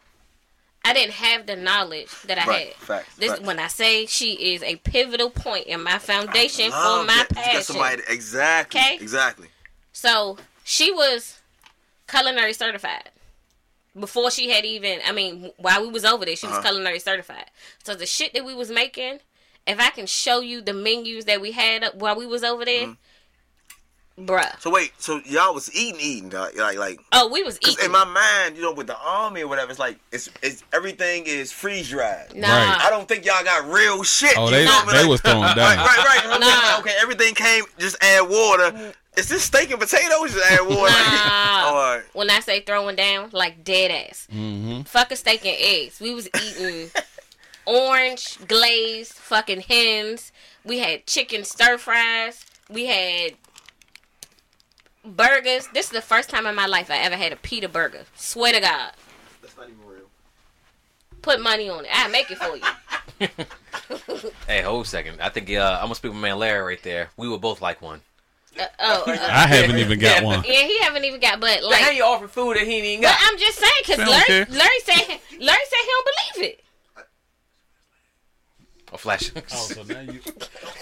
I 0.87 0.93
didn't 0.93 1.15
have 1.15 1.47
the 1.47 1.57
knowledge 1.57 2.11
that 2.27 2.39
I 2.39 2.47
Right, 2.47 2.67
had. 2.69 2.75
facts, 2.77 3.17
This 3.17 3.31
facts. 3.33 3.43
when 3.43 3.59
I 3.59 3.67
say 3.69 4.07
she 4.07 4.55
is 4.55 4.63
a 4.63 4.77
pivotal 4.77 5.31
point 5.31 5.67
in 5.67 5.83
my 5.83 5.99
foundation 5.99 6.71
for 6.71 6.77
my 7.05 7.07
that. 7.07 7.29
Passion. 7.31 7.63
somebody 7.63 8.03
exactly. 8.09 8.81
Okay. 8.81 8.95
Exactly. 9.01 9.49
So 9.93 10.39
she 10.65 10.93
was 10.93 11.39
culinary 12.09 12.53
certified 12.53 13.11
before 13.99 14.31
she 14.31 14.51
had 14.51 14.65
even. 14.65 15.01
I 15.05 15.13
mean, 15.13 15.51
while 15.57 15.83
we 15.83 15.89
was 15.89 16.05
over 16.05 16.25
there, 16.25 16.37
she 16.37 16.47
was 16.47 16.57
Uh-huh. 16.59 16.69
culinary 16.69 16.99
certified. 17.01 17.51
So 17.83 17.95
the 17.95 18.07
shit 18.07 18.33
that 18.35 18.45
we 18.45 18.55
was 18.55 18.71
making, 18.71 19.21
if 19.67 19.81
I 19.81 19.91
can 19.91 20.07
show 20.07 20.41
you 20.41 20.61
the 20.61 20.73
menus 20.73 21.25
that 21.25 21.41
we 21.41 21.53
had 21.53 21.83
up 21.83 21.95
while 21.97 22.15
we 22.15 22.27
was 22.27 22.45
over 22.45 22.65
there, 22.65 22.97
bruh. 24.19 24.59
So 24.61 24.71
wait, 24.71 24.93
so 24.99 25.21
y'all 25.27 25.53
was 25.55 25.75
eating, 25.75 26.01
eating, 26.01 26.29
dog, 26.31 26.57
like, 26.57 26.79
like. 26.79 27.01
Oh, 27.13 27.29
we 27.29 27.43
was 27.43 27.59
eating. 27.67 27.85
in 27.85 27.91
my 27.93 28.05
mind, 28.05 28.57
you 28.57 28.63
know, 28.63 28.73
with 28.73 28.87
the 28.87 28.99
army 28.99 29.43
or 29.43 29.49
whatever, 29.49 29.71
it's 29.71 29.79
like 29.81 29.99
it's 30.13 30.29
it's 30.43 30.63
everything 30.73 31.25
is 31.27 31.53
freeze 31.53 31.89
dried. 31.91 32.35
nah, 32.35 32.49
Right. 32.49 32.81
I 32.87 32.91
don't 32.91 33.07
think 33.09 33.25
y'all 33.25 33.45
got 33.45 33.69
real 33.71 34.03
shit. 34.03 34.37
Oh, 34.37 34.51
they 34.51 34.67
feel 34.67 34.87
me? 34.87 34.93
they 34.93 35.01
Like- 35.01 35.09
was 35.09 35.21
throwing 35.21 35.41
down. 35.43 35.57
right, 35.59 35.77
right. 35.79 36.21
I'm 36.25 36.41
Nah. 36.41 36.47
thinking, 36.47 36.81
okay, 36.93 36.97
everything 37.01 37.35
came. 37.35 37.65
Just 37.79 37.97
add 38.03 38.23
water. 38.29 38.93
Is 39.17 39.29
this 39.31 39.45
steak 39.45 39.71
and 39.71 39.81
potatoes? 39.81 40.33
Just 40.35 40.51
add 40.51 40.61
water. 40.67 40.93
Nah. 40.93 41.65
all 41.69 41.75
right. 41.75 42.03
when 42.13 42.29
I 42.31 42.41
say 42.41 42.61
throwing 42.61 42.97
down, 42.97 43.31
like 43.33 43.65
dead 43.65 43.91
ass. 43.91 44.29
Mm-hmm. 44.33 44.83
Fuck 44.83 45.11
a 45.11 45.17
steak 45.17 45.45
and 45.47 45.57
eggs. 45.59 46.01
We 46.01 46.13
was 46.15 46.29
eating 46.29 46.91
orange 47.65 48.39
glazed 48.47 49.13
fucking 49.15 49.63
hens. 49.63 50.33
We 50.65 50.79
had 50.79 51.07
chicken 51.07 51.45
stir 51.45 51.79
fries. 51.79 52.45
We 52.69 52.87
had 52.87 53.33
burgers. 55.07 55.69
This 55.73 55.87
is 55.87 55.93
the 55.93 56.03
first 56.03 56.29
time 56.31 56.47
in 56.47 56.55
my 56.55 56.67
life 56.67 56.91
I 56.91 56.99
ever 56.99 57.17
had 57.17 57.33
a 57.33 57.37
pita 57.37 57.69
burger. 57.69 58.05
Swear 58.15 58.53
to 58.53 58.61
God. 58.61 58.93
That's 59.43 59.57
not 59.57 59.69
even 59.69 59.79
real. 59.87 60.01
Put 61.23 61.41
money 61.41 61.69
on 61.69 61.85
it. 61.85 61.91
I 61.93 62.09
make 62.09 62.31
it 62.31 62.39
for 62.39 62.57
you. 62.57 63.29
Hey, 64.49 64.63
hold 64.63 64.85
a 64.85 64.89
second. 64.89 65.21
I 65.21 65.29
think 65.29 65.51
uh, 65.51 65.77
I'm 65.79 65.85
gonna 65.87 65.95
speak 65.95 66.11
with 66.11 66.21
my 66.21 66.29
man 66.29 66.39
Larry 66.39 66.65
right 66.65 66.83
there. 66.83 67.11
We 67.17 67.29
were 67.29 67.39
both 67.39 67.61
like 67.61 67.81
one. 67.81 68.01
Uh, 68.59 68.65
oh, 68.81 69.05
uh, 69.07 69.13
I 69.13 69.47
haven't 69.47 69.77
even 69.79 69.99
got 69.99 70.25
one. 70.25 70.43
yeah, 70.47 70.63
he 70.63 70.79
haven't 70.81 71.05
even 71.05 71.21
got, 71.21 71.39
but 71.41 71.63
Like, 71.63 71.81
how 71.83 71.91
you 71.91 72.03
offer 72.05 72.27
food 72.27 72.57
that 72.57 72.67
he 72.67 72.77
ain't 72.77 72.85
even 72.85 73.03
but 73.03 73.09
got? 73.09 73.19
I'm 73.23 73.39
just 73.39 73.59
saying 73.59 73.73
because 73.79 73.99
Larry. 73.99 74.45
Larry 74.51 74.81
said, 74.85 75.03
Larry 75.07 75.19
said 75.39 75.79
he 75.83 75.87
don't 75.89 76.09
believe 76.35 76.51
it. 76.51 76.65
Oh, 78.97 78.99
flash. 78.99 79.31
so 79.47 79.83
now 79.83 80.01
you. 80.01 80.21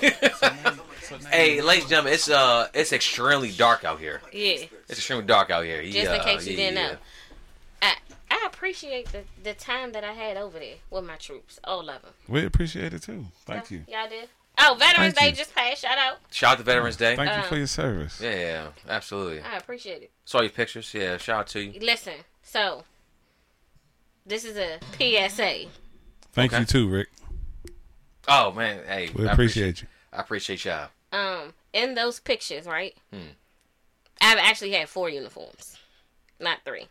hey, 1.31 1.61
ladies 1.61 1.85
and 1.85 1.91
gentlemen, 1.91 2.13
it's 2.13 2.31
uh, 2.31 2.69
it's 2.73 2.93
extremely 2.93 3.51
dark 3.51 3.83
out 3.85 3.99
here. 3.99 4.21
Yeah. 4.33 4.67
It's 4.89 4.99
extremely 4.99 5.25
dark 5.25 5.51
out 5.51 5.65
here. 5.65 5.83
He, 5.83 5.91
Just 5.91 6.07
in 6.13 6.21
uh, 6.21 6.25
case 6.25 6.47
you 6.47 6.53
yeah, 6.53 6.71
didn't 6.71 6.77
yeah. 6.77 6.87
know. 6.93 6.97
I 7.83 7.95
I 8.31 8.45
appreciate 8.47 9.11
the 9.11 9.23
the 9.43 9.55
time 9.55 9.91
that 9.93 10.05
I 10.05 10.13
had 10.13 10.37
over 10.37 10.59
there 10.61 10.77
with 10.91 11.05
my 11.05 11.17
troops, 11.17 11.59
all 11.65 11.81
of 11.91 12.03
them. 12.03 12.13
We 12.29 12.45
appreciate 12.45 12.95
it 12.95 13.03
too. 13.03 13.27
Thank 13.47 13.73
you. 13.73 13.85
Y'all 13.89 14.09
did. 14.09 14.29
Oh, 14.57 14.77
Veterans 14.79 15.15
Thank 15.15 15.19
Day 15.19 15.31
you. 15.31 15.37
just 15.37 15.53
passed. 15.53 15.83
Shout 15.83 15.99
out. 15.99 16.19
Shout 16.31 16.53
out 16.53 16.59
to 16.59 16.63
Veterans 16.65 16.95
Day. 16.97 17.17
Thank 17.17 17.29
you 17.29 17.37
Um, 17.43 17.49
for 17.49 17.57
your 17.57 17.67
service. 17.67 18.21
Yeah, 18.23 18.37
yeah, 18.37 18.67
absolutely. 18.89 19.41
I 19.41 19.57
appreciate 19.57 20.03
it. 20.05 20.13
Saw 20.25 20.43
your 20.43 20.51
pictures. 20.51 20.95
Yeah, 20.95 21.17
shout 21.17 21.41
out 21.41 21.47
to 21.49 21.61
you. 21.61 21.81
Listen, 21.81 22.15
so 22.45 22.85
this 24.25 24.45
is 24.45 24.57
a 24.57 24.79
PSA. 24.97 25.65
Thank 26.33 26.53
Okay. 26.53 26.61
you 26.61 26.67
too, 26.67 26.89
Rick. 26.89 27.09
Oh 28.29 28.53
man, 28.53 28.81
hey, 28.87 29.11
We 29.15 29.29
I 29.29 29.33
appreciate 29.33 29.83
you. 29.83 29.89
I 30.13 30.21
appreciate 30.21 30.65
y'all. 30.65 30.89
Um, 31.13 31.53
in 31.73 31.95
those 31.95 32.21
pictures, 32.21 32.67
right? 32.67 32.95
Hmm. 33.13 33.33
I've 34.21 34.39
actually 34.39 34.73
had 34.73 34.89
four 34.89 35.09
uniforms, 35.09 35.77
not 36.41 36.59
three. 36.65 36.87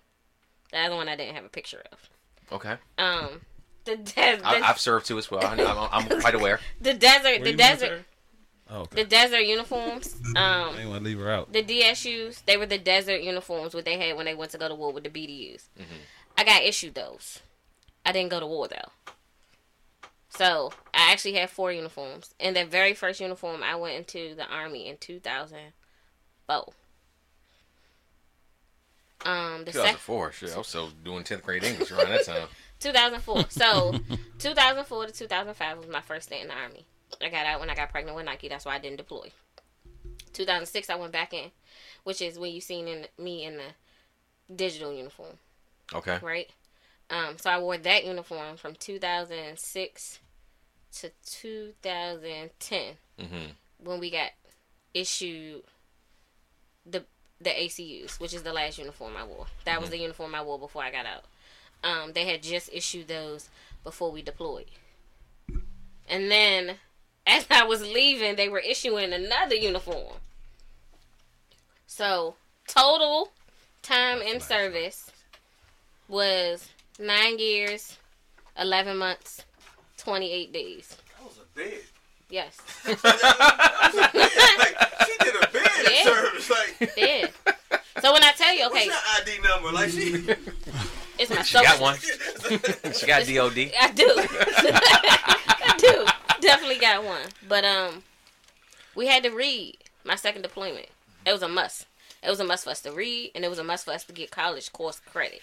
The 0.71 0.77
other 0.79 0.95
one 0.95 1.09
I 1.09 1.15
didn't 1.15 1.35
have 1.35 1.45
a 1.45 1.49
picture 1.49 1.83
of. 1.91 2.09
Okay, 2.51 2.75
Um, 2.97 3.41
the 3.85 3.95
de- 3.97 4.13
the, 4.37 4.41
I, 4.47 4.61
I've 4.69 4.79
served 4.79 5.07
too 5.07 5.17
as 5.17 5.31
well. 5.31 5.43
I, 5.43 5.53
I'm, 5.91 6.05
I'm 6.11 6.19
quite 6.21 6.35
aware. 6.35 6.59
the 6.81 6.93
desert, 6.93 7.43
the 7.43 7.53
desert, 7.53 8.03
Oh, 8.69 8.81
okay. 8.81 9.03
the 9.03 9.09
desert 9.09 9.41
uniforms. 9.45 10.15
Um, 10.35 10.75
I 10.75 10.79
ain't 10.81 10.89
want 10.89 11.03
to 11.03 11.09
leave 11.09 11.19
her 11.19 11.29
out. 11.31 11.51
the 11.53 11.63
DSUs, 11.63 12.43
they 12.45 12.57
were 12.57 12.65
the 12.65 12.77
desert 12.77 13.21
uniforms 13.21 13.73
what 13.73 13.85
they 13.85 13.97
had 13.99 14.15
when 14.17 14.25
they 14.25 14.33
went 14.35 14.51
to 14.51 14.57
go 14.57 14.67
to 14.67 14.75
war 14.75 14.91
with 14.91 15.03
the 15.03 15.09
BDUs. 15.09 15.63
Mm-hmm. 15.79 16.01
I 16.37 16.43
got 16.43 16.63
issued 16.63 16.95
those. 16.95 17.39
I 18.05 18.11
didn't 18.11 18.29
go 18.31 18.39
to 18.39 18.47
war 18.47 18.67
though. 18.67 19.12
So 20.35 20.71
I 20.93 21.11
actually 21.11 21.33
had 21.33 21.49
four 21.49 21.71
uniforms. 21.71 22.33
And 22.39 22.55
the 22.55 22.65
very 22.65 22.93
first 22.93 23.19
uniform 23.19 23.61
I 23.63 23.75
went 23.75 23.95
into 23.95 24.35
the 24.35 24.45
army 24.47 24.87
in 24.87 24.97
two 24.97 25.19
thousand 25.19 25.73
four. 26.47 26.73
Um, 29.25 29.63
the 29.63 29.71
second 29.71 29.99
2004. 29.99 30.31
Shit, 30.33 30.53
I 30.53 30.57
was 30.57 30.67
still 30.67 30.89
doing 31.03 31.23
10th 31.23 31.43
grade 31.43 31.63
English 31.63 31.91
around 31.91 32.09
that 32.09 32.25
time. 32.25 32.47
2004. 32.81 33.45
So 33.49 33.93
2004 34.39 35.05
to 35.05 35.13
2005 35.13 35.77
was 35.77 35.87
my 35.87 36.01
first 36.01 36.29
day 36.29 36.41
in 36.41 36.49
the 36.49 36.53
army. 36.53 36.85
I 37.21 37.29
got 37.29 37.45
out 37.45 37.61
when 37.61 37.69
I 37.69 37.75
got 37.75 37.89
pregnant 37.89 38.17
with 38.17 38.25
Nike. 38.25 38.49
That's 38.49 38.65
why 38.65 38.75
I 38.75 38.79
didn't 38.79 38.97
deploy. 38.97 39.29
2006 40.33 40.89
I 40.89 40.95
went 40.95 41.13
back 41.13 41.33
in, 41.33 41.51
which 42.03 42.21
is 42.21 42.37
when 42.37 42.51
you 42.51 42.59
seen 42.59 42.87
in 42.87 43.07
me 43.17 43.45
in 43.45 43.55
the 43.57 44.53
digital 44.53 44.91
uniform, 44.91 45.37
Okay. 45.93 46.19
right? 46.21 46.49
Um, 47.09 47.37
so 47.37 47.49
I 47.49 47.59
wore 47.59 47.77
that 47.77 48.05
uniform 48.05 48.57
from 48.57 48.75
2006 48.75 50.19
to 50.99 51.09
2010 51.25 52.95
Mm-hmm. 53.19 53.51
when 53.83 53.99
we 53.99 54.09
got 54.09 54.31
issued 54.93 55.61
the 56.85 57.03
the 57.39 57.51
ACUs, 57.51 58.19
which 58.19 58.33
is 58.33 58.41
the 58.43 58.51
last 58.53 58.77
uniform 58.79 59.13
I 59.15 59.23
wore. 59.23 59.45
That 59.65 59.79
was 59.81 59.89
the 59.91 59.99
uniform 59.99 60.33
I 60.33 60.41
wore 60.41 60.57
before 60.57 60.81
I 60.83 60.91
got 60.91 61.05
out. 61.05 61.25
Um, 61.83 62.13
they 62.13 62.25
had 62.25 62.41
just 62.41 62.69
issued 62.73 63.07
those 63.07 63.49
before 63.83 64.11
we 64.11 64.21
deployed, 64.23 64.65
and 66.09 66.31
then 66.31 66.75
as 67.27 67.45
I 67.51 67.65
was 67.65 67.81
leaving, 67.81 68.35
they 68.35 68.49
were 68.49 68.59
issuing 68.59 69.13
another 69.13 69.55
uniform. 69.55 70.15
So 71.85 72.35
total 72.67 73.31
time 73.81 74.21
in 74.21 74.39
service 74.39 75.11
was 76.07 76.69
nine 76.99 77.37
years, 77.39 77.97
eleven 78.57 78.97
months, 78.97 79.43
twenty 80.03 80.31
eight 80.31 80.51
days. 80.53 80.97
That 81.17 81.25
was 81.27 81.37
a 81.37 81.57
bid. 81.57 81.81
Yes, 82.29 82.57
like, 82.87 82.97
she 85.05 85.17
did 85.23 85.35
a 85.35 85.47
bid 85.51 85.67
Yeah. 85.83 85.99
in 85.99 86.03
service. 86.05 86.49
Like, 86.49 86.95
did. 86.95 87.29
So 88.01 88.11
when 88.11 88.23
I 88.23 88.31
tell 88.31 88.53
you, 88.55 88.65
okay, 88.67 88.87
what's 88.87 89.27
your 89.27 89.35
ID 89.35 89.41
number? 89.47 89.71
Like, 89.71 89.89
she. 89.91 90.25
it's 91.19 91.29
my 91.29 91.41
She 91.43 91.53
got 91.53 91.77
social- 91.77 91.81
one. 91.83 92.93
She 92.93 93.05
got 93.05 93.25
DOD. 93.27 93.71
I 93.79 93.91
do. 93.93 94.07
I 94.17 95.75
do. 95.77 96.05
Definitely 96.41 96.79
got 96.79 97.03
one. 97.03 97.21
But 97.47 97.63
um 97.65 98.03
we 98.95 99.07
had 99.07 99.23
to 99.23 99.29
read 99.29 99.77
my 100.03 100.15
second 100.15 100.41
deployment. 100.41 100.87
It 101.25 101.31
was 101.31 101.41
a 101.43 101.47
must. 101.47 101.85
It 102.23 102.29
was 102.29 102.39
a 102.39 102.43
must 102.45 102.63
for 102.63 102.71
us 102.71 102.81
to 102.81 102.91
read 102.91 103.31
and 103.35 103.45
it 103.45 103.49
was 103.49 103.59
a 103.59 103.63
must 103.63 103.85
for 103.85 103.91
us 103.91 104.03
to 104.05 104.13
get 104.13 104.31
college 104.31 104.71
course 104.73 104.99
credit. 104.99 105.41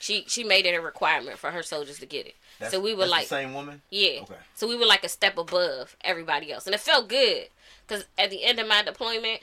She 0.00 0.24
she 0.28 0.44
made 0.44 0.66
it 0.66 0.74
a 0.74 0.80
requirement 0.80 1.38
for 1.38 1.50
her 1.50 1.62
soldiers 1.62 1.98
to 1.98 2.06
get 2.06 2.26
it. 2.26 2.34
so 2.70 2.80
we 2.80 2.92
were 2.92 3.00
that's 3.00 3.10
the 3.10 3.16
like 3.16 3.26
same 3.26 3.54
woman. 3.54 3.82
yeah. 3.90 4.20
Okay. 4.22 4.34
So 4.54 4.68
we 4.68 4.76
were 4.76 4.86
like 4.86 5.04
a 5.04 5.08
step 5.08 5.38
above 5.38 5.96
everybody 6.02 6.52
else. 6.52 6.66
And 6.66 6.74
it 6.74 6.80
felt 6.80 7.08
good 7.08 7.48
cuz 7.86 8.04
at 8.18 8.30
the 8.30 8.44
end 8.44 8.58
of 8.58 8.68
my 8.68 8.82
deployment 8.82 9.40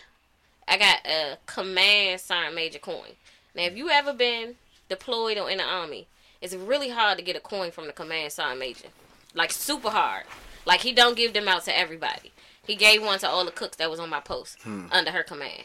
I 0.68 0.78
got 0.78 1.06
a 1.06 1.38
command 1.45 2.22
sergeant 2.22 2.56
major 2.56 2.80
coin. 2.80 3.16
Now 3.56 3.64
if 3.64 3.76
you 3.76 3.89
ever 3.89 4.14
been 4.14 4.56
deployed 4.89 5.38
or 5.38 5.49
in 5.49 5.58
the 5.58 5.64
army, 5.64 6.08
it's 6.41 6.54
really 6.54 6.89
hard 6.89 7.18
to 7.18 7.24
get 7.24 7.36
a 7.36 7.39
coin 7.39 7.72
from 7.72 7.88
the 7.88 7.93
command 7.93 8.32
sergeant 8.32 8.60
major. 8.60 8.88
Like 9.34 9.51
super 9.51 9.89
hard. 9.89 10.26
Like 10.66 10.82
he 10.82 10.93
don't 10.93 11.18
give 11.18 11.34
them 11.34 11.47
out 11.47 11.66
to 11.66 11.78
everybody. 11.78 12.32
He 12.66 12.76
gave 12.76 13.04
one 13.04 13.20
to 13.20 13.28
all 13.28 13.43
the 13.43 13.51
cooks 13.51 13.78
that 13.78 13.89
was 13.89 13.99
on 13.99 14.10
my 14.10 14.22
post 14.22 14.62
hmm. 14.62 14.86
under 14.91 15.12
her 15.12 15.24
command. 15.24 15.64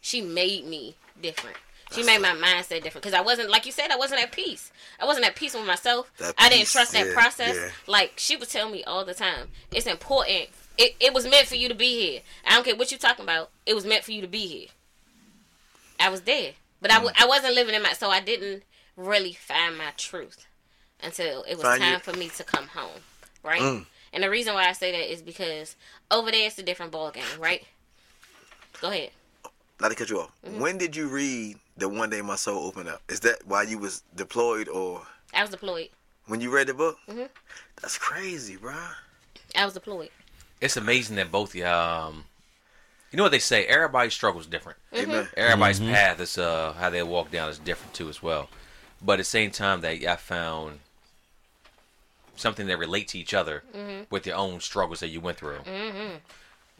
She 0.00 0.20
made 0.20 0.64
me 0.64 0.94
different. 1.20 1.56
She 1.92 2.02
made 2.02 2.20
my 2.20 2.30
mindset 2.30 2.82
different 2.82 3.04
because 3.04 3.14
I 3.14 3.20
wasn't 3.20 3.48
like 3.48 3.64
you 3.64 3.72
said. 3.72 3.90
I 3.92 3.96
wasn't 3.96 4.20
at 4.20 4.32
peace. 4.32 4.72
I 5.00 5.04
wasn't 5.04 5.24
at 5.26 5.36
peace 5.36 5.54
with 5.54 5.66
myself. 5.66 6.10
That 6.18 6.34
I 6.36 6.48
didn't 6.48 6.66
trust 6.66 6.92
that 6.92 7.06
yeah, 7.06 7.12
process. 7.14 7.54
yeah. 7.54 7.68
Like 7.86 8.14
she 8.16 8.36
would 8.36 8.48
tell 8.48 8.68
me 8.68 8.82
all 8.84 9.04
the 9.04 9.14
time, 9.14 9.48
it's 9.72 9.86
important. 9.86 10.48
It, 10.78 10.96
it 11.00 11.14
was 11.14 11.26
meant 11.26 11.46
for 11.46 11.54
you 11.54 11.68
to 11.68 11.74
be 11.74 11.98
here. 12.00 12.20
I 12.46 12.54
don't 12.54 12.64
care 12.64 12.76
what 12.76 12.90
you're 12.90 12.98
talking 12.98 13.22
about. 13.24 13.50
It 13.64 13.74
was 13.74 13.86
meant 13.86 14.04
for 14.04 14.12
you 14.12 14.20
to 14.20 14.26
be 14.28 14.46
here. 14.46 14.68
I 15.98 16.10
was 16.10 16.22
there, 16.22 16.52
but 16.82 16.90
I, 16.90 16.94
w- 16.96 17.12
Mm. 17.14 17.22
I 17.22 17.26
wasn't 17.26 17.54
living 17.54 17.74
in 17.74 17.82
my. 17.82 17.92
So 17.94 18.10
I 18.10 18.20
didn't 18.20 18.64
really 18.96 19.32
find 19.32 19.78
my 19.78 19.92
truth 19.96 20.46
until 21.02 21.44
it 21.44 21.54
was 21.54 21.62
Find 21.62 21.80
time 21.80 21.90
your- 21.92 22.00
for 22.00 22.12
me 22.14 22.28
to 22.30 22.44
come 22.44 22.66
home. 22.68 23.00
Right. 23.42 23.60
Mm. 23.62 23.86
And 24.12 24.22
the 24.24 24.30
reason 24.30 24.54
why 24.54 24.68
I 24.68 24.72
say 24.72 24.92
that 24.92 25.10
is 25.12 25.22
because 25.22 25.76
over 26.10 26.30
there 26.30 26.46
it's 26.48 26.58
a 26.58 26.62
different 26.62 26.90
ball 26.92 27.10
game. 27.10 27.24
Right. 27.38 27.64
Go 28.80 28.90
ahead. 28.90 29.10
Not 29.80 29.88
to 29.90 29.94
cut 29.94 30.08
you 30.10 30.20
off. 30.20 30.32
Mm-hmm. 30.44 30.60
When 30.60 30.78
did 30.78 30.96
you 30.96 31.06
read 31.08 31.56
the 31.76 31.88
One 31.88 32.08
Day 32.10 32.22
My 32.22 32.36
Soul 32.36 32.66
Opened 32.66 32.88
Up? 32.88 33.02
Is 33.08 33.20
that 33.20 33.46
why 33.46 33.62
you 33.64 33.78
was 33.78 34.02
deployed 34.14 34.68
or 34.68 35.02
I 35.34 35.42
was 35.42 35.50
deployed. 35.50 35.88
when 36.26 36.40
you 36.40 36.50
read 36.50 36.66
the 36.68 36.74
book? 36.74 36.96
Mhm. 37.08 37.28
That's 37.82 37.98
crazy, 37.98 38.56
bruh. 38.56 38.94
I 39.54 39.64
was 39.64 39.74
deployed. 39.74 40.10
It's 40.60 40.76
amazing 40.78 41.16
that 41.16 41.30
both 41.30 41.54
you 41.54 41.66
um, 41.66 42.24
you 43.10 43.16
know 43.18 43.22
what 43.22 43.32
they 43.32 43.38
say. 43.38 43.66
Everybody's 43.66 44.14
struggle 44.14 44.40
is 44.40 44.46
different. 44.46 44.78
Mm-hmm. 44.94 45.10
Amen. 45.10 45.28
Everybody's 45.36 45.80
path 45.80 46.20
is 46.20 46.38
uh 46.38 46.72
how 46.72 46.88
they 46.90 47.02
walk 47.02 47.30
down 47.30 47.50
is 47.50 47.58
different 47.58 47.92
too 47.92 48.08
as 48.08 48.22
well. 48.22 48.48
But 49.02 49.14
at 49.14 49.18
the 49.18 49.24
same 49.24 49.50
time 49.50 49.82
that 49.82 50.02
I 50.04 50.16
found 50.16 50.80
something 52.36 52.66
that 52.66 52.78
relate 52.78 53.08
to 53.08 53.18
each 53.18 53.34
other 53.34 53.62
Mm-hmm. 53.74 54.04
with 54.10 54.26
your 54.26 54.36
own 54.36 54.60
struggles 54.60 55.00
that 55.00 55.08
you 55.08 55.20
went 55.20 55.36
through. 55.36 55.60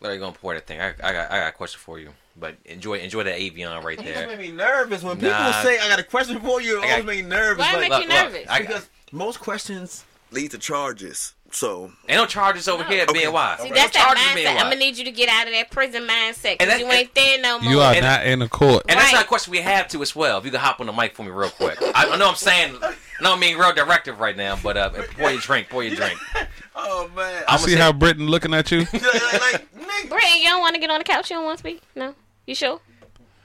Larry, 0.01 0.19
gonna 0.19 0.33
pour 0.33 0.55
that 0.55 0.67
thing. 0.67 0.81
I, 0.81 0.89
I 1.03 1.13
got 1.13 1.31
I 1.31 1.39
got 1.41 1.49
a 1.49 1.53
question 1.53 1.81
for 1.81 1.99
you, 1.99 2.11
but 2.37 2.57
enjoy 2.67 2.99
enjoy 2.99 3.23
that 3.25 3.39
Avion 3.39 3.83
right 3.83 3.99
there. 3.99 4.09
It 4.09 4.15
there. 4.15 4.29
made 4.29 4.39
me 4.39 4.53
nervous 4.53 5.03
when 5.03 5.17
people 5.17 5.31
say 5.63 5.79
I 5.79 5.89
got 5.89 5.99
a 5.99 6.05
question 6.05 6.39
for 6.41 6.61
you. 6.61 6.75
It 6.79 6.85
always 6.85 6.97
got- 6.97 7.05
make 7.07 7.25
me 7.25 7.29
nervous. 7.31 7.59
Why 7.65 7.73
it 7.73 7.77
like, 7.81 7.91
make 7.91 8.03
you 8.03 8.09
look, 8.09 8.25
look, 8.25 8.33
nervous? 8.33 8.49
I- 8.51 8.61
because 8.61 8.89
most 9.13 9.41
questions 9.41 10.05
lead 10.31 10.51
to 10.53 10.59
charges. 10.59 11.33
So 11.53 11.93
Ain't 12.09 12.19
no 12.19 12.27
charges 12.27 12.67
over 12.67 12.83
No. 12.83 12.89
here 12.91 13.03
at 13.03 13.09
Okay. 13.09 13.21
BNY. 13.25 13.57
See, 13.63 13.69
No 13.69 13.75
that 13.77 13.93
charges 13.93 14.25
at 14.27 14.37
mindset. 14.37 14.51
I'm 14.57 14.63
gonna 14.65 14.77
need 14.77 14.97
you 14.99 15.05
to 15.05 15.13
get 15.13 15.29
out 15.29 15.47
of 15.47 15.53
that 15.53 15.71
prison 15.71 16.03
mindset 16.07 16.59
because 16.59 16.81
you 16.81 16.91
ain't 16.91 17.15
there 17.15 17.41
no 17.41 17.61
more. 17.61 17.73
You 17.73 17.81
are 17.81 17.95
And- 17.95 18.05
not 18.05 18.27
in 18.27 18.41
the 18.41 18.49
court. 18.49 18.85
And 18.89 18.99
that's 18.99 19.13
not 19.13 19.23
a 19.25 19.27
question 19.29 19.53
we 19.53 19.61
have 19.61 19.87
to 19.89 20.03
as 20.03 20.15
well. 20.17 20.39
If 20.39 20.45
you 20.45 20.51
can 20.51 20.59
hop 20.61 20.81
on 20.81 20.87
the 20.87 20.93
mic 20.93 21.15
for 21.15 21.23
me 21.23 21.31
real 21.31 21.51
quick. 21.51 21.79
I, 21.95 22.09
I 22.11 22.17
know 22.17 22.29
I'm 22.29 22.35
saying, 22.35 22.77
I 22.83 22.95
know 23.23 23.33
I'm 23.35 23.41
being 23.41 23.57
real 23.57 23.73
directive 23.73 24.19
right 24.19 24.37
now, 24.37 24.59
but 24.61 24.77
uh, 24.77 24.91
pour 25.17 25.31
your 25.31 25.41
drink, 25.41 25.69
pour 25.69 25.83
your 25.85 25.95
drink. 25.97 26.19
Oh 26.79 27.09
man. 27.17 27.43
I'm 27.49 27.59
See 27.59 27.71
gonna 27.73 27.85
how 27.85 27.93
Britain 27.93 28.27
looking 28.27 28.53
at 28.53 28.71
you? 28.71 28.81
like, 28.93 28.93
like, 28.93 29.69
nigga. 29.79 30.39
You 30.43 30.49
don't 30.51 30.61
want 30.61 30.75
to 30.75 30.81
get 30.81 30.91
on 30.91 30.99
the 30.99 31.05
couch? 31.05 31.31
You 31.31 31.37
don't 31.37 31.45
want 31.47 31.57
to 31.59 31.63
speak? 31.63 31.81
No. 31.95 32.15
You 32.47 32.55
sure? 32.55 32.81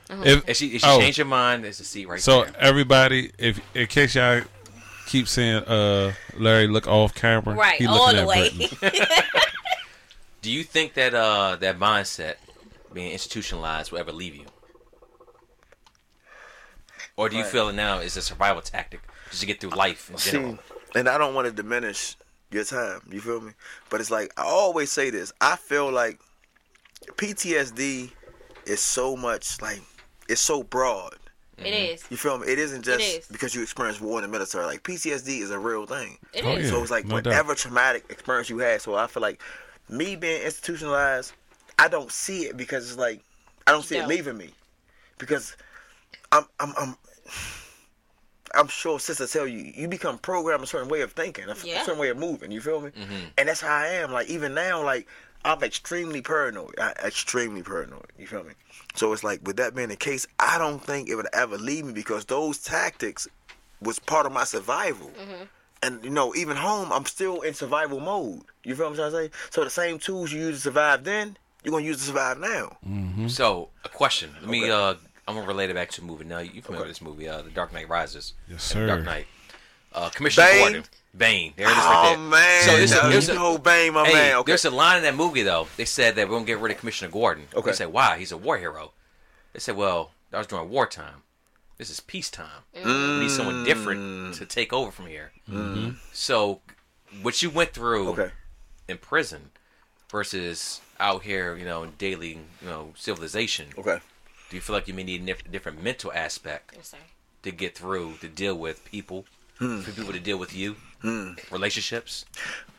If, 0.09 0.49
If 0.49 0.57
she, 0.57 0.67
if 0.75 0.81
she 0.81 0.87
Oh. 0.87 0.99
changed 0.99 1.17
your 1.17 1.27
mind, 1.27 1.63
there's 1.63 1.79
a 1.79 1.85
seat 1.85 2.09
right 2.09 2.19
so 2.19 2.41
there. 2.43 2.51
So 2.51 2.59
everybody, 2.59 3.31
if 3.37 3.61
in 3.73 3.87
case 3.87 4.15
y'all 4.15 4.41
keep 5.11 5.27
saying 5.27 5.63
uh 5.65 6.13
Larry 6.37 6.67
look 6.67 6.87
off 6.87 7.13
camera, 7.13 7.55
Right, 7.55 7.75
he 7.77 7.85
all 7.85 8.05
looking 8.13 8.15
the 8.15 8.21
at 8.21 8.27
way. 8.27 9.29
Do 10.41 10.49
you 10.51 10.63
think 10.63 10.93
that 10.95 11.13
uh, 11.13 11.57
that 11.57 11.77
mindset, 11.77 12.35
being 12.91 13.11
institutionalized, 13.11 13.91
will 13.91 13.99
ever 13.99 14.11
leave 14.11 14.35
you? 14.35 14.45
Or 17.15 17.29
do 17.29 17.35
you 17.35 17.43
Right. 17.43 17.51
feel 17.51 17.69
it 17.69 17.73
now 17.73 17.99
is 17.99 18.17
a 18.17 18.21
survival 18.23 18.61
tactic 18.63 19.01
just 19.29 19.41
to 19.41 19.45
get 19.45 19.59
through 19.59 19.71
life 19.71 20.09
in 20.09 20.17
general? 20.17 20.53
See, 20.55 20.59
and 20.95 21.07
I 21.07 21.19
don't 21.19 21.35
want 21.35 21.45
to 21.45 21.51
diminish 21.53 22.15
your 22.49 22.63
time. 22.63 23.01
You 23.11 23.21
feel 23.21 23.41
me? 23.41 23.51
But 23.91 24.01
it's 24.01 24.09
like 24.09 24.33
I 24.37 24.43
always 24.43 24.91
say 24.91 25.11
this. 25.11 25.31
I 25.39 25.57
feel 25.57 25.91
like 25.91 26.19
PTSD 27.17 28.11
is 28.65 28.81
so 28.81 29.15
much 29.15 29.61
like 29.61 29.81
it's 30.27 30.41
so 30.41 30.63
broad. 30.63 31.15
It 31.65 31.73
mm-hmm. 31.73 31.93
is. 31.95 32.03
You 32.09 32.17
feel 32.17 32.37
me? 32.37 32.47
It 32.47 32.59
isn't 32.59 32.83
just 32.83 33.01
is. 33.03 33.27
because 33.27 33.53
you 33.55 33.61
experienced 33.61 34.01
war 34.01 34.19
in 34.19 34.23
the 34.23 34.27
military. 34.27 34.65
Like 34.65 34.83
PTSD 34.83 35.41
is 35.41 35.51
a 35.51 35.59
real 35.59 35.85
thing. 35.85 36.17
It 36.33 36.45
Oh, 36.45 36.51
is. 36.55 36.65
yeah. 36.65 36.71
So 36.71 36.81
it's 36.81 36.91
like 36.91 37.05
no 37.05 37.21
doubt. 37.21 37.31
whatever 37.31 37.55
traumatic 37.55 38.05
experience 38.09 38.49
you 38.49 38.59
had. 38.59 38.81
So 38.81 38.95
I 38.95 39.07
feel 39.07 39.21
like 39.21 39.41
me 39.89 40.15
being 40.15 40.41
institutionalized, 40.43 41.33
I 41.79 41.87
don't 41.87 42.11
see 42.11 42.43
it 42.43 42.57
because 42.57 42.89
it's 42.89 42.99
like 42.99 43.21
I 43.67 43.71
don't 43.71 43.83
see 43.83 43.97
No. 43.97 44.03
it 44.03 44.07
leaving 44.07 44.37
me 44.37 44.49
because 45.17 45.55
I'm 46.31 46.45
I'm 46.59 46.73
I'm. 46.77 46.95
I'm 48.53 48.67
sure 48.67 48.99
sister 48.99 49.27
tell 49.27 49.47
you 49.47 49.71
you 49.75 49.87
become 49.87 50.17
programmed 50.17 50.63
a 50.63 50.67
certain 50.67 50.89
way 50.89 51.01
of 51.01 51.13
thinking, 51.13 51.45
a, 51.45 51.55
Yeah. 51.63 51.83
certain 51.83 51.99
way 51.99 52.09
of 52.09 52.17
moving. 52.17 52.51
You 52.51 52.59
feel 52.59 52.81
me? 52.81 52.89
Mm-hmm. 52.91 53.13
And 53.37 53.47
that's 53.47 53.61
how 53.61 53.73
I 53.73 53.87
am. 53.87 54.11
Like 54.11 54.27
even 54.27 54.53
now, 54.53 54.83
like 54.83 55.07
I'm 55.43 55.63
extremely 55.63 56.21
paranoid. 56.21 56.75
I, 56.79 56.91
extremely 57.05 57.63
paranoid. 57.63 58.07
You 58.17 58.27
feel 58.27 58.43
me? 58.43 58.53
So 58.95 59.11
it's 59.13 59.23
like 59.23 59.39
with 59.45 59.57
that 59.57 59.73
being 59.75 59.89
the 59.89 59.95
case, 59.95 60.27
I 60.39 60.57
don't 60.57 60.83
think 60.83 61.09
it 61.09 61.15
would 61.15 61.27
ever 61.33 61.57
leave 61.57 61.85
me 61.85 61.93
because 61.93 62.25
those 62.25 62.57
tactics 62.59 63.27
was 63.81 63.99
part 63.99 64.25
of 64.25 64.31
my 64.31 64.43
survival. 64.43 65.11
And 65.83 66.03
you 66.03 66.11
know, 66.11 66.35
even 66.35 66.57
home, 66.57 66.91
I'm 66.91 67.05
still 67.05 67.41
in 67.41 67.53
survival 67.53 67.99
mode. 67.99 68.41
You 68.63 68.75
feel 68.75 68.85
what 68.85 68.91
I'm 68.91 69.11
trying 69.11 69.11
to 69.11 69.17
say? 69.35 69.39
So 69.49 69.63
the 69.63 69.69
same 69.71 69.97
tools 69.97 70.31
you 70.31 70.39
used 70.41 70.57
to 70.59 70.61
survive 70.61 71.03
then, 71.03 71.37
you're 71.63 71.71
gonna 71.71 71.85
use 71.85 71.97
to 71.97 72.03
survive 72.03 72.37
now. 72.39 72.77
So, 73.27 73.69
a 73.83 73.89
question. 73.89 74.31
Let 74.41 74.49
me. 74.49 74.63
Okay. 74.63 74.71
Uh, 74.71 74.93
I'm 75.27 75.35
gonna 75.35 75.47
relate 75.47 75.69
it 75.69 75.75
back 75.75 75.89
to 75.91 76.01
a 76.01 76.05
movie. 76.05 76.25
Now, 76.25 76.39
you 76.39 76.61
familiar 76.61 76.85
with 76.87 76.95
this 76.97 77.01
movie, 77.01 77.27
uh, 77.27 77.41
The 77.41 77.49
Dark 77.51 77.73
Knight 77.73 77.87
Rises? 77.89 78.33
Yes, 78.47 78.67
The 78.67 78.73
sir. 78.73 78.87
Dark 78.87 79.03
Knight. 79.03 79.27
Uh, 79.93 80.09
Commissioner 80.09 80.47
Bane? 80.47 80.59
Gordon. 80.61 80.83
Bane. 81.15 81.53
There 81.55 81.67
it 81.67 81.71
is 81.71 81.77
right 81.77 82.15
Oh 82.15 82.19
there. 82.19 82.29
man, 82.29 82.63
So 82.63 82.77
there's 82.77 82.91
a, 82.91 82.95
Now, 82.95 83.09
there's 83.09 83.27
you 83.27 83.33
a, 83.33 83.37
know 83.37 83.57
Bane, 83.57 83.93
my 83.93 84.07
hey, 84.07 84.13
man. 84.13 84.35
Okay. 84.37 84.51
there's 84.51 84.65
a 84.65 84.71
line 84.71 84.97
in 84.97 85.03
that 85.03 85.15
movie 85.15 85.43
though. 85.43 85.67
They 85.77 85.85
said 85.85 86.15
that 86.15 86.27
we're 86.29 86.35
gonna 86.35 86.45
get 86.45 86.59
rid 86.59 86.71
of 86.71 86.77
Commissioner 86.79 87.11
Gordon. 87.11 87.47
Okay. 87.53 87.71
They 87.71 87.75
said 87.75 87.91
why? 87.91 88.17
He's 88.17 88.31
a 88.31 88.37
war 88.37 88.57
hero. 88.57 88.93
They 89.53 89.59
said, 89.59 89.75
well, 89.75 90.11
that 90.29 90.37
was 90.37 90.47
during 90.47 90.69
wartime. 90.69 91.23
This 91.77 91.89
is 91.89 91.99
peacetime. 91.99 92.63
We 92.75 92.83
need 93.19 93.31
someone 93.31 93.63
different 93.63 94.01
mm. 94.01 94.37
to 94.37 94.45
take 94.45 94.71
over 94.71 94.91
from 94.91 95.07
here. 95.07 95.31
Mm-hmm. 95.49 95.95
So, 96.13 96.61
what 97.21 97.41
you 97.41 97.49
went 97.49 97.73
through 97.73 98.09
okay. 98.09 98.31
in 98.87 98.99
prison 98.99 99.49
versus 100.09 100.79
out 100.99 101.23
here, 101.23 101.55
you 101.55 101.65
know, 101.65 101.83
in 101.83 101.93
daily, 101.97 102.39
you 102.61 102.67
know, 102.67 102.93
civilization. 102.95 103.69
Okay. 103.77 103.99
Do 104.49 104.55
you 104.57 104.61
feel 104.61 104.75
like 104.75 104.87
you 104.87 104.93
may 104.93 105.03
need 105.03 105.27
a 105.27 105.49
different 105.49 105.83
mental 105.83 106.11
aspect 106.13 106.75
I'm 106.93 106.99
to 107.43 107.51
get 107.51 107.75
through, 107.75 108.15
to 108.21 108.27
deal 108.27 108.55
with 108.55 108.85
people, 108.85 109.25
Hmm. 109.61 109.81
for 109.81 109.91
people 109.91 110.11
to 110.11 110.19
deal 110.19 110.37
with 110.37 110.55
you, 110.55 110.75
relationships? 111.51 112.25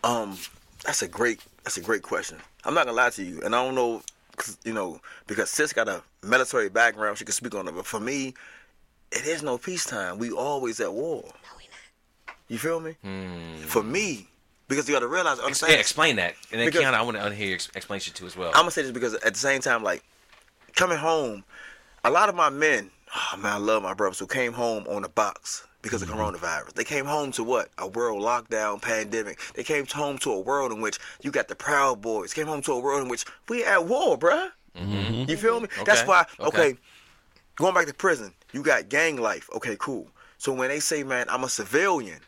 Um, 0.03 0.37
that's 0.85 1.01
a 1.03 1.07
great 1.09 1.41
that's 1.63 1.77
a 1.77 1.81
great 1.81 2.03
question. 2.03 2.39
I'm 2.65 2.75
not 2.75 2.87
gonna 2.87 2.97
lie 2.97 3.11
to 3.11 3.23
you, 3.23 3.41
and 3.43 3.55
I 3.55 3.65
don't 3.65 3.77
know, 3.77 4.03
'cause, 4.37 4.59
you 4.65 4.73
know, 4.73 5.01
because 5.29 5.49
sis 5.49 5.73
got 5.73 5.89
a 5.89 6.03
military 6.25 6.69
background, 6.69 7.19
she 7.19 7.25
can 7.25 7.33
speak 7.35 7.55
on 7.55 7.69
it. 7.69 7.73
But 7.77 7.87
for 7.87 8.01
me, 8.01 8.35
it 9.13 9.25
is 9.27 9.45
no 9.45 9.59
peacetime. 9.59 10.19
We 10.19 10.33
always 10.33 10.81
at 10.81 10.93
war. 10.93 11.23
No, 11.25 11.31
we 11.57 11.69
not. 12.27 12.37
You 12.49 12.59
feel 12.59 12.81
me? 12.81 12.97
For 13.67 13.85
me, 13.85 14.27
because 14.67 14.89
you 14.89 14.95
got 14.95 15.01
to 15.01 15.07
realize, 15.09 15.35
Ex- 15.39 15.45
understand. 15.45 15.73
yeah, 15.75 15.79
explain 15.79 16.17
that, 16.17 16.35
and 16.51 16.61
then 16.61 16.67
Because- 16.67 16.83
Kiana, 16.83 16.95
I 16.95 17.03
want 17.03 17.17
to 17.17 17.33
hear 17.33 17.47
your 17.51 17.59
explanation 17.77 18.13
too 18.15 18.27
as 18.27 18.35
well. 18.37 18.49
I'm 18.49 18.63
gonna 18.63 18.73
say 18.73 18.83
this 18.83 18.91
because 18.91 19.15
at 19.15 19.35
the 19.35 19.39
same 19.41 19.61
time, 19.61 19.85
like 19.85 20.03
coming 20.75 20.99
home, 20.99 21.45
a 22.03 22.11
lot 22.11 22.29
of 22.29 22.35
my 22.35 22.51
men, 22.51 22.91
oh 23.15 23.37
man, 23.37 23.53
I 23.53 23.59
love 23.59 23.85
my 23.85 23.95
brothers 23.95 24.19
who 24.19 24.27
came 24.27 24.53
home 24.55 24.85
on 24.89 25.05
a 25.05 25.09
box 25.09 25.65
because 25.83 26.03
of 26.03 26.09
mm-hmm. 26.09 26.19
coronavirus. 26.19 26.75
They 26.75 26.85
came 26.85 27.05
home 27.05 27.33
to 27.33 27.45
what? 27.45 27.69
A 27.79 27.87
world 27.87 28.23
lockdown, 28.23 28.81
pandemic. 28.81 29.39
They 29.55 29.65
came 29.65 29.85
home 29.87 30.19
to 30.19 30.31
a 30.31 30.41
world 30.41 30.73
in 30.73 30.81
which 30.81 30.99
you 31.23 31.31
got 31.31 31.49
the 31.49 31.57
Proud 31.57 32.01
Boys. 32.01 32.33
Came 32.33 32.47
home 32.47 32.63
to 32.63 32.73
a 32.73 32.81
world 32.81 33.03
in 33.03 33.09
which 33.09 33.25
we 33.49 33.65
at 33.65 33.85
war, 33.85 34.17
bruh. 34.17 34.51
Mm-hmm. 34.77 35.29
You 35.29 35.37
feel 35.37 35.61
me? 35.61 35.69
That's 35.85 36.07
why. 36.07 36.25
okay. 36.41 36.47
Okay. 36.71 36.79
going 37.57 37.75
back 37.75 37.87
to 37.87 37.95
prison, 37.95 38.33
you 38.53 38.63
got 38.63 38.89
gang 38.89 39.21
life. 39.21 39.51
Okay, 39.55 39.77
cool. 39.79 40.09
So 40.39 40.53
when 40.53 40.69
they 40.69 40.81
say, 40.81 41.03
man, 41.03 41.27
I'm 41.29 41.45
a 41.45 41.49
civilian. 41.49 42.21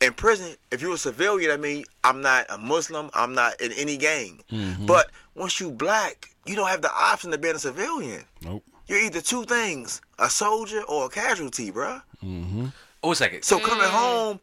In 0.00 0.12
prison, 0.12 0.56
if 0.70 0.82
you're 0.82 0.94
a 0.94 0.98
civilian, 0.98 1.50
I 1.50 1.56
mean, 1.56 1.84
I'm 2.04 2.20
not 2.20 2.46
a 2.50 2.58
Muslim. 2.58 3.10
I'm 3.14 3.34
not 3.34 3.60
in 3.60 3.72
any 3.72 3.96
gang. 3.96 4.42
Mm-hmm. 4.50 4.86
But 4.86 5.10
once 5.34 5.58
you 5.58 5.70
black, 5.70 6.30
you 6.44 6.54
don't 6.54 6.68
have 6.68 6.82
the 6.82 6.92
option 6.92 7.32
of 7.32 7.40
being 7.40 7.56
a 7.56 7.58
civilian. 7.58 8.24
Nope. 8.42 8.62
You're 8.88 9.00
either 9.00 9.20
two 9.20 9.44
things: 9.44 10.00
a 10.18 10.30
soldier 10.30 10.82
or 10.82 11.06
a 11.06 11.08
casualty, 11.08 11.72
bruh. 11.72 12.02
Oh, 12.22 13.10
it's 13.12 13.20
like 13.20 13.32
it. 13.34 13.44
So 13.44 13.58
coming 13.58 13.88
home, 13.88 14.40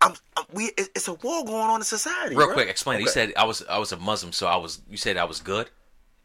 I'm, 0.00 0.12
I'm 0.36 0.44
we. 0.52 0.70
It's 0.76 1.08
a 1.08 1.14
war 1.14 1.44
going 1.44 1.56
on 1.70 1.80
in 1.80 1.84
society. 1.84 2.36
real 2.36 2.48
bruh. 2.48 2.54
quick, 2.54 2.68
explain. 2.68 2.98
it. 2.98 3.02
You 3.02 3.08
said 3.08 3.32
I 3.36 3.44
was 3.44 3.64
I 3.68 3.78
was 3.78 3.92
a 3.92 3.96
Muslim, 3.96 4.32
so 4.32 4.46
I 4.46 4.56
was. 4.56 4.80
You 4.90 4.96
said 4.96 5.16
I 5.16 5.24
was 5.24 5.40
good. 5.40 5.70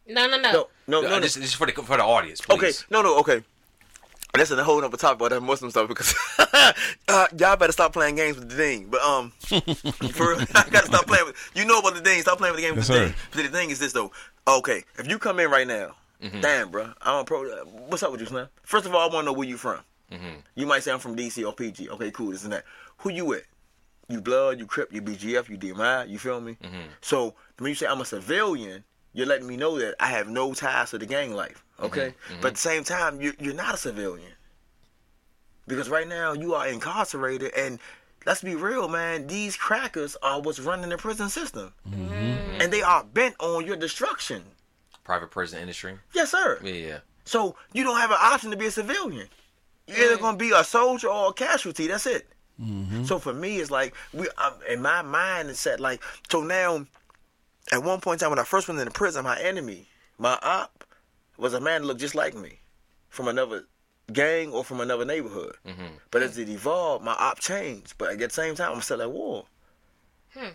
No, 0.07 0.27
no, 0.27 0.37
no. 0.39 0.51
no, 0.51 0.67
no, 0.87 1.01
no, 1.01 1.07
Uh, 1.07 1.09
no. 1.11 1.19
This, 1.19 1.35
this 1.35 1.45
is 1.45 1.53
for 1.53 1.67
the 1.67 1.73
for 1.73 1.95
the 1.97 2.03
audience, 2.03 2.41
Okay, 2.49 2.57
please. 2.59 2.85
no, 2.89 3.01
no, 3.01 3.19
okay. 3.19 3.43
That's 4.33 4.49
a 4.49 4.63
whole 4.63 4.81
other 4.83 4.95
topic 4.97 5.17
about 5.19 5.31
that 5.31 5.41
Muslim 5.41 5.71
stuff 5.71 5.89
because 5.89 6.15
uh, 7.09 7.27
y'all 7.37 7.57
better 7.57 7.73
stop 7.73 7.91
playing 7.91 8.15
games 8.15 8.37
with 8.37 8.49
the 8.49 8.55
ding. 8.55 8.87
But 8.89 9.01
um, 9.01 9.31
for 9.41 10.29
real, 10.35 10.39
I 10.55 10.67
gotta 10.71 10.87
stop 10.87 11.05
playing 11.05 11.25
with. 11.25 11.51
You 11.53 11.65
know 11.65 11.79
about 11.79 11.95
the 11.95 12.01
ding. 12.01 12.21
Stop 12.21 12.37
playing 12.37 12.53
with 12.55 12.61
the 12.61 12.67
game 12.67 12.75
with 12.77 12.87
Yes, 12.87 12.87
the 12.87 12.93
sir. 12.93 13.05
ding. 13.07 13.15
But 13.31 13.41
the 13.43 13.49
thing 13.57 13.69
is 13.71 13.79
this 13.79 13.91
though. 13.93 14.11
Okay, 14.47 14.83
if 14.97 15.07
you 15.07 15.19
come 15.19 15.39
in 15.39 15.49
right 15.51 15.67
now, 15.67 15.95
Mm-hmm. 16.23 16.39
damn, 16.39 16.69
bro, 16.69 16.91
I'm 17.01 17.21
a 17.21 17.23
pro. 17.25 17.43
What's 17.87 18.03
up 18.03 18.11
with 18.11 18.21
you, 18.21 18.27
Slim? 18.27 18.47
First 18.63 18.85
of 18.85 18.93
all, 18.93 19.01
I 19.01 19.11
want 19.13 19.23
to 19.25 19.31
know 19.31 19.33
where 19.33 19.47
you 19.47 19.57
from. 19.57 19.79
Mm-hmm. 20.11 20.39
You 20.55 20.65
might 20.65 20.83
say 20.83 20.91
I'm 20.91 20.99
from 20.99 21.15
DC 21.15 21.45
or 21.45 21.53
PG. 21.53 21.89
Okay, 21.89 22.11
cool, 22.11 22.31
this 22.31 22.43
and 22.43 22.53
that. 22.53 22.65
Who 22.99 23.09
you 23.11 23.25
with? 23.25 23.45
You 24.09 24.21
blood, 24.21 24.59
you 24.59 24.65
crip, 24.65 24.91
you 24.91 25.01
BGF, 25.01 25.47
you 25.49 25.57
DMI. 25.57 26.09
You 26.09 26.19
feel 26.19 26.41
me? 26.41 26.57
Mm-hmm. 26.61 26.87
So 27.01 27.33
when 27.59 27.69
you 27.69 27.75
say 27.75 27.87
I'm 27.87 28.01
a 28.01 28.05
civilian, 28.05 28.83
you're 29.13 29.27
letting 29.27 29.47
me 29.47 29.57
know 29.57 29.79
that 29.79 29.95
I 29.99 30.07
have 30.07 30.27
no 30.27 30.53
ties 30.53 30.91
to 30.91 30.97
the 30.97 31.05
gang 31.05 31.33
life. 31.33 31.63
Okay, 31.81 32.13
Mm-hmm, 32.29 32.41
but 32.41 32.49
at 32.49 32.53
the 32.55 32.59
same 32.59 32.83
time, 32.83 33.19
you, 33.21 33.33
you're 33.39 33.55
not 33.55 33.73
a 33.73 33.77
civilian 33.77 34.33
because 35.67 35.89
right 35.89 36.07
now 36.07 36.33
you 36.33 36.53
are 36.53 36.67
incarcerated, 36.67 37.51
and 37.55 37.79
let's 38.25 38.41
be 38.43 38.55
real, 38.55 38.87
man. 38.87 39.25
These 39.27 39.55
crackers 39.55 40.15
are 40.21 40.41
what's 40.41 40.59
running 40.59 40.89
the 40.89 40.97
prison 40.97 41.29
system, 41.29 41.73
and 42.59 42.71
they 42.71 42.81
are 42.83 43.03
bent 43.03 43.35
on 43.39 43.65
your 43.65 43.77
destruction. 43.77 44.43
Private 45.03 45.31
prison 45.31 45.59
industry. 45.59 45.97
Yes, 46.13 46.31
sir. 46.31 46.59
Yeah, 46.63 46.73
yeah. 46.73 46.97
So 47.25 47.55
you 47.73 47.83
don't 47.83 47.97
have 47.97 48.11
an 48.11 48.17
option 48.19 48.51
to 48.51 48.57
be 48.57 48.67
a 48.67 48.71
civilian. 48.71 49.27
You're 49.95 50.11
either 50.11 50.21
gonna 50.21 50.37
be 50.37 50.51
a 50.51 50.63
soldier 50.63 51.07
or 51.07 51.29
a 51.29 51.33
casualty. 51.33 51.87
That's 51.87 52.05
it. 52.05 52.27
Mm-hmm. 52.61 53.05
So 53.05 53.19
for 53.19 53.33
me, 53.33 53.57
it's 53.57 53.71
like 53.71 53.95
we 54.13 54.27
um, 54.37 54.53
in 54.69 54.81
my 54.81 55.01
mind 55.01 55.49
it's 55.49 55.59
set 55.59 55.79
like 55.79 56.01
so 56.29 56.41
now. 56.41 56.85
At 57.71 57.83
one 57.83 58.01
point 58.01 58.21
in 58.21 58.25
time, 58.25 58.31
when 58.31 58.39
I 58.39 58.43
first 58.43 58.67
went 58.67 58.79
into 58.79 58.91
prison, 58.91 59.23
my 59.23 59.39
enemy, 59.39 59.87
my 60.17 60.37
op, 60.41 60.83
was 61.37 61.53
a 61.53 61.61
man 61.61 61.81
that 61.81 61.87
looked 61.87 62.01
just 62.01 62.15
like 62.15 62.35
me, 62.35 62.59
from 63.07 63.27
another 63.27 63.65
gang 64.11 64.51
or 64.51 64.63
from 64.63 64.81
another 64.81 65.05
neighborhood. 65.05 65.55
Mm-hmm. 65.65 65.95
But 66.09 66.23
as 66.23 66.37
it 66.37 66.49
evolved, 66.49 67.05
my 67.05 67.13
op 67.13 67.39
changed. 67.39 67.93
But 67.97 68.11
at 68.11 68.19
the 68.19 68.29
same 68.29 68.55
time, 68.55 68.73
I'm 68.73 68.81
still 68.81 69.01
at 69.01 69.11
war. 69.11 69.45
Hmm. 70.33 70.49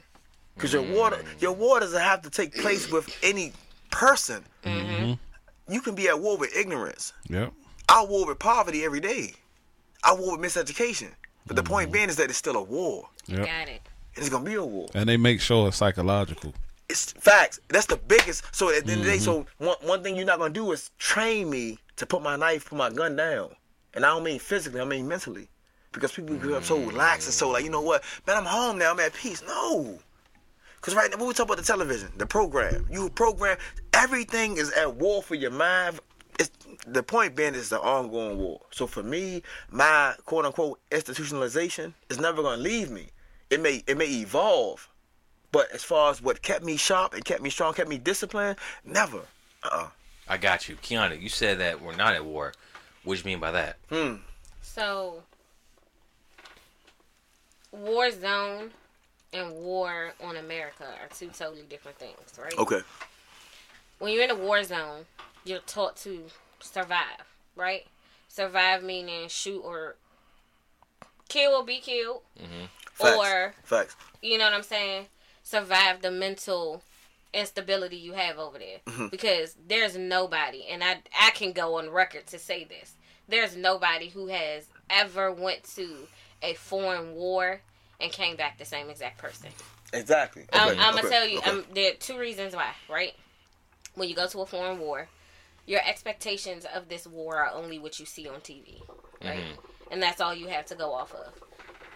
Because 0.55 0.72
your 0.72 0.82
war, 0.82 1.11
mm. 1.11 1.41
your 1.41 1.53
war 1.53 1.80
doesn't 1.80 2.01
have 2.01 2.22
to 2.22 2.30
take 2.30 2.55
place 2.55 2.91
with 2.91 3.14
any 3.22 3.53
person. 3.91 4.43
Mm-hmm. 4.64 5.12
You 5.72 5.80
can 5.80 5.95
be 5.95 6.09
at 6.09 6.18
war 6.18 6.39
with 6.39 6.57
ignorance. 6.57 7.12
Yep. 7.28 7.53
I 7.89 8.05
war 8.05 8.26
with 8.26 8.39
poverty 8.39 8.84
every 8.84 9.01
day. 9.01 9.34
I 10.03 10.14
war 10.14 10.37
with 10.37 10.41
miseducation. 10.41 11.11
But 11.47 11.57
the 11.57 11.62
point 11.62 11.87
mm-hmm. 11.87 11.93
being 11.93 12.09
is 12.09 12.16
that 12.16 12.28
it's 12.28 12.39
still 12.39 12.57
a 12.57 12.62
war. 12.62 13.09
Yep. 13.26 13.39
Got 13.39 13.68
it. 13.68 13.80
And 14.14 14.18
it's 14.18 14.28
gonna 14.28 14.45
be 14.45 14.55
a 14.55 14.64
war. 14.64 14.89
And 14.95 15.09
they 15.09 15.16
make 15.16 15.41
sure 15.41 15.68
it's 15.68 15.76
psychological. 15.76 16.53
It's 16.89 17.12
facts. 17.12 17.61
That's 17.68 17.87
the 17.87 17.97
biggest. 17.97 18.55
So 18.55 18.70
at 18.70 18.87
the 18.87 18.93
end 18.93 19.01
of 19.01 19.07
the 19.07 19.12
day, 19.12 19.18
so 19.18 19.43
mm-hmm. 19.43 19.64
one, 19.66 19.76
one 19.82 20.03
thing 20.03 20.16
you're 20.16 20.26
not 20.26 20.39
gonna 20.39 20.53
do 20.53 20.72
is 20.72 20.91
train 20.99 21.51
me 21.51 21.78
to 21.97 22.07
put 22.07 22.22
my 22.22 22.37
knife, 22.37 22.68
put 22.70 22.78
my 22.78 22.91
gun 22.91 23.16
down. 23.16 23.51
And 23.95 24.05
I 24.05 24.09
don't 24.09 24.24
mean 24.24 24.39
physically, 24.39 24.80
I 24.80 24.84
mean 24.84 25.09
mentally. 25.09 25.49
Because 25.93 26.12
people 26.12 26.37
grew 26.37 26.57
up 26.57 26.64
so 26.64 26.76
mm-hmm. 26.76 26.89
relaxed 26.89 27.26
and 27.26 27.34
so 27.34 27.51
like, 27.51 27.64
you 27.64 27.70
know 27.70 27.80
what, 27.80 28.03
man, 28.26 28.37
I'm 28.37 28.45
home 28.45 28.78
now, 28.78 28.91
I'm 28.91 29.01
at 29.01 29.14
peace. 29.14 29.43
No. 29.47 29.99
Cause 30.82 30.95
right 30.95 31.11
now, 31.11 31.16
when 31.16 31.26
we 31.26 31.34
talk 31.34 31.47
about 31.47 31.57
the 31.57 31.64
television, 31.64 32.12
the 32.16 32.26
program, 32.26 32.87
you 32.91 33.11
program, 33.11 33.57
everything 33.93 34.57
is 34.57 34.70
at 34.72 34.95
war 34.95 35.22
for 35.22 35.34
your 35.34 35.51
mind. 35.51 35.99
It's, 36.39 36.51
the 36.87 37.03
point 37.03 37.34
being 37.34 37.55
is 37.55 37.68
the 37.68 37.80
ongoing 37.80 38.39
war. 38.39 38.61
So 38.70 38.87
for 38.87 39.03
me, 39.03 39.43
my 39.70 40.14
quote 40.24 40.45
unquote 40.45 40.80
institutionalization 40.91 41.95
is 42.11 42.18
never 42.18 42.43
gonna 42.43 42.61
leave 42.61 42.91
me. 42.91 43.09
It 43.51 43.61
may 43.61 43.82
it 43.87 43.97
may 43.97 44.07
evolve, 44.07 44.89
but 45.53 45.70
as 45.72 45.82
far 45.82 46.11
as 46.11 46.20
what 46.20 46.43
kept 46.43 46.64
me 46.64 46.76
sharp 46.76 47.14
and 47.14 47.24
kept 47.24 47.43
me 47.43 47.51
strong, 47.51 47.74
kept 47.74 47.89
me 47.89 47.99
disciplined, 47.99 48.57
never. 48.84 49.20
Uh-uh. 49.62 49.89
I 50.28 50.37
got 50.37 50.68
you, 50.68 50.76
Keanu. 50.76 51.20
You 51.20 51.28
said 51.28 51.59
that 51.61 51.80
we're 51.80 51.95
not 51.95 52.14
at 52.14 52.24
war. 52.24 52.53
What 53.05 53.14
do 53.14 53.20
you 53.20 53.24
mean 53.24 53.41
by 53.41 53.53
that? 53.53 53.76
Hmm. 53.89 54.16
So, 54.61 55.22
war 57.70 58.11
zone 58.11 58.70
and 59.32 59.55
war 59.55 60.12
on 60.22 60.37
America 60.37 60.84
are 60.84 61.09
two 61.16 61.28
totally 61.28 61.62
different 61.68 61.99
things, 61.99 62.18
right? 62.43 62.57
Okay. 62.59 62.80
When 63.99 64.12
you're 64.12 64.24
in 64.24 64.30
a 64.30 64.34
war 64.34 64.62
zone, 64.64 65.07
you're 65.47 65.61
taught 65.61 65.97
to 65.99 66.24
survive, 66.61 67.24
right? 67.55 67.86
Survive 68.28 68.82
meaning 68.82 69.28
shoot 69.28 69.61
or 69.61 69.97
kill 71.28 71.53
or 71.53 71.64
be 71.64 71.78
killed, 71.78 72.22
mm-hmm. 72.38 72.66
Facts. 72.92 73.16
or 73.16 73.55
Facts. 73.62 73.97
you 74.22 74.38
know 74.38 74.44
what 74.44 74.55
I'm 74.55 74.62
saying? 74.62 75.07
Survive 75.42 76.03
the 76.03 76.11
mental 76.11 76.82
instability 77.32 77.97
you 77.97 78.14
have 78.14 78.38
over 78.38 78.59
there. 78.59 78.78
Mm-hmm. 78.86 79.09
Because 79.09 79.55
there's 79.68 79.97
nobody, 79.97 80.66
and 80.68 80.82
I 80.82 80.99
I 81.18 81.30
can 81.30 81.53
go 81.53 81.78
on 81.78 81.90
record 81.90 82.26
to 82.28 82.38
say 82.38 82.64
this. 82.64 82.94
There's 83.28 83.57
nobody 83.57 84.09
who 84.09 84.28
has 84.28 84.66
ever 84.88 85.32
went 85.32 85.64
to 85.74 86.07
a 86.42 86.55
foreign 86.55 87.14
war 87.14 87.61
and 88.01 88.12
came 88.12 88.36
back 88.36 88.59
the 88.59 88.64
same 88.64 88.88
exact 88.90 89.18
person. 89.18 89.51
Exactly. 89.92 90.44
I'm, 90.53 90.78
I'm 90.78 90.94
gonna 90.94 91.09
tell 91.09 91.26
you. 91.26 91.38
okay. 91.38 91.51
Um, 91.51 91.64
there 91.74 91.92
are 91.92 91.97
two 91.97 92.18
reasons 92.18 92.55
why. 92.55 92.70
Right? 92.88 93.14
When 93.94 94.09
you 94.09 94.14
go 94.14 94.26
to 94.26 94.40
a 94.40 94.47
foreign 94.47 94.78
war, 94.78 95.09
your 95.67 95.81
expectations 95.85 96.64
of 96.75 96.89
this 96.89 97.07
war 97.07 97.37
are 97.37 97.53
only 97.53 97.79
what 97.79 97.99
you 97.99 98.07
see 98.07 98.29
on 98.29 98.41
TV, 98.41 98.81
right? 99.23 99.39
Mm-hmm. 99.39 99.93
And 99.93 100.03
that's 100.03 100.21
all 100.21 100.35
you 100.35 100.47
have 100.49 100.67
to 100.67 100.75
go 100.75 100.93
off 100.93 101.14
of. 101.14 101.33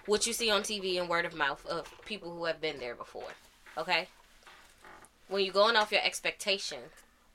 What 0.06 0.26
you 0.26 0.32
see 0.32 0.50
on 0.50 0.62
TV 0.62 0.98
and 0.98 1.08
word 1.08 1.24
of 1.24 1.34
mouth 1.34 1.64
of 1.66 1.92
people 2.04 2.34
who 2.34 2.44
have 2.44 2.60
been 2.60 2.78
there 2.78 2.94
before. 2.94 3.32
Okay. 3.78 4.08
When 5.28 5.44
you're 5.44 5.54
going 5.54 5.76
off 5.76 5.92
your 5.92 6.02
expectation, 6.04 6.78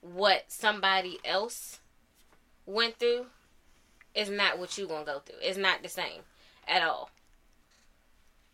what 0.01 0.45
somebody 0.49 1.19
else 1.23 1.79
went 2.65 2.97
through 2.97 3.27
is 4.13 4.29
not 4.29 4.59
what 4.59 4.77
you're 4.77 4.87
gonna 4.87 5.05
go 5.05 5.19
through. 5.19 5.39
It's 5.41 5.57
not 5.57 5.83
the 5.83 5.89
same 5.89 6.21
at 6.67 6.83
all. 6.83 7.09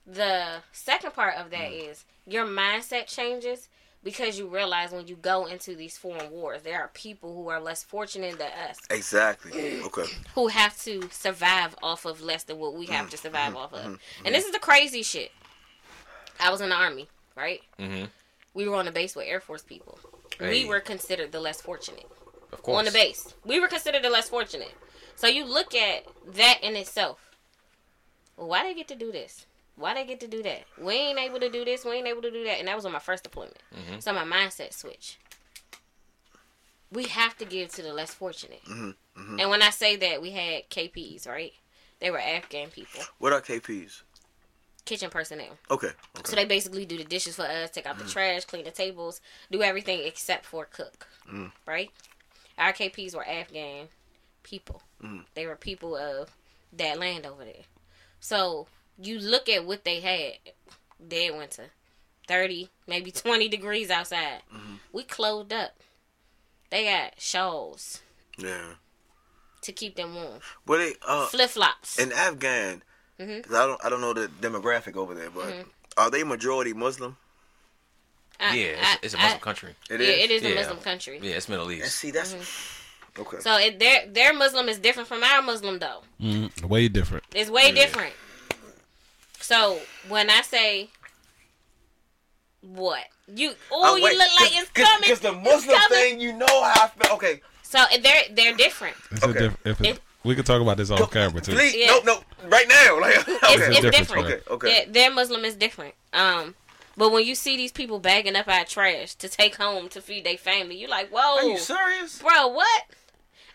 The 0.05 0.57
second 0.71 1.13
part 1.13 1.35
of 1.35 1.49
that 1.51 1.71
mm. 1.71 1.89
is 1.89 2.05
your 2.25 2.45
mindset 2.45 3.07
changes 3.07 3.69
because 4.03 4.37
you 4.37 4.47
realize 4.47 4.91
when 4.91 5.07
you 5.07 5.15
go 5.15 5.45
into 5.45 5.75
these 5.75 5.97
foreign 5.97 6.31
wars, 6.31 6.61
there 6.63 6.79
are 6.79 6.89
people 6.93 7.35
who 7.35 7.49
are 7.49 7.59
less 7.59 7.83
fortunate 7.83 8.37
than 8.37 8.51
us 8.69 8.79
Exactly. 8.89 9.79
Okay. 9.85 10.05
who 10.35 10.47
have 10.47 10.79
to 10.83 11.07
survive 11.11 11.75
off 11.83 12.05
of 12.05 12.21
less 12.21 12.43
than 12.43 12.57
what 12.57 12.73
we 12.73 12.87
have 12.87 13.05
mm-hmm. 13.05 13.11
to 13.11 13.17
survive 13.17 13.49
mm-hmm. 13.49 13.57
off 13.57 13.73
of. 13.73 13.85
Mm-hmm. 13.85 14.25
And 14.25 14.35
this 14.35 14.45
is 14.45 14.51
the 14.51 14.59
crazy 14.59 15.03
shit. 15.03 15.31
I 16.39 16.49
was 16.49 16.61
in 16.61 16.69
the 16.69 16.75
army, 16.75 17.07
right? 17.35 17.61
Mm-hmm. 17.79 18.05
We 18.53 18.67
were 18.67 18.75
on 18.75 18.85
the 18.85 18.91
base 18.91 19.15
with 19.15 19.27
Air 19.27 19.39
Force 19.39 19.61
people. 19.61 19.99
Hey. 20.39 20.63
We 20.63 20.69
were 20.69 20.79
considered 20.79 21.31
the 21.31 21.39
less 21.39 21.61
fortunate 21.61 22.09
Of 22.51 22.63
course. 22.63 22.79
on 22.79 22.85
the 22.85 22.91
base. 22.91 23.33
We 23.45 23.59
were 23.59 23.67
considered 23.67 24.03
the 24.03 24.09
less 24.09 24.29
fortunate. 24.29 24.73
So 25.15 25.27
you 25.27 25.45
look 25.45 25.75
at 25.75 26.05
that 26.33 26.59
in 26.63 26.75
itself. 26.75 27.19
Well, 28.35 28.47
why 28.47 28.63
do 28.63 28.69
they 28.69 28.73
get 28.73 28.87
to 28.87 28.95
do 28.95 29.11
this? 29.11 29.45
Why 29.81 29.93
they 29.93 30.05
get 30.05 30.19
to 30.21 30.27
do 30.27 30.43
that? 30.43 30.63
We 30.79 30.93
ain't 30.93 31.19
able 31.19 31.39
to 31.39 31.49
do 31.49 31.65
this. 31.65 31.83
We 31.83 31.93
ain't 31.93 32.07
able 32.07 32.21
to 32.21 32.31
do 32.31 32.43
that. 32.45 32.59
And 32.59 32.67
that 32.67 32.75
was 32.75 32.85
on 32.85 32.91
my 32.91 32.99
first 32.99 33.23
deployment. 33.23 33.57
Mm-hmm. 33.75 33.99
So 33.99 34.13
my 34.13 34.23
mindset 34.23 34.73
switch. 34.73 35.17
We 36.91 37.05
have 37.05 37.37
to 37.37 37.45
give 37.45 37.69
to 37.73 37.81
the 37.81 37.93
less 37.93 38.13
fortunate. 38.13 38.63
Mm-hmm. 38.65 38.89
Mm-hmm. 39.21 39.39
And 39.39 39.49
when 39.49 39.61
I 39.61 39.69
say 39.69 39.95
that, 39.97 40.21
we 40.21 40.31
had 40.31 40.69
KPs, 40.69 41.27
right? 41.27 41.53
They 41.99 42.11
were 42.11 42.19
Afghan 42.19 42.69
people, 42.69 43.01
What 43.19 43.31
are 43.33 43.41
KPs? 43.41 44.01
kitchen 44.85 45.09
personnel. 45.09 45.57
Okay. 45.69 45.89
So 46.25 46.35
they 46.35 46.45
basically 46.45 46.85
do 46.85 46.97
the 46.97 47.03
dishes 47.03 47.35
for 47.35 47.43
us, 47.43 47.69
take 47.69 47.85
out 47.85 47.97
the 47.97 48.03
mm. 48.03 48.11
trash, 48.11 48.45
clean 48.45 48.65
the 48.65 48.71
tables, 48.71 49.21
do 49.51 49.61
everything 49.61 50.01
except 50.03 50.45
for 50.45 50.65
cook. 50.65 51.07
Mm. 51.31 51.51
Right? 51.65 51.91
Our 52.57 52.73
KPs 52.73 53.15
were 53.15 53.27
Afghan 53.27 53.87
people. 54.43 54.81
Mm. 55.03 55.25
They 55.33 55.45
were 55.45 55.55
people 55.55 55.95
of 55.95 56.35
that 56.73 56.99
land 56.99 57.25
over 57.25 57.45
there. 57.45 57.63
So 58.19 58.67
you 58.99 59.19
look 59.19 59.49
at 59.49 59.65
what 59.65 59.83
they 59.83 59.99
had 59.99 60.33
dead 61.07 61.35
winter. 61.37 61.71
30, 62.27 62.69
maybe 62.87 63.11
20 63.11 63.47
degrees 63.49 63.89
outside. 63.89 64.41
We 64.93 65.03
clothed 65.03 65.51
up. 65.53 65.71
They 66.69 66.85
got 66.85 67.19
shawls 67.19 68.01
Yeah. 68.37 68.75
to 69.61 69.71
keep 69.73 69.95
them 69.95 70.15
warm. 70.15 70.39
Well, 70.65 70.79
they 70.79 70.93
uh 71.05 71.25
Flip 71.27 71.49
flops. 71.49 71.99
in 71.99 72.11
Afghan. 72.13 72.83
Mhm. 73.19 73.43
'cause 73.43 73.53
I 73.53 73.65
don't 73.67 73.85
I 73.85 73.89
don't 73.89 74.01
know 74.01 74.13
the 74.13 74.27
demographic 74.29 74.95
over 74.95 75.13
there, 75.13 75.29
but 75.29 75.65
are 75.97 76.09
they 76.09 76.23
majority 76.23 76.73
Muslim? 76.73 77.17
Yeah, 78.39 78.49
it's, 78.53 78.97
it's 79.03 79.13
a 79.13 79.17
Muslim 79.17 79.39
country. 79.41 79.75
It 79.89 79.99
yeah, 80.01 80.07
it 80.07 80.31
is 80.31 80.43
a 80.43 80.55
Muslim 80.55 80.77
country. 80.79 81.19
Yeah, 81.21 81.35
it's 81.35 81.47
Middle 81.49 81.69
And 81.69 81.81
East. 81.81 81.95
see, 81.97 82.09
that's 82.11 82.33
Mm-hmm. 82.33 83.21
okay. 83.21 83.37
So 83.41 83.57
it, 83.57 83.77
their 83.77 84.07
their 84.07 84.33
Muslim 84.33 84.69
is 84.69 84.79
different 84.79 85.07
from 85.09 85.23
our 85.23 85.41
Muslim 85.41 85.77
though. 85.79 86.01
Mm, 86.21 86.63
way 86.65 86.87
different. 86.87 87.25
It's 87.35 87.49
way 87.49 87.71
different. 87.73 88.13
So 89.41 89.79
when 90.07 90.29
I 90.29 90.41
say 90.41 90.89
what 92.61 93.03
you 93.27 93.53
oh 93.71 93.93
Uh, 93.93 93.95
you 93.95 94.03
wait, 94.03 94.17
look 94.17 94.27
like 94.39 94.57
it's 94.59 94.69
coming. 94.71 95.01
Because 95.01 95.19
the 95.19 95.33
Muslim 95.33 95.79
thing, 95.89 96.19
you 96.19 96.33
know 96.33 96.45
how 96.47 96.85
I 96.85 96.87
feel. 96.87 97.15
Okay, 97.15 97.41
So 97.63 97.83
they're 98.01 98.21
they're 98.31 98.55
different. 98.55 98.95
It's 99.11 99.23
a 99.23 99.29
Okay. 99.29 99.39
diff- 99.39 99.57
if 99.65 99.81
it, 99.81 99.87
It- 99.87 99.99
we 100.23 100.35
could 100.35 100.45
talk 100.45 100.61
about 100.61 100.77
this 100.77 100.91
off 100.91 101.09
camera 101.11 101.41
too. 101.41 101.53
please, 101.53 101.73
Yeah. 101.75 101.87
no, 101.87 102.01
no, 102.03 102.23
right 102.47 102.67
now, 102.67 102.99
like, 103.01 103.17
okay, 103.27 103.31
It's, 103.33 103.41
a 103.63 103.69
it's 103.71 103.81
difference, 103.81 103.91
different. 104.07 104.25
okay, 104.27 104.41
okay. 104.53 104.67
Their, 104.85 104.93
their 104.93 105.11
Muslim 105.11 105.43
is 105.45 105.55
different. 105.55 105.95
Um, 106.13 106.53
but 106.95 107.11
when 107.11 107.25
you 107.25 107.33
see 107.33 107.57
these 107.57 107.71
people 107.71 107.97
bagging 107.97 108.35
up 108.35 108.47
our 108.47 108.63
trash 108.63 109.15
to 109.15 109.27
take 109.27 109.55
home 109.55 109.89
to 109.89 109.99
feed 110.01 110.23
their 110.23 110.37
family, 110.37 110.75
you're 110.77 110.89
like, 110.91 111.09
whoa, 111.09 111.37
Are 111.37 111.43
you 111.43 111.57
serious? 111.57 112.19
bro, 112.19 112.47
what? 112.49 112.83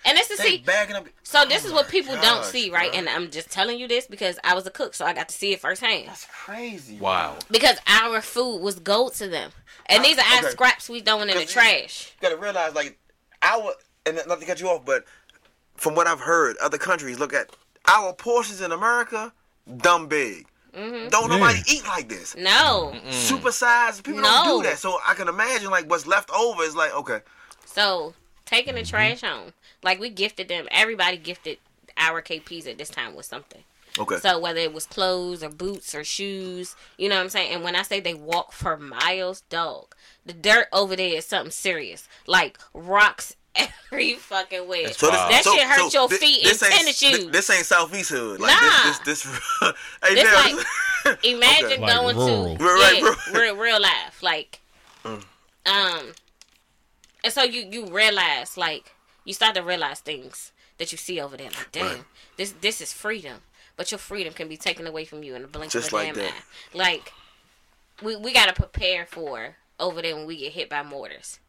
And 0.07 0.16
this 0.16 0.30
is 0.30 0.38
They 0.38 0.44
see. 0.52 0.59
bagging 0.59 0.96
up. 0.96 1.07
So 1.24 1.44
this 1.44 1.64
Oh 1.64 1.68
is 1.68 1.72
what 1.74 1.86
my 1.86 1.90
people 1.90 2.14
don't 2.22 2.44
see, 2.44 2.70
right? 2.70 2.90
bro. 2.90 2.98
And 3.00 3.09
I'm 3.09 3.30
just 3.30 3.50
telling 3.50 3.78
you 3.78 3.88
this 3.88 4.07
because 4.07 4.38
I 4.44 4.54
was 4.54 4.66
a 4.66 4.70
cook, 4.70 4.94
so 4.94 5.04
I 5.04 5.12
got 5.12 5.28
to 5.28 5.34
see 5.34 5.52
it 5.52 5.61
firsthand. 5.61 6.09
That's 6.09 6.26
crazy. 6.26 6.96
Wow. 6.96 7.36
Because 7.50 7.78
our 7.86 8.20
food 8.22 8.59
was 8.62 8.78
gold 8.78 9.14
to 9.14 9.26
them, 9.28 9.50
and 9.86 10.04
these 10.04 10.16
are 10.18 10.24
our 10.24 10.38
okay. 10.40 10.50
scraps 10.50 10.88
we 10.88 11.00
throwing 11.00 11.28
in 11.28 11.36
the 11.36 11.44
trash. 11.44 12.12
You 12.22 12.28
gotta 12.28 12.40
realize, 12.40 12.74
like, 12.74 12.98
our 13.42 13.74
and 14.07 14.20
not 14.28 14.40
to 14.40 14.46
cut 14.46 14.61
you 14.61 14.68
off, 14.68 14.84
but 14.84 15.04
from 15.74 15.94
what 15.96 16.07
I've 16.07 16.20
heard, 16.20 16.57
other 16.59 16.78
countries 16.78 17.18
look 17.18 17.34
at 17.34 17.50
our 17.88 18.12
portions 18.12 18.61
in 18.61 18.70
America 18.72 19.32
dumb 19.78 20.07
big. 20.07 20.46
Mm-hmm. 20.72 21.09
Don't 21.09 21.28
nobody 21.30 21.59
Yeah. 21.66 21.74
eat 21.74 21.84
like 21.86 22.09
this. 22.09 22.36
No. 22.36 22.94
Supersized 23.09 24.04
people 24.04 24.20
No. 24.20 24.42
don't 24.44 24.62
do 24.62 24.68
that. 24.68 24.78
So 24.78 24.98
I 25.07 25.14
can 25.14 25.26
imagine 25.26 25.70
like 25.70 25.88
what's 25.90 26.07
left 26.07 26.30
over 26.30 26.62
is 26.62 26.76
like 26.76 26.94
okay. 26.94 27.20
So 27.64 28.14
taking 28.44 28.74
the 28.76 28.84
trash 28.84 29.22
home, 29.22 29.52
like 29.87 29.99
we 29.99 30.11
gifted 30.11 30.49
them. 30.49 30.68
Everybody 30.70 31.16
gifted 31.16 31.57
our 31.97 32.20
KPs 32.20 32.66
at 32.68 32.76
this 32.76 32.91
time 32.91 33.14
with 33.16 33.24
something. 33.24 33.62
Okay. 33.99 34.18
So 34.18 34.39
whether 34.39 34.61
it 34.61 34.74
was 34.74 34.84
clothes 34.84 35.43
or 35.43 35.49
boots 35.49 35.95
or 35.95 36.05
shoes, 36.05 36.76
you 36.99 37.09
know 37.09 37.14
what 37.16 37.22
I'm 37.22 37.28
saying? 37.30 37.55
And 37.55 37.64
when 37.64 37.74
I 37.74 37.80
say 37.80 37.99
they 38.01 38.12
walk 38.12 38.53
for 38.53 38.76
miles, 38.76 39.41
dog, 39.49 39.95
the 40.26 40.34
dirt 40.34 40.66
over 40.70 40.95
there 40.97 41.16
is 41.16 41.24
something 41.24 41.51
serious. 41.51 42.07
Like 42.26 42.59
rocks 42.74 43.34
every 43.57 44.14
fucking 44.14 44.68
way. 44.68 44.84
So 44.93 45.07
this, 45.07 45.16
that 45.16 45.41
so, 45.45 45.55
shit 45.55 45.66
hurt 45.66 45.91
so 45.91 46.01
your 46.01 46.09
thi- 46.11 46.16
feet 46.18 46.45
this 46.45 46.61
in 46.61 46.66
ain't- 46.68 46.76
tennis 46.78 46.99
shoes. 46.99 47.30
This, 47.32 47.49
ain't 47.49 47.64
southeast 47.64 48.11
hood. 48.11 48.39
Like 48.41 48.53
Nah. 48.61 48.84
this, 48.84 48.99
this, 48.99 49.22
this. 49.22 49.41
hey, 50.05 50.14
This 50.14 50.24
man, 50.24 50.57
like- 50.57 51.24
Imagine 51.24 51.80
Like 51.80 51.95
going 51.95 52.16
rural. 52.16 52.57
to 52.59 52.64
Right, 52.64 52.99
yeah, 53.01 53.09
right, 53.09 53.32
real, 53.41 53.57
real 53.57 53.80
life, 53.80 54.22
like, 54.22 54.61
um, 55.05 55.22
and 57.24 57.32
so 57.32 57.43
you 57.45 57.66
you 57.70 57.87
realize 57.87 58.57
like 58.57 58.93
you 59.27 59.35
start 59.35 59.55
to 59.57 59.62
realize 59.62 60.01
things 60.01 60.53
that 60.79 60.93
you 60.93 60.97
see 60.97 61.20
over 61.20 61.37
there. 61.37 61.51
Like, 61.51 61.72
damn, 61.72 61.85
Right. 61.85 62.05
this 62.39 62.53
this 62.62 62.81
is 62.81 62.95
freedom, 62.95 63.43
but 63.77 63.91
your 63.91 63.99
freedom 63.99 64.33
can 64.33 64.49
be 64.49 64.57
taken 64.57 64.87
away 64.87 65.05
from 65.05 65.22
you 65.22 65.35
in 65.35 65.43
the 65.43 65.49
blink 65.49 65.72
Just 65.72 65.89
of 65.89 65.93
a 65.93 65.97
like 65.97 66.07
damn 66.07 66.14
that. 66.14 66.33
eye. 66.33 66.43
Like, 66.72 67.12
we 68.03 68.16
we 68.16 68.33
gotta 68.33 68.55
prepare 68.55 69.05
for 69.05 69.57
over 69.79 70.01
there 70.01 70.16
when 70.16 70.24
we 70.27 70.39
get 70.39 70.53
hit 70.53 70.70
by 70.70 70.83
mortars. 70.83 71.41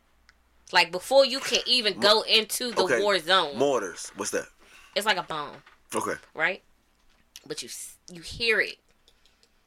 Like 0.74 0.92
before 0.92 1.24
you 1.26 1.40
can 1.40 1.62
even 1.66 1.98
go 2.00 2.24
into 2.24 2.72
the 2.74 2.84
Okay. 2.84 3.02
war 3.02 3.18
zone, 3.20 3.58
Mortars. 3.58 4.12
What's 4.18 4.32
that? 4.32 4.48
it's 4.96 5.06
like 5.06 5.18
a 5.18 5.24
bomb 5.24 5.58
Okay. 5.96 6.16
right? 6.34 6.62
But 7.46 7.64
you 7.64 7.70
you 8.12 8.22
hear 8.22 8.60
it 8.60 8.78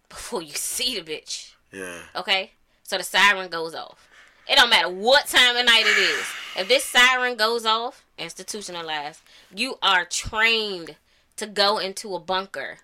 before 0.09 0.43
you 0.43 0.53
see 0.53 0.99
the 1.01 1.11
bitch. 1.11 1.53
Yeah. 1.73 2.01
Okay, 2.17 2.51
so 2.83 2.99
the 2.99 3.05
siren 3.05 3.49
goes 3.49 3.75
off. 3.75 4.09
It 4.51 4.57
don't 4.57 4.69
matter 4.69 4.89
what 4.89 5.27
time 5.29 5.57
of 5.57 5.65
night 5.65 5.85
it 5.87 5.97
is. 5.99 6.27
If 6.57 6.67
this 6.69 6.85
siren 6.85 7.37
goes 7.37 7.65
off, 7.65 8.05
institutionalized, 8.19 9.21
you 9.55 9.77
are 9.81 10.05
trained 10.05 10.97
to 11.37 11.47
go 11.47 11.79
into 11.79 12.15
a 12.17 12.19
bunker. 12.19 12.79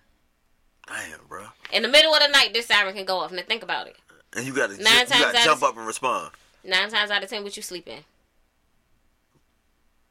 Damn, 0.87 1.19
bro. 1.27 1.47
In 1.73 1.81
the 1.83 1.89
middle 1.89 2.13
of 2.13 2.21
the 2.21 2.29
night, 2.29 2.53
this 2.53 2.67
siren 2.67 2.93
can 2.95 3.03
go 3.05 3.17
off. 3.17 3.31
Now 3.33 3.41
think 3.45 3.63
about 3.63 3.87
it. 3.87 3.97
And 4.35 4.45
you 4.47 4.53
gotta, 4.53 4.77
ju- 4.77 4.83
Nine 4.83 5.01
you 5.01 5.05
times 5.07 5.43
jump 5.43 5.57
of- 5.61 5.63
up 5.69 5.77
and 5.77 5.85
respond. 5.85 6.31
Nine 6.63 6.89
times 6.89 7.11
out 7.11 7.21
of 7.23 7.29
ten, 7.29 7.43
what 7.43 7.57
you 7.57 7.63
sleeping? 7.63 8.05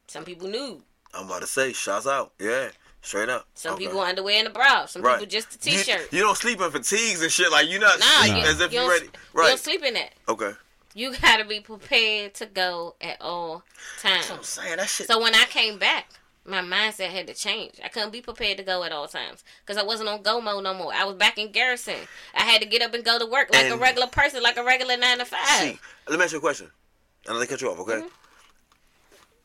Some 0.09 0.25
people 0.25 0.49
nude. 0.49 0.83
I'm 1.15 1.27
about 1.27 1.41
to 1.41 1.47
say, 1.47 1.73
shots 1.73 2.07
out. 2.07 2.33
Yeah, 2.39 2.69
straight 3.01 3.29
up. 3.31 3.47
Some 3.55 3.75
Okay. 3.75 3.87
people 3.87 4.01
underwear 4.01 4.39
and 4.39 4.49
a 4.49 4.51
bra. 4.51 4.85
Some 4.87 5.03
Right. 5.03 5.19
people 5.19 5.31
just 5.31 5.67
a 5.67 5.71
You- 5.71 5.79
t-shirt. 5.79 6.13
You, 6.13 6.21
don't 6.21 6.37
sleep 6.37 6.61
in 6.61 6.71
fatigues 6.71 7.23
and 7.23 7.33
shit. 7.33 7.51
Like 7.51 7.69
you 7.69 7.79
not 7.79 7.99
nah, 7.99 8.05
sleep 8.23 8.37
you, 8.37 8.43
as 8.43 8.61
if 8.61 8.73
you 8.73 8.79
you 8.81 8.85
don't, 8.85 8.91
ready. 8.91 9.07
you 9.07 9.43
don't 9.43 9.61
sleep 9.61 9.83
in 9.83 9.95
that. 9.95 10.13
Okay. 10.29 10.53
You 10.97 11.15
gotta 11.21 11.45
be 11.45 11.61
prepared 11.61 12.33
to 12.37 12.47
go 12.47 12.97
at 13.03 13.21
all 13.21 13.65
That's 14.03 14.31
what 14.31 14.31
I'm 14.31 14.37
times. 14.37 14.49
saying. 14.49 14.77
That 14.79 14.89
shit. 14.89 15.07
So 15.07 15.21
when 15.21 15.35
I 15.35 15.45
came 15.45 15.79
back, 15.79 16.09
my 16.43 16.63
mindset 16.63 17.11
had 17.11 17.27
to 17.27 17.35
change. 17.35 17.75
I 17.85 17.89
couldn't 17.89 18.13
be 18.13 18.23
prepared 18.23 18.57
to 18.57 18.65
go 18.65 18.83
at 18.83 18.93
all 18.93 19.07
times 19.07 19.45
because 19.61 19.77
I 19.77 19.85
wasn't 19.85 20.09
on 20.09 20.23
go 20.23 20.41
mode 20.41 20.65
no 20.65 20.73
more. 20.73 20.95
I 20.95 21.05
was 21.05 21.17
back 21.17 21.37
in 21.37 21.53
garrison. 21.53 21.97
I 22.35 22.45
had 22.45 22.63
to 22.63 22.67
get 22.67 22.81
up 22.81 22.95
and 22.95 23.05
go 23.05 23.19
to 23.19 23.27
work 23.27 23.53
like 23.53 23.71
a 23.71 23.77
regular 23.77 24.07
person, 24.07 24.43
like 24.43 24.57
a 24.57 24.65
regular 24.65 24.97
nine 24.97 25.19
to 25.19 25.27
five. 25.27 25.47
See, 25.61 25.79
let 26.09 26.19
me 26.19 26.25
ask 26.25 26.33
you 26.33 26.39
a 26.39 26.41
question. 26.41 26.71
And 27.27 27.37
let 27.37 27.43
me 27.43 27.47
cut 27.47 27.61
you 27.61 27.71
off, 27.71 27.79
okay? 27.81 27.93
Mm-hmm. 27.93 28.09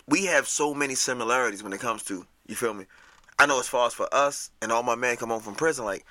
We 0.07 0.27
have 0.27 0.47
so 0.47 0.73
many 0.73 0.95
similarities 0.95 1.63
when 1.63 1.73
it 1.73 1.81
comes 1.81 2.03
to 2.03 2.25
you 2.47 2.55
feel 2.55 2.73
me. 2.73 2.85
I 3.37 3.45
know 3.45 3.59
as 3.59 3.67
far 3.67 3.87
as 3.87 3.93
for 3.93 4.07
us 4.13 4.51
and 4.61 4.71
all 4.71 4.83
my 4.83 4.95
men 4.95 5.17
come 5.17 5.29
home 5.29 5.41
from 5.41 5.55
prison, 5.55 5.83
like 5.83 6.05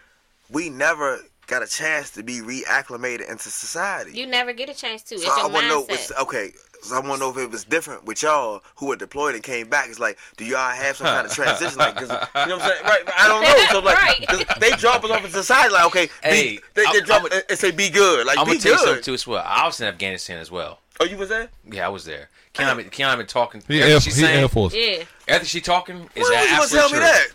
we 0.50 0.68
never 0.68 1.20
got 1.50 1.62
a 1.62 1.66
chance 1.66 2.10
to 2.12 2.22
be 2.22 2.40
reacclimated 2.40 3.28
into 3.28 3.50
society. 3.50 4.12
You 4.12 4.26
never 4.26 4.52
get 4.52 4.68
a 4.68 4.74
chance 4.74 5.02
to. 5.04 5.16
It's 5.16 5.24
so 5.24 5.30
I 5.32 5.46
want 5.48 5.64
to 5.64 5.68
know, 5.68 5.82
mindset. 5.82 5.88
what's, 5.90 6.12
okay. 6.22 6.52
So 6.82 6.94
I 6.96 7.00
want 7.00 7.14
to 7.14 7.18
know 7.26 7.30
if 7.30 7.36
it 7.36 7.50
was 7.50 7.64
different 7.64 8.04
with 8.06 8.22
y'all 8.22 8.62
who 8.76 8.86
were 8.86 8.96
deployed 8.96 9.34
and 9.34 9.42
came 9.44 9.68
back. 9.68 9.88
It's 9.90 9.98
like, 9.98 10.16
do 10.38 10.46
y'all 10.46 10.70
have 10.70 10.96
some 10.96 11.08
kind 11.08 11.26
of 11.26 11.32
transition? 11.34 11.76
Like, 11.78 11.96
'cause- 11.96 12.08
you 12.08 12.46
know 12.48 12.56
what 12.56 12.62
I'm 12.64 12.70
saying? 12.70 12.84
Right? 12.84 13.02
I 13.18 13.28
don't 13.28 13.42
know. 13.42 13.66
So 13.70 13.78
like, 13.80 13.96
Right. 14.00 14.26
'cause 14.28 14.44
they 14.60 14.70
drop 14.76 15.04
us 15.04 15.10
off 15.10 15.24
in 15.24 15.30
society. 15.30 15.72
Like, 15.74 15.84
okay, 15.86 16.08
Hey, 16.22 16.42
be, 16.56 16.60
they, 16.74 16.82
they 16.82 16.88
I'm- 16.88 17.04
drop 17.04 17.24
I'm 17.30 17.40
and 17.50 17.58
say, 17.58 17.70
be 17.72 17.90
good. 17.90 18.26
Like, 18.26 18.38
I'm 18.38 18.46
be 18.46 18.52
gonna 18.52 18.60
tell 18.60 18.72
you 18.72 18.78
something 18.78 18.94
good. 18.94 19.04
too 19.04 19.14
as 19.14 19.26
well. 19.26 19.44
I 19.46 19.66
was 19.66 19.78
in 19.80 19.88
Afghanistan 19.88 20.38
as 20.38 20.50
well. 20.50 20.78
Oh, 21.00 21.04
you 21.04 21.16
was 21.18 21.28
there? 21.28 21.48
Yeah, 21.70 21.86
I 21.86 21.88
was 21.90 22.04
there. 22.06 22.28
Keanu, 22.54 22.62
uh-huh. 22.64 22.74
been- 22.76 22.90
Keanu 22.90 23.16
been 23.18 23.26
talking. 23.26 23.62
He 23.68 23.74
everything 23.82 23.92
Air, 23.94 24.00
she's 24.00 24.16
he 24.16 24.22
saying, 24.22 24.40
Air 24.40 24.48
Force. 24.48 24.74
yeah. 24.74 25.02
everything 25.28 25.46
she 25.48 25.60
talking 25.60 25.96
is 26.14 26.28
When 26.28 26.38
was 26.38 26.50
you 26.50 26.56
gonna 26.56 26.68
tell 26.68 26.90
me 26.90 26.96
truth. 26.98 27.02
that? 27.02 27.26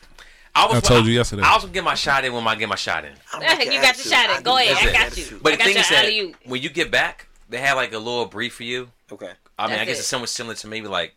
I 0.56 0.68
was. 0.68 0.78
I 0.78 0.80
told 0.80 1.06
you 1.06 1.14
yesterday. 1.14 1.44
I 1.44 1.54
was 1.54 1.64
gonna 1.64 1.74
get 1.74 1.84
my 1.84 1.96
shot 1.96 2.24
in 2.24 2.34
when 2.34 2.48
I 2.48 2.56
get 2.56 2.70
my 2.70 2.76
shot 2.76 3.04
in. 3.04 3.12
I'm 3.34 3.42
You 3.42 3.48
got 3.48 3.66
your 3.66 3.94
the 3.94 4.10
shot 4.10 4.38
in. 4.38 4.44
Go 4.44 4.58
ahead. 4.58 4.96
I 4.96 5.10
got 5.10 5.18
you. 5.18 5.40
But 5.42 5.58
the 5.58 5.64
thing 5.66 5.78
is 5.78 5.90
that 5.90 6.06
alley-oop. 6.06 6.36
when 6.46 6.62
you 6.62 6.70
get 6.70 6.90
back, 6.92 7.28
they 7.50 7.58
have 7.58 7.76
like 7.76 7.94
a 7.94 7.98
little 7.98 8.26
brief 8.26 8.56
for 8.56 8.64
you. 8.64 8.90
Okay. 9.12 9.32
I 9.60 9.68
mean, 9.68 9.80
I 9.80 9.86
guess 9.86 9.98
it. 9.98 10.00
it's 10.00 10.08
somewhat 10.08 10.30
similar 10.30 10.56
to 10.56 10.68
maybe 10.68 10.88
like 10.88 11.16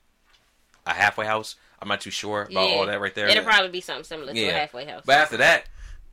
a 0.87 0.93
halfway 0.93 1.27
house. 1.27 1.57
I'm 1.81 1.89
not 1.89 2.01
too 2.01 2.11
sure 2.11 2.43
about 2.43 2.69
Yeah. 2.69 2.77
all 2.77 2.87
that 2.87 3.01
right 3.01 3.15
there. 3.15 3.29
It'll 3.29 3.45
probably 3.45 3.71
be 3.71 3.81
something 3.81 4.05
similar 4.05 4.33
to 4.33 4.39
yeah. 4.39 4.49
a 4.49 4.53
halfway 4.53 4.85
house. 4.85 5.03
But 5.07 5.17
after 5.17 5.37
that, 5.37 5.69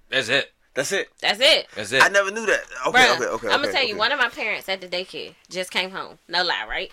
that's 0.09 0.30
it. 0.30 0.51
That's 0.76 0.91
it. 0.91 1.09
That's 1.21 1.39
it. 1.39 1.67
That's 1.76 1.91
it. 1.93 2.03
I 2.03 2.09
never 2.09 2.32
knew 2.32 2.45
that. 2.45 2.61
Okay, 2.88 2.99
Bruh, 2.99 3.15
okay, 3.15 3.26
okay. 3.26 3.47
I'm 3.47 3.55
gonna 3.55 3.69
okay, 3.69 3.71
tell 3.71 3.84
you, 3.84 3.93
okay. 3.93 3.99
one 3.99 4.11
of 4.11 4.19
my 4.19 4.30
parents 4.30 4.67
at 4.69 4.82
the 4.82 4.88
daycare 4.88 5.34
just 5.49 5.71
came 5.71 5.91
home. 5.91 6.19
No 6.28 6.43
lie, 6.43 6.65
right? 6.69 6.91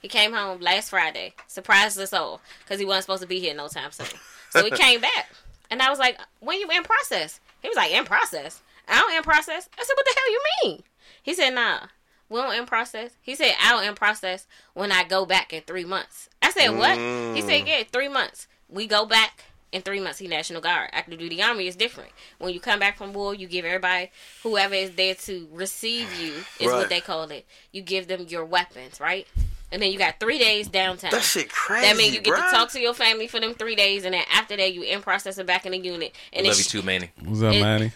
He 0.00 0.08
came 0.08 0.32
home 0.32 0.60
last 0.60 0.90
Friday, 0.90 1.34
surprised 1.46 1.98
us 2.00 2.12
all 2.12 2.40
because 2.64 2.78
he 2.80 2.86
wasn't 2.86 3.04
supposed 3.04 3.22
to 3.22 3.28
be 3.28 3.38
here 3.38 3.54
no 3.54 3.68
time 3.68 3.90
soon. 3.92 4.06
So 4.50 4.64
he 4.64 4.70
came 4.70 5.00
back, 5.00 5.30
and 5.70 5.82
I 5.82 5.90
was 5.90 5.98
like, 5.98 6.18
"When 6.40 6.60
you 6.60 6.70
in 6.70 6.82
process?" 6.82 7.40
He 7.62 7.68
was 7.68 7.76
like, 7.76 7.92
"In 7.92 8.04
process." 8.04 8.62
I 8.86 8.96
don't 8.98 9.14
in 9.14 9.22
process. 9.22 9.68
I 9.78 9.84
said, 9.84 9.94
"What 9.94 10.06
the 10.06 10.14
hell 10.16 10.32
you 10.32 10.40
mean?" 10.64 10.82
He 11.22 11.34
said, 11.34 11.50
"Nah, 11.50 11.80
we 12.28 12.40
don't 12.40 12.54
in 12.54 12.66
process." 12.66 13.10
He 13.20 13.34
said, 13.34 13.54
"I'll 13.60 13.80
in 13.80 13.94
process 13.94 14.46
when 14.74 14.92
I 14.92 15.04
go 15.04 15.26
back 15.26 15.52
in 15.52 15.62
three 15.62 15.84
months." 15.84 16.28
I 16.40 16.50
said, 16.50 16.70
"What?" 16.70 16.96
He 16.96 17.42
said, 17.42 17.64
mm. 17.64 17.66
"Yeah, 17.66 17.82
three 17.92 18.08
months. 18.08 18.46
We 18.68 18.86
go 18.86 19.04
back." 19.06 19.44
In 19.70 19.82
three 19.82 20.00
months, 20.00 20.18
he 20.18 20.28
National 20.28 20.62
Guard. 20.62 20.88
Active 20.94 21.18
duty 21.18 21.42
army 21.42 21.66
is 21.66 21.76
different. 21.76 22.10
When 22.38 22.54
you 22.54 22.58
come 22.60 22.78
back 22.80 22.96
from 22.96 23.12
war, 23.12 23.34
you 23.34 23.46
give 23.46 23.66
everybody, 23.66 24.10
whoever 24.42 24.74
is 24.74 24.92
there 24.92 25.14
to 25.14 25.46
receive 25.52 26.10
you, 26.18 26.32
is 26.58 26.68
Right. 26.68 26.78
what 26.78 26.88
they 26.88 27.02
call 27.02 27.24
it. 27.24 27.44
You 27.70 27.82
give 27.82 28.08
them 28.08 28.24
your 28.28 28.46
weapons, 28.46 28.98
right? 28.98 29.28
And 29.70 29.82
then 29.82 29.92
you 29.92 29.98
got 29.98 30.18
three 30.18 30.38
days 30.38 30.68
downtime. 30.68 31.10
That 31.10 31.22
shit 31.22 31.50
crazy. 31.50 31.86
That 31.86 31.96
means 31.96 32.14
you 32.14 32.20
get 32.22 32.34
bruh. 32.34 32.50
to 32.50 32.56
talk 32.56 32.70
to 32.70 32.80
your 32.80 32.94
family 32.94 33.26
for 33.26 33.38
them 33.38 33.52
three 33.54 33.74
days, 33.76 34.04
and 34.06 34.14
then 34.14 34.24
after 34.32 34.56
that, 34.56 34.72
you 34.72 34.82
in 34.82 35.02
process 35.02 35.36
and 35.36 35.46
back 35.46 35.66
in 35.66 35.72
the 35.72 35.78
unit. 35.78 36.14
And 36.32 36.46
Love 36.46 36.56
you 36.56 36.60
it's 36.60 36.70
too, 36.70 36.80
Manny. 36.82 37.10
What's 37.22 37.42
up, 37.42 37.54
It- 37.54 37.60
Manny? 37.60 37.92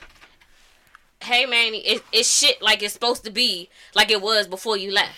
hey 1.22 1.46
man, 1.46 1.72
it, 1.74 2.02
it's 2.12 2.28
shit 2.30 2.60
like 2.60 2.82
it's 2.82 2.92
supposed 2.92 3.24
to 3.24 3.30
be, 3.30 3.68
like 3.94 4.10
it 4.10 4.20
was 4.20 4.46
before 4.48 4.76
you 4.76 4.92
left. 4.92 5.14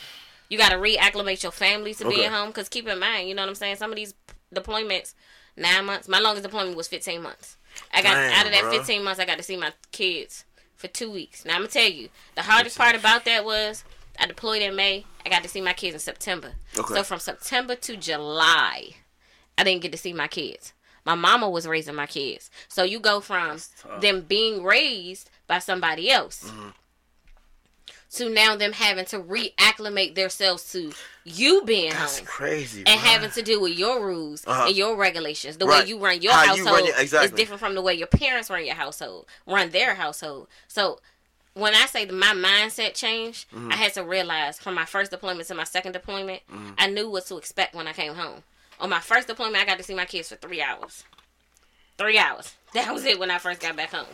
You 0.48 0.59
got 0.59 0.70
to 0.70 0.76
reacclimate 0.76 1.42
your 1.42 1.50
family 1.52 1.94
to 1.94 2.07
Okay. 2.07 2.16
being 2.16 2.30
home. 2.30 2.52
Cause 2.52 2.68
keep 2.68 2.86
in 2.86 2.98
mind, 2.98 3.28
you 3.28 3.34
know 3.34 3.42
what 3.42 3.48
I'm 3.48 3.55
saying. 3.55 3.76
Some 3.76 3.90
of 3.90 3.96
these 3.96 4.12
deployments, 4.55 5.14
nine 5.57 5.86
months. 5.86 6.07
My 6.07 6.18
longest 6.20 6.42
deployment 6.44 6.76
was 6.76 6.86
15 6.88 7.22
months. 7.22 7.57
I 7.92 8.02
got 8.02 8.12
Damn, 8.14 8.32
out 8.34 8.46
of 8.46 8.52
that 8.52 8.64
bruh. 8.64 8.76
15 8.78 9.02
months, 9.02 9.18
I 9.18 9.24
got 9.24 9.38
to 9.38 9.42
see 9.42 9.57
my 9.57 9.72
kids 9.90 10.44
for 10.76 10.86
two 10.88 11.11
weeks. 11.11 11.44
Now 11.44 11.55
I'm 11.55 11.61
gonna 11.62 11.68
tell 11.70 11.88
you, 11.90 12.11
the 12.36 12.42
hardest 12.42 12.76
part 12.76 12.94
about 12.94 13.24
that 13.24 13.44
was 13.44 13.82
I 14.18 14.26
deployed 14.26 14.62
in 14.62 14.76
May. 14.76 15.04
I 15.24 15.28
got 15.28 15.42
to 15.42 15.48
see 15.48 15.60
my 15.60 15.72
kids 15.72 15.94
in 15.94 16.00
September. 16.00 16.52
Okay. 16.78 16.94
So 16.94 17.02
from 17.02 17.18
September 17.18 17.74
to 17.76 17.96
July, 17.96 18.90
I 19.58 19.64
didn't 19.64 19.82
get 19.82 19.92
to 19.92 19.98
see 19.98 20.12
my 20.12 20.28
kids. 20.28 20.72
My 21.04 21.14
mama 21.14 21.50
was 21.50 21.66
raising 21.66 21.94
my 21.94 22.06
kids. 22.06 22.50
So 22.68 22.82
you 22.82 22.98
go 23.00 23.20
from 23.20 23.58
them 24.00 24.22
being 24.22 24.62
raised 24.64 25.30
by 25.46 25.58
somebody 25.58 26.10
else 26.10 26.44
Mm-hmm. 26.44 26.68
to 28.12 28.30
now 28.30 28.54
them 28.56 28.72
having 28.72 29.04
to 29.06 29.18
reacclimate 29.18 30.14
themselves 30.14 30.70
to 30.72 30.92
you 31.24 31.62
being 31.64 31.90
That's 31.90 32.18
home 32.18 32.26
crazy. 32.26 32.84
and 32.86 33.00
bruh. 33.00 33.04
having 33.04 33.30
to 33.32 33.42
deal 33.42 33.60
with 33.60 33.76
your 33.76 34.04
rules 34.06 34.44
Uh-huh. 34.46 34.66
and 34.68 34.76
your 34.76 34.96
regulations. 34.96 35.56
The 35.56 35.66
Right. 35.66 35.82
way 35.82 35.88
you 35.88 35.98
run 35.98 36.22
your 36.22 36.32
How 36.32 36.42
you 36.44 36.48
household 36.50 36.66
run 36.76 36.86
your- 36.86 36.96
exactly. 37.00 37.26
is 37.26 37.32
different 37.32 37.60
from 37.60 37.74
the 37.74 37.82
way 37.82 37.94
your 37.94 38.06
parents 38.06 38.48
run 38.50 38.64
your 38.64 38.76
household, 38.76 39.26
run 39.46 39.70
their 39.70 39.94
household. 39.96 40.48
So 40.68 41.00
when 41.55 41.74
I 41.74 41.86
say 41.86 42.05
that 42.05 42.12
my 42.14 42.34
mindset 42.34 42.94
changed, 42.94 43.48
Mm-hmm. 43.50 43.72
I 43.72 43.76
had 43.76 43.94
to 43.94 44.05
realize 44.05 44.59
from 44.59 44.74
my 44.74 44.84
first 44.84 45.11
deployment 45.11 45.48
to 45.48 45.55
my 45.55 45.64
second 45.64 45.92
deployment, 45.92 46.42
Mm-hmm. 46.50 46.72
I 46.78 46.86
knew 46.88 47.09
what 47.11 47.26
to 47.26 47.36
expect 47.38 47.74
when 47.74 47.86
I 47.88 47.92
came 47.92 48.14
home. 48.14 48.42
On 48.80 48.90
my 48.90 49.00
first 49.00 49.28
deployment, 49.28 49.57
I 49.62 49.66
got 49.66 49.78
to 49.78 49.84
see 49.84 49.94
my 49.94 50.05
kids 50.05 50.28
for 50.28 50.36
three 50.36 50.61
hours. 50.62 51.05
Three 51.98 52.18
hours. 52.18 52.55
That 52.74 52.92
was 52.92 53.05
it 53.05 53.20
when 53.20 53.30
I 53.30 53.38
first 53.38 53.61
got 53.61 53.76
back 53.76 53.92
home. 53.92 54.07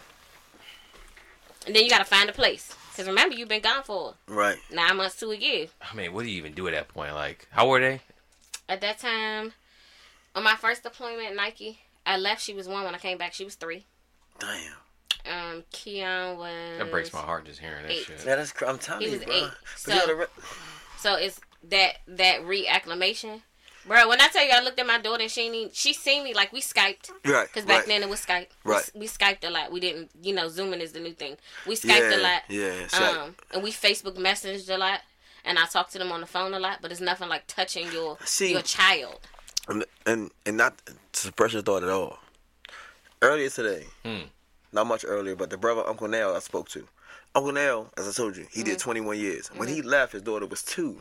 And 1.66 1.74
then 1.74 1.82
you 1.82 1.88
got 1.90 1.98
to 1.98 2.04
find 2.04 2.28
a 2.28 2.32
place. 2.32 2.74
Because 2.90 3.06
remember, 3.06 3.34
you've 3.34 3.48
been 3.48 3.62
gone 3.62 3.82
for 3.84 4.14
Right. 4.26 4.58
nine 4.70 4.96
months 4.98 5.16
to 5.20 5.30
a 5.30 5.34
year. 5.36 5.68
I 5.80 5.94
mean, 5.94 6.12
what 6.12 6.24
do 6.24 6.30
you 6.30 6.36
even 6.36 6.52
do 6.52 6.66
at 6.68 6.74
that 6.74 6.88
point? 6.88 7.14
Like, 7.14 7.46
how 7.50 7.68
were 7.68 7.80
they? 7.80 8.00
At 8.68 8.82
that 8.82 8.98
time, 8.98 9.54
on 10.34 10.42
my 10.42 10.56
first 10.56 10.82
deployment 10.82 11.28
at 11.30 11.36
Nike, 11.36 11.78
I 12.04 12.16
left. 12.18 12.42
She 12.42 12.52
was 12.54 12.68
one. 12.68 12.84
When 12.84 12.94
I 12.94 12.98
came 12.98 13.16
back, 13.18 13.32
she 13.32 13.44
was 13.44 13.54
three. 13.54 13.86
Damn. 14.38 14.74
Um, 15.26 15.64
Keon 15.72 16.38
was. 16.38 16.78
That 16.78 16.90
breaks 16.90 17.12
my 17.12 17.20
heart 17.20 17.44
just 17.44 17.60
hearing 17.60 17.82
that 17.82 17.90
Eight. 17.92 18.04
shit. 18.04 18.24
Yeah, 18.26 18.36
that's. 18.36 18.52
cr- 18.52 18.66
I'm 18.66 18.78
telling 18.78 19.02
He 19.02 19.12
you, 19.12 19.18
was 19.18 19.24
bro. 19.26 19.34
eight, 19.34 19.50
so- 19.76 19.92
you 19.94 20.06
know, 20.06 20.14
re- 20.14 20.26
So 20.98 21.14
it's 21.14 21.40
that 21.68 21.96
that 22.08 22.40
reacclimation. 22.42 23.42
Bro, 23.86 24.08
when 24.10 24.20
I 24.20 24.28
tell 24.28 24.44
you 24.44 24.50
I 24.52 24.60
looked 24.60 24.78
at 24.78 24.86
my 24.86 24.98
daughter 25.00 25.22
and 25.22 25.30
she 25.30 25.40
ain't 25.48 25.74
she 25.74 25.94
seen 25.94 26.22
me 26.22 26.34
like 26.34 26.52
we 26.52 26.60
Skyped. 26.60 27.10
Right, 27.24 27.46
Because 27.46 27.64
back 27.64 27.78
right. 27.78 27.86
then 27.86 28.02
it 28.02 28.08
was 28.10 28.24
Skype. 28.24 28.48
Right. 28.62 28.88
We, 28.94 29.08
Skyped 29.08 29.42
a 29.42 29.50
lot. 29.50 29.72
We 29.72 29.80
didn't, 29.80 30.10
you 30.22 30.34
know, 30.34 30.48
Zooming 30.48 30.82
is 30.82 30.92
the 30.92 31.00
new 31.00 31.12
thing. 31.12 31.36
We 31.66 31.76
Skyped 31.76 32.10
Yeah, 32.10 32.16
a 32.16 32.20
lot. 32.20 32.42
yeah, 32.48 32.86
Skype. 32.88 33.16
Um, 33.24 33.34
and 33.52 33.62
we 33.62 33.72
Facebook 33.72 34.16
messaged 34.18 34.68
a 34.72 34.76
lot. 34.76 35.00
And 35.46 35.58
I 35.58 35.64
talked 35.64 35.92
to 35.92 35.98
them 35.98 36.12
on 36.12 36.20
the 36.20 36.26
phone 36.26 36.52
a 36.52 36.58
lot, 36.60 36.80
but 36.82 36.92
it's 36.92 37.00
nothing 37.00 37.30
like 37.30 37.46
touching 37.46 37.90
your 37.90 38.18
See- 38.24 38.52
your 38.52 38.60
child. 38.62 39.20
and 39.66 39.84
and, 40.04 40.30
and 40.44 40.56
not 40.58 40.74
to 40.86 40.92
suppress 41.20 41.54
your 41.54 41.62
thought 41.62 41.82
at 41.82 41.88
all. 41.88 42.18
Earlier 43.22 43.48
today, 43.48 43.86
Hmm. 44.04 44.24
Not 44.72 44.86
much 44.86 45.04
earlier, 45.06 45.36
but 45.36 45.50
the 45.50 45.56
brother 45.58 45.86
Uncle 45.86 46.08
Nell 46.08 46.34
I 46.34 46.38
spoke 46.40 46.68
to. 46.70 46.86
Uncle 47.34 47.52
Nell, 47.52 47.92
as 47.96 48.08
I 48.08 48.12
told 48.12 48.36
you, 48.36 48.46
he 48.50 48.62
did 48.62 48.78
mm-hmm. 48.78 48.90
21 48.90 49.18
years. 49.18 49.48
When 49.48 49.68
he 49.68 49.80
mm-hmm. 49.80 49.88
left, 49.88 50.12
his 50.12 50.22
daughter 50.22 50.46
was 50.46 50.62
two. 50.62 50.98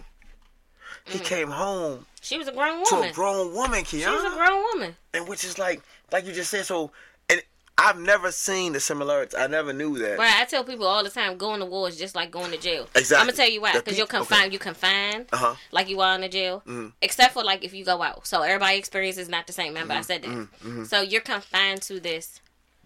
He 1.06 1.18
mm-hmm. 1.18 1.24
came 1.26 1.50
home 1.50 2.06
She 2.22 2.38
was 2.38 2.48
a 2.48 2.52
grown 2.52 2.82
woman. 2.82 3.04
to 3.04 3.10
a 3.10 3.14
grown 3.14 3.54
woman, 3.54 3.84
she 3.84 3.98
was 3.98 4.24
a 4.24 4.36
grown 4.36 4.64
woman. 4.74 4.96
and 5.14 5.28
which 5.28 5.44
is 5.44 5.58
like, 5.58 5.82
like 6.12 6.26
you 6.26 6.34
just 6.34 6.52
said. 6.52 6.66
So, 6.66 6.92
and 7.30 7.42
I've 7.78 8.00
never 8.00 8.32
seen 8.32 8.74
the 8.74 8.80
similarities. 8.80 9.36
I 9.36 9.48
never 9.48 9.72
knew 9.72 9.98
that. 10.00 10.18
But 10.18 10.28
I 10.28 10.46
tell 10.46 10.64
people 10.64 10.86
all 10.86 11.04
the 11.04 11.10
time, 11.10 11.38
going 11.38 11.62
to 11.62 11.66
war 11.66 11.88
is 11.88 11.98
just 11.98 12.16
like 12.16 12.30
going 12.30 12.52
to 12.52 12.58
jail. 12.58 12.88
Exactly. 12.96 13.22
I'm 13.22 13.28
gonna 13.28 13.38
tell 13.38 13.50
you 13.50 13.62
why, 13.62 13.74
because 13.74 13.98
you're 13.98 14.08
confined. 14.08 14.46
okay. 14.46 14.54
You 14.54 14.60
confined, 14.60 15.28
Uh-huh. 15.32 15.56
like 15.72 15.90
you 15.90 16.02
are 16.02 16.14
in 16.16 16.22
the 16.22 16.30
jail, 16.30 16.64
except 17.02 17.34
for 17.34 17.44
like 17.44 17.64
if 17.64 17.74
you 17.74 17.86
go 17.86 18.02
out. 18.02 18.28
So 18.28 18.42
everybody 18.42 18.78
experience 18.78 19.18
is 19.18 19.30
not 19.30 19.48
the 19.48 19.54
same. 19.54 19.74
Remember, 19.74 19.94
I 19.94 20.02
said 20.02 20.24
that. 20.24 20.88
So 20.88 21.02
you're 21.02 21.22
confined 21.22 21.82
to 21.84 22.00
this. 22.00 22.42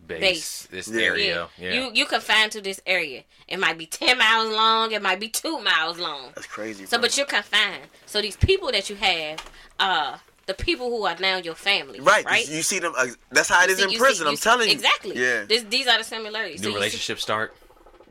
Base, 0.05 0.19
Base. 0.19 0.67
this 0.71 0.87
Yeah. 0.89 1.01
area. 1.01 1.49
Yeah. 1.57 1.73
You 1.73 1.91
you 1.93 2.05
confined 2.05 2.51
to 2.53 2.61
this 2.61 2.79
area. 2.85 3.23
It 3.47 3.57
might 3.57 3.77
be 3.77 3.85
ten 3.85 4.17
miles 4.17 4.49
long. 4.53 4.91
It 4.91 5.01
might 5.01 5.19
be 5.19 5.29
two 5.29 5.59
miles 5.61 5.97
long. 5.97 6.31
That's 6.35 6.47
crazy. 6.47 6.85
So, 6.85 6.97
bro. 6.97 7.01
but 7.03 7.17
you're 7.17 7.25
confined. 7.25 7.83
So 8.05 8.21
these 8.21 8.35
people 8.35 8.71
that 8.71 8.89
you 8.89 8.95
have, 8.97 9.39
uh, 9.79 10.17
the 10.45 10.53
people 10.53 10.89
who 10.89 11.05
are 11.05 11.15
now 11.19 11.37
your 11.37 11.55
family, 11.55 11.99
right, 12.01 12.25
Right. 12.25 12.47
You 12.49 12.63
see 12.63 12.79
them. 12.79 12.93
Uh, 12.97 13.07
that's 13.31 13.47
how 13.49 13.63
it 13.63 13.69
is 13.69 13.77
See- 13.77 13.83
in 13.83 13.97
prison. 13.97 14.25
see- 14.25 14.27
I'm 14.27 14.31
you 14.31 14.37
see- 14.37 14.43
telling 14.43 14.67
you. 14.67 14.73
exactly. 14.73 15.15
Yeah. 15.17 15.43
This, 15.45 15.63
these 15.63 15.87
are 15.87 15.97
the 15.97 16.03
similarities. 16.03 16.59
So 16.59 16.63
New 16.63 16.69
you 16.69 16.73
see- 16.73 16.79
relationship 16.79 17.19
start. 17.21 17.55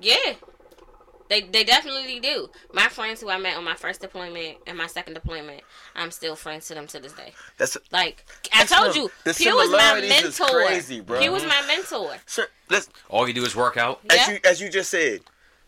Yeah. 0.01 0.16
They 1.33 1.41
they 1.41 1.64
definitely 1.64 2.20
do. 2.20 2.51
My 2.74 2.89
friends 2.89 3.22
who 3.22 3.30
I 3.30 3.39
met 3.39 3.57
on 3.57 3.64
my 3.64 3.74
first 3.74 4.03
deployment 4.03 4.59
and 4.66 4.76
my 4.76 4.87
second 4.87 5.14
deployment, 5.14 5.62
I'm 5.97 6.11
still 6.11 6.37
friends 6.37 6.68
to 6.68 6.74
them 6.74 6.87
to 6.89 7.01
this 7.01 7.14
day. 7.14 7.33
That's 7.57 7.78
Like 7.91 8.26
I 8.53 8.59
That's 8.59 8.70
told 8.70 8.93
the- 8.95 8.99
you, 8.99 9.11
the 9.24 9.33
Pugh 9.33 9.57
was 9.57 9.70
my 9.70 9.78
similarities 9.78 10.11
is 10.24 10.39
mentor. 10.41 10.66
crazy, 10.66 11.01
bro. 11.01 11.18
He 11.20 11.30
was 11.30 11.43
mm-hmm. 11.43 11.49
my 11.49 11.66
mentor. 11.66 12.16
sir. 12.26 12.49
Let's 12.68 12.91
All 13.09 13.26
you 13.26 13.33
do 13.33 13.47
is 13.47 13.57
work 13.57 13.78
out. 13.78 14.01
as 14.11 14.16
Yeah. 14.18 14.30
you 14.35 14.39
as 14.45 14.61
you 14.61 14.68
just 14.68 14.91
said. 14.91 15.20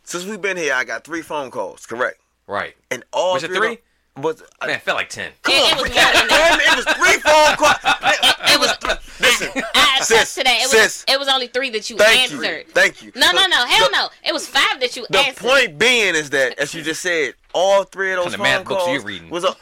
Since 0.03 0.27
we've 0.27 0.43
been 0.43 0.59
here, 0.59 0.75
I 0.75 0.85
got 0.85 1.03
three 1.03 1.23
phone 1.23 1.51
calls. 1.51 1.87
Correct. 1.87 2.21
Right. 2.47 2.77
And 2.91 3.03
all 3.11 3.33
Was 3.33 3.45
it 3.45 3.51
three? 3.53 3.79
Of 4.17 4.23
three? 4.23 4.39
them 4.61 4.69
Man, 4.69 4.77
it 4.77 4.83
felt 4.83 4.97
like 4.97 5.09
ten. 5.09 5.33
Come 5.43 5.55
It- 5.55 5.73
on, 5.73 5.79
it 5.79 5.83
was 5.83 5.95
man. 5.95 6.05
more 6.05 6.13
than 6.13 6.29
that. 6.29 6.59
Damn, 6.59 6.61
it 6.61 6.77
was 6.77 6.85
three 6.97 7.19
phone 7.21 7.57
calls. 7.57 7.79
It 8.53 8.61
was. 8.61 9.01
Listen, 9.21 9.63
I 9.75 9.99
sis, 10.01 10.11
attest 10.11 10.35
to 10.37 10.45
that. 10.45 10.57
It 10.61 10.63
was. 10.65 10.71
sis, 10.71 11.05
It 11.09 11.19
was 11.19 11.29
only 11.29 11.47
three 11.49 11.71
that 11.71 11.89
you 11.91 11.97
thank 11.97 12.23
answered. 12.33 12.67
you, 12.67 12.73
thank 12.73 13.03
you. 13.03 13.13
No, 13.17 13.29
So, 13.29 13.37
no, 13.37 13.47
no. 13.47 13.67
Hell 13.67 13.87
the- 13.91 13.97
no. 13.97 14.09
It 14.25 14.33
was 14.33 14.47
five 14.47 14.79
that 14.81 14.95
you 14.97 15.07
The 15.11 15.19
answered. 15.19 15.37
The 15.37 15.41
point 15.49 15.79
being 15.79 16.15
is 16.15 16.31
that, 16.31 16.59
as 16.59 16.75
you 16.75 16.83
just 16.83 17.01
said, 17.03 17.35
all 17.53 17.85
three 17.85 18.13
of 18.13 18.17
those 18.25 18.37
What 18.37 18.39
phone 18.39 18.45
kind 18.45 18.55
of 18.57 18.61
math 18.61 18.69
books 18.69 18.85
calls 18.85 18.89
are 18.89 18.93
you 19.01 19.01
reading? 19.07 19.31
was 19.31 19.45
a 19.45 19.57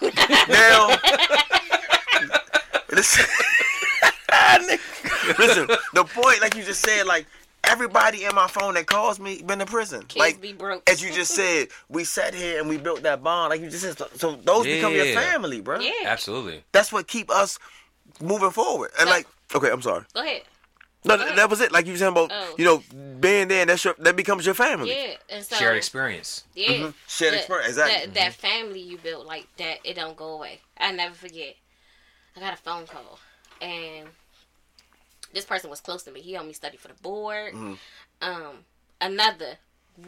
now. 0.48 0.98
listen, 2.90 3.24
listen, 5.38 5.66
the 5.94 6.04
point, 6.04 6.40
like 6.40 6.54
you 6.56 6.62
just 6.62 6.80
said, 6.80 7.06
like 7.06 7.26
everybody 7.64 8.24
in 8.24 8.34
my 8.34 8.46
phone 8.48 8.74
that 8.74 8.86
calls 8.86 9.18
me 9.20 9.42
been 9.42 9.58
to 9.60 9.66
prison. 9.66 10.00
Kids 10.02 10.16
like 10.16 10.40
be 10.40 10.52
broke. 10.52 10.88
as 10.88 11.02
you 11.02 11.12
just 11.12 11.34
said, 11.34 11.68
we 11.88 12.04
sat 12.04 12.34
here 12.34 12.60
and 12.60 12.68
we 12.68 12.76
built 12.78 13.02
that 13.02 13.22
bond. 13.22 13.50
Like 13.50 13.60
you 13.60 13.70
just 13.70 13.82
said, 13.82 13.98
so, 13.98 14.08
so 14.16 14.36
those 14.44 14.64
become 14.66 14.92
your 14.94 15.06
Yeah. 15.06 15.20
family, 15.20 15.60
bro. 15.60 15.80
Yeah. 15.80 15.92
Absolutely. 16.06 16.64
That's 16.72 16.92
what 16.92 17.06
keep 17.06 17.30
us 17.30 17.58
moving 18.20 18.50
forward. 18.50 18.90
And 18.98 19.08
So- 19.08 19.14
like, 19.14 19.26
okay, 19.54 19.70
I'm 19.70 19.82
sorry. 19.82 20.04
Go 20.14 20.20
ahead. 20.22 20.42
No, 21.04 21.16
th- 21.16 21.34
that 21.34 21.50
was 21.50 21.60
it. 21.60 21.72
Like 21.72 21.86
you 21.86 21.96
said 21.96 22.08
about, 22.10 22.30
Oh. 22.32 22.54
you 22.56 22.64
know, 22.64 22.80
being 23.18 23.48
there, 23.48 23.62
and 23.62 23.70
that's 23.70 23.84
your, 23.84 23.96
that 23.98 24.14
becomes 24.14 24.46
your 24.46 24.54
family. 24.54 24.90
Yeah. 24.96 25.16
And 25.30 25.44
so. 25.44 25.56
Shared 25.56 25.76
experience. 25.76 26.44
Yeah. 26.54 26.68
Mm-hmm. 26.68 26.90
Shared 27.08 27.32
That- 27.34 27.38
experience, 27.38 27.68
exactly. 27.70 28.06
That, 28.06 28.14
that 28.14 28.34
family 28.34 28.78
you 28.80 28.98
built, 28.98 29.26
like 29.26 29.48
that, 29.56 29.78
it 29.82 29.94
don't 29.94 30.16
go 30.16 30.34
away. 30.34 30.60
I 30.78 30.92
never 30.92 31.12
forget. 31.14 31.56
I 32.36 32.40
got 32.40 32.54
a 32.54 32.56
phone 32.56 32.86
call, 32.86 33.18
and 33.60 34.06
this 35.32 35.44
person 35.44 35.70
was 35.70 35.80
close 35.80 36.02
to 36.04 36.10
me. 36.12 36.20
He 36.20 36.32
helped 36.32 36.48
me 36.48 36.52
study 36.54 36.76
for 36.76 36.88
the 36.88 36.94
board. 36.94 37.52
Mm-hmm. 37.54 37.74
Um, 38.22 38.56
another 39.00 39.58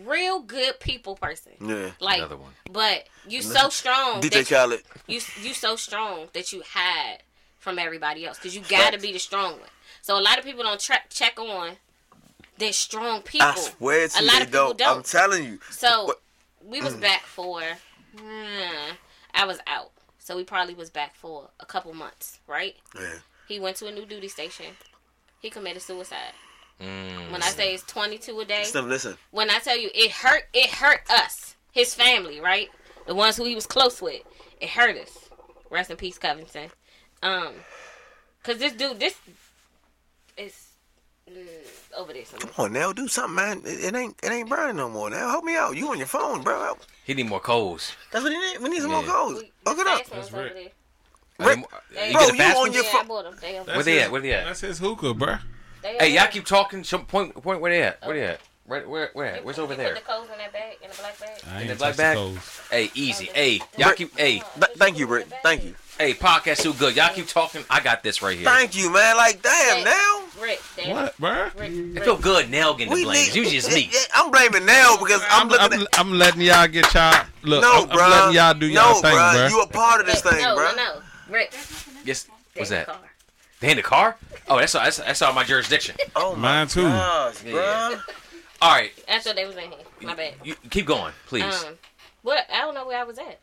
real 0.04 0.40
good 0.40 0.80
people 0.80 1.14
person. 1.16 1.52
Yeah. 1.60 1.90
Like, 2.00 2.18
Another 2.18 2.36
one. 2.36 2.52
but 2.70 3.06
you 3.28 3.42
so 3.42 3.68
strong. 3.68 4.20
DJ 4.20 4.30
that 4.30 4.50
you- 4.50 4.56
Khaled. 4.56 4.82
you 5.06 5.20
you 5.42 5.54
so 5.54 5.76
strong 5.76 6.28
that 6.32 6.52
you 6.52 6.62
hide 6.66 7.18
from 7.58 7.78
everybody 7.78 8.26
else 8.26 8.38
because 8.38 8.54
you 8.54 8.62
got 8.68 8.92
to 8.92 8.98
be 8.98 9.12
the 9.12 9.18
strong 9.18 9.52
one. 9.52 9.68
So 10.02 10.18
a 10.18 10.22
lot 10.22 10.38
of 10.38 10.44
people 10.44 10.62
don't 10.62 10.80
tra- 10.80 11.02
check 11.10 11.38
on 11.40 11.76
their 12.58 12.72
strong 12.72 13.22
people. 13.22 13.46
I 13.48 13.54
swear 13.56 14.08
to 14.08 14.18
a 14.18 14.20
you, 14.20 14.26
lot 14.26 14.36
they 14.36 14.42
of 14.42 14.46
people 14.48 14.66
don't. 14.68 14.78
don't. 14.78 14.96
I'm 14.98 15.02
telling 15.02 15.44
you. 15.44 15.58
So 15.70 16.04
What- 16.04 16.20
we 16.64 16.80
was 16.80 16.94
back 16.94 17.22
for. 17.22 17.60
hmm, 18.16 18.92
I 19.34 19.44
was 19.44 19.58
out, 19.66 19.90
so 20.18 20.36
we 20.36 20.44
probably 20.44 20.74
was 20.74 20.88
back 20.90 21.14
for 21.14 21.50
a 21.60 21.66
couple 21.66 21.92
months, 21.94 22.38
right? 22.46 22.76
Yeah. 22.98 23.18
He 23.48 23.58
went 23.60 23.76
to 23.78 23.86
a 23.88 23.92
new 23.92 24.06
duty 24.06 24.28
station. 24.28 24.66
He 25.44 25.50
committed 25.50 25.82
suicide. 25.82 26.32
Mm. 26.80 27.30
When 27.30 27.42
I 27.42 27.50
say 27.50 27.74
it's 27.74 27.82
twenty 27.82 28.16
two 28.16 28.40
a 28.40 28.46
day, 28.46 28.60
Listen, 28.60 28.88
listen. 28.88 29.18
when 29.30 29.50
I 29.50 29.58
tell 29.58 29.76
you 29.76 29.90
it 29.94 30.10
hurt, 30.10 30.44
it 30.54 30.70
hurt 30.70 31.00
us, 31.10 31.54
his 31.70 31.94
family, 31.94 32.40
right? 32.40 32.70
The 33.06 33.14
ones 33.14 33.36
who 33.36 33.44
he 33.44 33.54
was 33.54 33.66
close 33.66 34.00
with. 34.00 34.22
It 34.62 34.70
hurt 34.70 34.96
us. 34.96 35.28
Rest 35.68 35.90
in 35.90 35.98
peace, 35.98 36.16
Covington. 36.16 36.70
Um, 37.22 37.52
cause 38.42 38.56
this 38.56 38.72
dude, 38.72 38.98
this 38.98 39.16
is 40.38 40.68
mm, 41.30 41.36
over 41.94 42.14
there 42.14 42.24
somewhere. 42.24 42.50
Come 42.50 42.64
on 42.64 42.72
now, 42.72 42.94
do 42.94 43.06
something, 43.06 43.34
man. 43.34 43.60
It, 43.66 43.84
it 43.84 43.94
ain't 43.94 44.16
it 44.22 44.32
ain't 44.32 44.48
burning 44.48 44.76
no 44.76 44.88
more. 44.88 45.10
Now 45.10 45.28
help 45.28 45.44
me 45.44 45.56
out. 45.56 45.76
You 45.76 45.88
on 45.90 45.98
your 45.98 46.06
phone, 46.06 46.40
bro. 46.40 46.78
He 47.04 47.12
need 47.12 47.28
more 47.28 47.38
coals. 47.40 47.92
That's 48.12 48.24
what 48.24 48.32
he 48.32 48.38
need. 48.38 48.62
We 48.62 48.70
need 48.70 48.80
some 48.80 48.92
more 48.92 49.02
Yeah. 49.02 49.10
codes. 49.10 49.40
We- 49.42 49.52
Hook 49.66 49.78
it 49.78 49.86
up. 49.86 50.06
That's 50.06 50.28
over 50.32 50.42
right. 50.44 50.54
there. 50.54 50.68
Rick- 51.38 51.58
You 51.58 51.64
They- 51.94 52.12
get 52.12 52.28
the 52.30 52.36
you 52.36 52.42
on 52.44 52.72
your 52.72 52.84
phone- 52.84 53.00
I 53.00 53.04
bought 53.04 53.24
them. 53.24 53.36
They 53.40 53.58
over 53.58 53.72
Where 53.72 53.82
they 53.82 54.00
at? 54.00 54.10
Where 54.12 54.20
they 54.20 54.32
at? 54.34 54.44
That's 54.46 54.60
his 54.60 54.78
hookah, 54.78 55.14
bro. 55.14 55.36
Hey, 55.82 56.10
y'all 56.14 56.28
keep 56.28 56.46
talking. 56.46 56.82
Some 56.84 57.04
point, 57.06 57.34
point. 57.42 57.60
Where 57.60 57.70
they 57.72 57.82
at? 57.82 57.98
Where 58.06 58.14
they 58.16 58.24
at? 58.24 58.40
Right, 58.66 58.88
where, 58.88 59.10
where? 59.12 59.26
at? 59.26 59.44
Where's 59.44 59.58
over 59.58 59.74
there? 59.74 59.92
Put 59.94 60.06
the 60.06 60.10
codes 60.10 60.30
in 60.32 60.38
that 60.38 60.50
bag, 60.50 60.76
in 60.82 60.88
the 60.88 60.96
black 60.96 61.20
bag. 61.20 61.38
I 61.54 61.60
In 61.62 61.68
the 61.68 61.74
black 61.74 61.96
bag? 61.98 62.16
Hey, 62.70 62.90
easy. 62.94 63.26
Hey, 63.34 63.60
y'all 63.76 63.92
keep. 63.92 64.18
Hey, 64.18 64.42
thank 64.76 64.98
you, 64.98 65.06
Rick. 65.06 65.26
Thank 65.42 65.64
you. 65.64 65.74
hey, 65.98 66.14
podcast 66.14 66.62
too 66.62 66.72
good. 66.72 66.96
Y'all 66.96 67.12
keep 67.12 67.26
talking. 67.28 67.62
I 67.68 67.80
got 67.80 68.02
this 68.02 68.22
right 68.22 68.34
here. 68.38 68.46
Thank 68.46 68.74
you, 68.74 68.90
man. 68.90 69.18
Like 69.18 69.42
damn, 69.42 69.76
Hey. 69.78 69.84
now 69.84 70.20
Rick, 70.40 70.62
damn. 70.78 70.90
What, 70.96 71.16
bruh? 71.20 71.54
Rick, 71.60 71.70
It 71.72 71.94
Rick. 71.94 72.04
feel 72.04 72.16
good. 72.16 72.50
Nell 72.50 72.72
getting 72.72 72.88
the 72.88 72.94
we 72.94 73.04
blame. 73.04 73.30
need. 73.34 73.36
It's 73.36 73.66
just 73.66 73.70
me. 73.74 73.90
I'm 74.14 74.30
blaming 74.30 74.64
now 74.64 74.96
because 74.96 75.20
I'm, 75.28 75.42
I'm, 75.42 75.48
looking 75.50 75.72
I'm, 75.80 75.82
at. 75.82 75.98
I'm 76.00 76.12
letting 76.14 76.40
y'all 76.40 76.66
get 76.66 76.94
y'all. 76.94 77.26
Look, 77.42 77.60
No, 77.60 77.82
I'm, 77.82 77.88
bro. 77.88 78.02
I'm 78.02 78.10
letting 78.10 78.34
y'all 78.36 78.54
do 78.54 78.66
y'all 78.66 78.94
no, 78.94 79.00
thing, 79.02 79.14
bruh. 79.14 79.34
bruh. 79.34 79.50
You 79.50 79.60
a 79.60 79.66
part 79.66 80.00
of 80.00 80.06
this 80.06 80.24
Rick, 80.24 80.34
thing, 80.36 80.42
no, 80.42 80.54
bro. 80.56 80.70
no, 80.70 80.76
no. 80.76 81.00
Rick. 81.28 81.52
Yes. 82.04 82.26
What's 82.54 82.70
that? 82.70 82.86
car. 82.86 82.98
They 83.60 83.70
in 83.70 83.76
the 83.76 83.82
car? 83.82 84.16
Oh, 84.48 84.58
that's 84.58 84.74
all. 84.74 84.84
That's, 84.84 84.98
that's 84.98 85.22
all 85.22 85.32
my 85.32 85.44
jurisdiction. 85.44 85.96
Oh 86.16 86.34
my 86.36 86.40
Mine 86.60 86.68
too. 86.68 86.82
gosh, 86.82 87.44
Yeah. 87.44 88.00
All 88.62 88.70
right, 88.72 88.92
I 89.08 89.18
thought 89.18 89.34
they 89.36 89.44
was 89.46 89.56
in 89.56 89.70
here. 89.70 89.78
My 90.02 90.14
bad. 90.14 90.34
you 90.42 90.54
keep 90.70 90.86
going, 90.86 91.12
please. 91.26 91.42
Um, 91.64 91.74
what? 92.22 92.46
I 92.52 92.60
don't 92.60 92.74
know 92.74 92.86
where 92.86 92.98
I 92.98 93.04
was 93.04 93.18
at. 93.18 93.38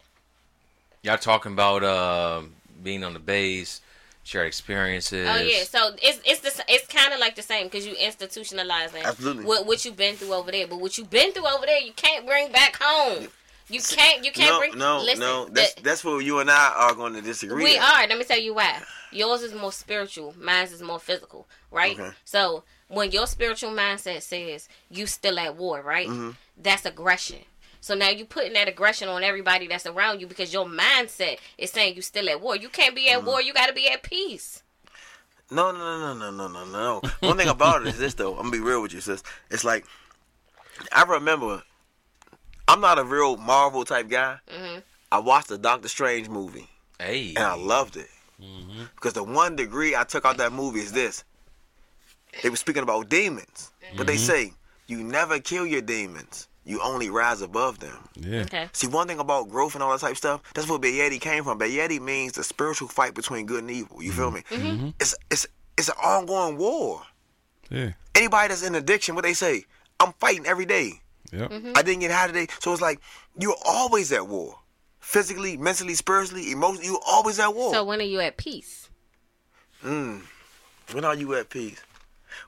Y'all 1.03 1.17
talking 1.17 1.51
about 1.53 1.83
um 1.83 2.53
being 2.83 3.03
on 3.03 3.13
the 3.13 3.19
base, 3.19 3.81
shared 4.23 4.47
experiences. 4.47 5.27
Oh 5.29 5.37
yeah, 5.41 5.63
so 5.63 5.95
it's 6.01 6.19
it's 6.25 6.39
the 6.41 6.63
it's 6.67 6.87
kind 6.87 7.13
of 7.13 7.19
like 7.19 7.35
the 7.35 7.41
same 7.41 7.67
because 7.67 7.85
you 7.85 7.93
institutionalizing 7.95 9.03
Absolutely. 9.03 9.45
what 9.45 9.65
what 9.65 9.83
you've 9.85 9.97
been 9.97 10.15
through 10.15 10.33
over 10.33 10.51
there, 10.51 10.65
but 10.67 10.79
what 10.79 10.97
you've 10.97 11.09
been 11.09 11.31
through 11.33 11.47
over 11.47 11.65
there, 11.65 11.79
you 11.79 11.93
can't 11.93 12.25
bring 12.25 12.51
back 12.51 12.77
home. 12.81 13.27
You 13.71 13.81
can't 13.81 14.25
you 14.25 14.31
can't 14.31 14.51
No, 14.51 14.59
bring. 14.59 14.77
no, 14.77 15.01
listen, 15.01 15.19
no. 15.21 15.45
That's 15.45 15.73
the- 15.75 15.81
that's 15.83 16.03
where 16.03 16.21
you 16.21 16.39
and 16.39 16.49
I 16.51 16.73
are 16.75 16.93
going 16.93 17.13
to 17.13 17.21
disagree. 17.21 17.63
we 17.63 17.77
at. 17.77 17.83
are. 18.03 18.07
Let 18.07 18.17
me 18.17 18.23
tell 18.25 18.39
you 18.39 18.53
why. 18.53 18.81
Yours 19.11 19.41
is 19.41 19.53
more 19.53 19.71
spiritual. 19.71 20.33
Mine 20.39 20.65
is 20.65 20.81
more 20.81 20.99
physical. 20.99 21.47
Right. 21.71 21.99
Okay. 21.99 22.11
So 22.25 22.63
when 22.87 23.11
your 23.11 23.27
spiritual 23.27 23.71
mindset 23.71 24.21
says 24.21 24.67
you 24.89 25.05
still 25.05 25.39
at 25.39 25.55
war, 25.55 25.81
right? 25.81 26.07
Mm-hmm. 26.07 26.31
That's 26.61 26.85
aggression. 26.85 27.39
So 27.83 27.95
now 27.95 28.09
you're 28.09 28.27
putting 28.27 28.53
that 28.53 28.67
aggression 28.67 29.07
on 29.09 29.23
everybody 29.23 29.67
that's 29.67 29.85
around 29.87 30.21
you 30.21 30.27
because 30.27 30.53
your 30.53 30.65
mindset 30.65 31.37
is 31.57 31.71
saying 31.71 31.95
you 31.95 32.01
still 32.03 32.29
at 32.29 32.39
war. 32.39 32.55
You 32.55 32.69
can't 32.69 32.93
be 32.95 33.09
at 33.09 33.17
Mm-hmm. 33.19 33.27
war. 33.27 33.41
You 33.41 33.53
got 33.53 33.67
to 33.67 33.73
be 33.73 33.87
at 33.89 34.03
peace. 34.03 34.61
No, 35.49 35.71
no, 35.71 35.79
no, 35.79 36.13
no, 36.13 36.31
no, 36.31 36.47
no, 36.47 36.65
no, 36.65 36.71
no. 36.71 37.01
One 37.27 37.37
thing 37.37 37.47
about 37.49 37.81
it 37.81 37.87
is 37.89 37.97
this, 37.97 38.13
though. 38.13 38.31
I'm 38.33 38.43
gonna 38.43 38.51
be 38.51 38.59
real 38.59 38.81
with 38.81 38.93
you, 38.93 39.01
sis. 39.01 39.21
It's 39.49 39.63
like 39.65 39.85
I 40.93 41.03
remember. 41.03 41.63
I'm 42.71 42.79
not 42.79 42.97
a 42.99 43.03
real 43.03 43.35
Marvel 43.37 43.83
type 43.83 44.07
guy. 44.09 44.37
hmm 44.49 44.79
I 45.11 45.19
watched 45.19 45.49
the 45.49 45.57
Doctor 45.57 45.89
Strange 45.89 46.29
movie 46.29 46.69
Hey. 46.97 47.33
and 47.35 47.43
I 47.43 47.55
loved 47.55 47.97
it 47.97 48.07
mm-hmm. 48.41 48.83
because 48.95 49.11
the 49.11 49.23
one 49.23 49.57
degree 49.57 49.93
I 49.93 50.05
took 50.05 50.25
out 50.25 50.37
that 50.37 50.53
movie 50.53 50.79
is 50.79 50.93
this. 50.93 51.25
They 52.41 52.49
were 52.49 52.55
speaking 52.55 52.83
about 52.83 53.09
demons, 53.09 53.71
but 53.97 54.07
they 54.07 54.15
mm-hmm. 54.15 54.23
say 54.23 54.53
you 54.87 55.03
never 55.03 55.39
kill 55.39 55.65
your 55.67 55.81
demons. 55.81 56.47
you 56.63 56.79
only 56.81 57.09
rise 57.09 57.41
above 57.41 57.79
them. 57.79 57.97
Yeah. 58.15 58.41
Okay. 58.41 58.69
See, 58.71 58.87
one 58.87 59.07
thing 59.07 59.19
about 59.19 59.49
growth 59.49 59.73
and 59.73 59.83
all 59.83 59.91
that 59.91 59.99
type 59.99 60.11
of 60.11 60.17
stuff, 60.17 60.41
that's 60.53 60.69
where 60.69 60.79
Bayeti 60.79 61.19
came 61.19 61.43
from. 61.43 61.59
Bayeti 61.59 61.99
means 61.99 62.33
the 62.33 62.43
spiritual 62.43 62.87
fight 62.87 63.13
between 63.15 63.45
good 63.47 63.61
and 63.61 63.71
evil. 63.71 64.01
You 64.01 64.11
feel 64.11 64.31
mm-hmm. 64.31 64.85
me? 64.85 64.93
It's 64.99 65.15
it's 65.29 65.47
it's 65.77 65.89
an 65.89 65.95
ongoing 66.01 66.57
war. 66.57 67.01
Yeah. 67.69 67.91
Anybody 68.15 68.49
that's 68.49 68.63
in 68.63 68.75
addiction, 68.75 69.15
what 69.15 69.23
they 69.23 69.33
say, 69.33 69.65
I'm 69.99 70.13
fighting 70.13 70.45
every 70.45 70.65
day. 70.65 71.01
Yep. 71.31 71.49
Mm-hmm. 71.49 71.71
I 71.75 71.81
didn't 71.81 72.01
get 72.01 72.11
high 72.11 72.27
today. 72.27 72.47
So 72.59 72.73
it's 72.73 72.81
like 72.81 72.99
you're 73.39 73.55
always 73.65 74.11
at 74.11 74.27
war. 74.27 74.57
Physically, 74.99 75.57
mentally, 75.57 75.95
spiritually, 75.95 76.51
emotionally, 76.51 76.87
you're 76.87 76.99
always 77.07 77.39
at 77.39 77.55
war. 77.55 77.73
So 77.73 77.83
when 77.83 77.99
are 77.99 78.05
you 78.05 78.19
at 78.19 78.37
peace? 78.37 78.89
Mm. 79.83 80.21
when 80.91 81.05
are 81.05 81.15
you 81.15 81.33
at 81.33 81.49
peace? 81.49 81.81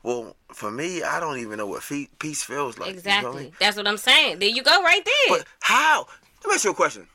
Well, 0.04 0.36
for 0.54 0.70
me, 0.70 1.02
I 1.02 1.20
don't 1.20 1.40
even 1.40 1.58
know 1.58 1.66
what 1.66 1.82
fe- 1.82 2.10
peace 2.20 2.44
feels 2.44 2.78
like. 2.78 2.94
you 2.94 3.02
feel 3.02 3.14
Exactly. 3.14 3.44
me? 3.46 3.54
That's 3.60 3.76
what 3.76 3.88
I'm 3.88 3.98
saying. 3.98 4.40
There 4.40 4.50
you 4.50 4.62
go, 4.62 4.84
right 4.84 5.04
there. 5.04 5.38
But 5.38 5.48
how? 5.62 6.06
Let 6.44 6.50
me 6.50 6.54
ask 6.56 6.64
you 6.66 6.72
a 6.72 6.76
question. 6.76 7.08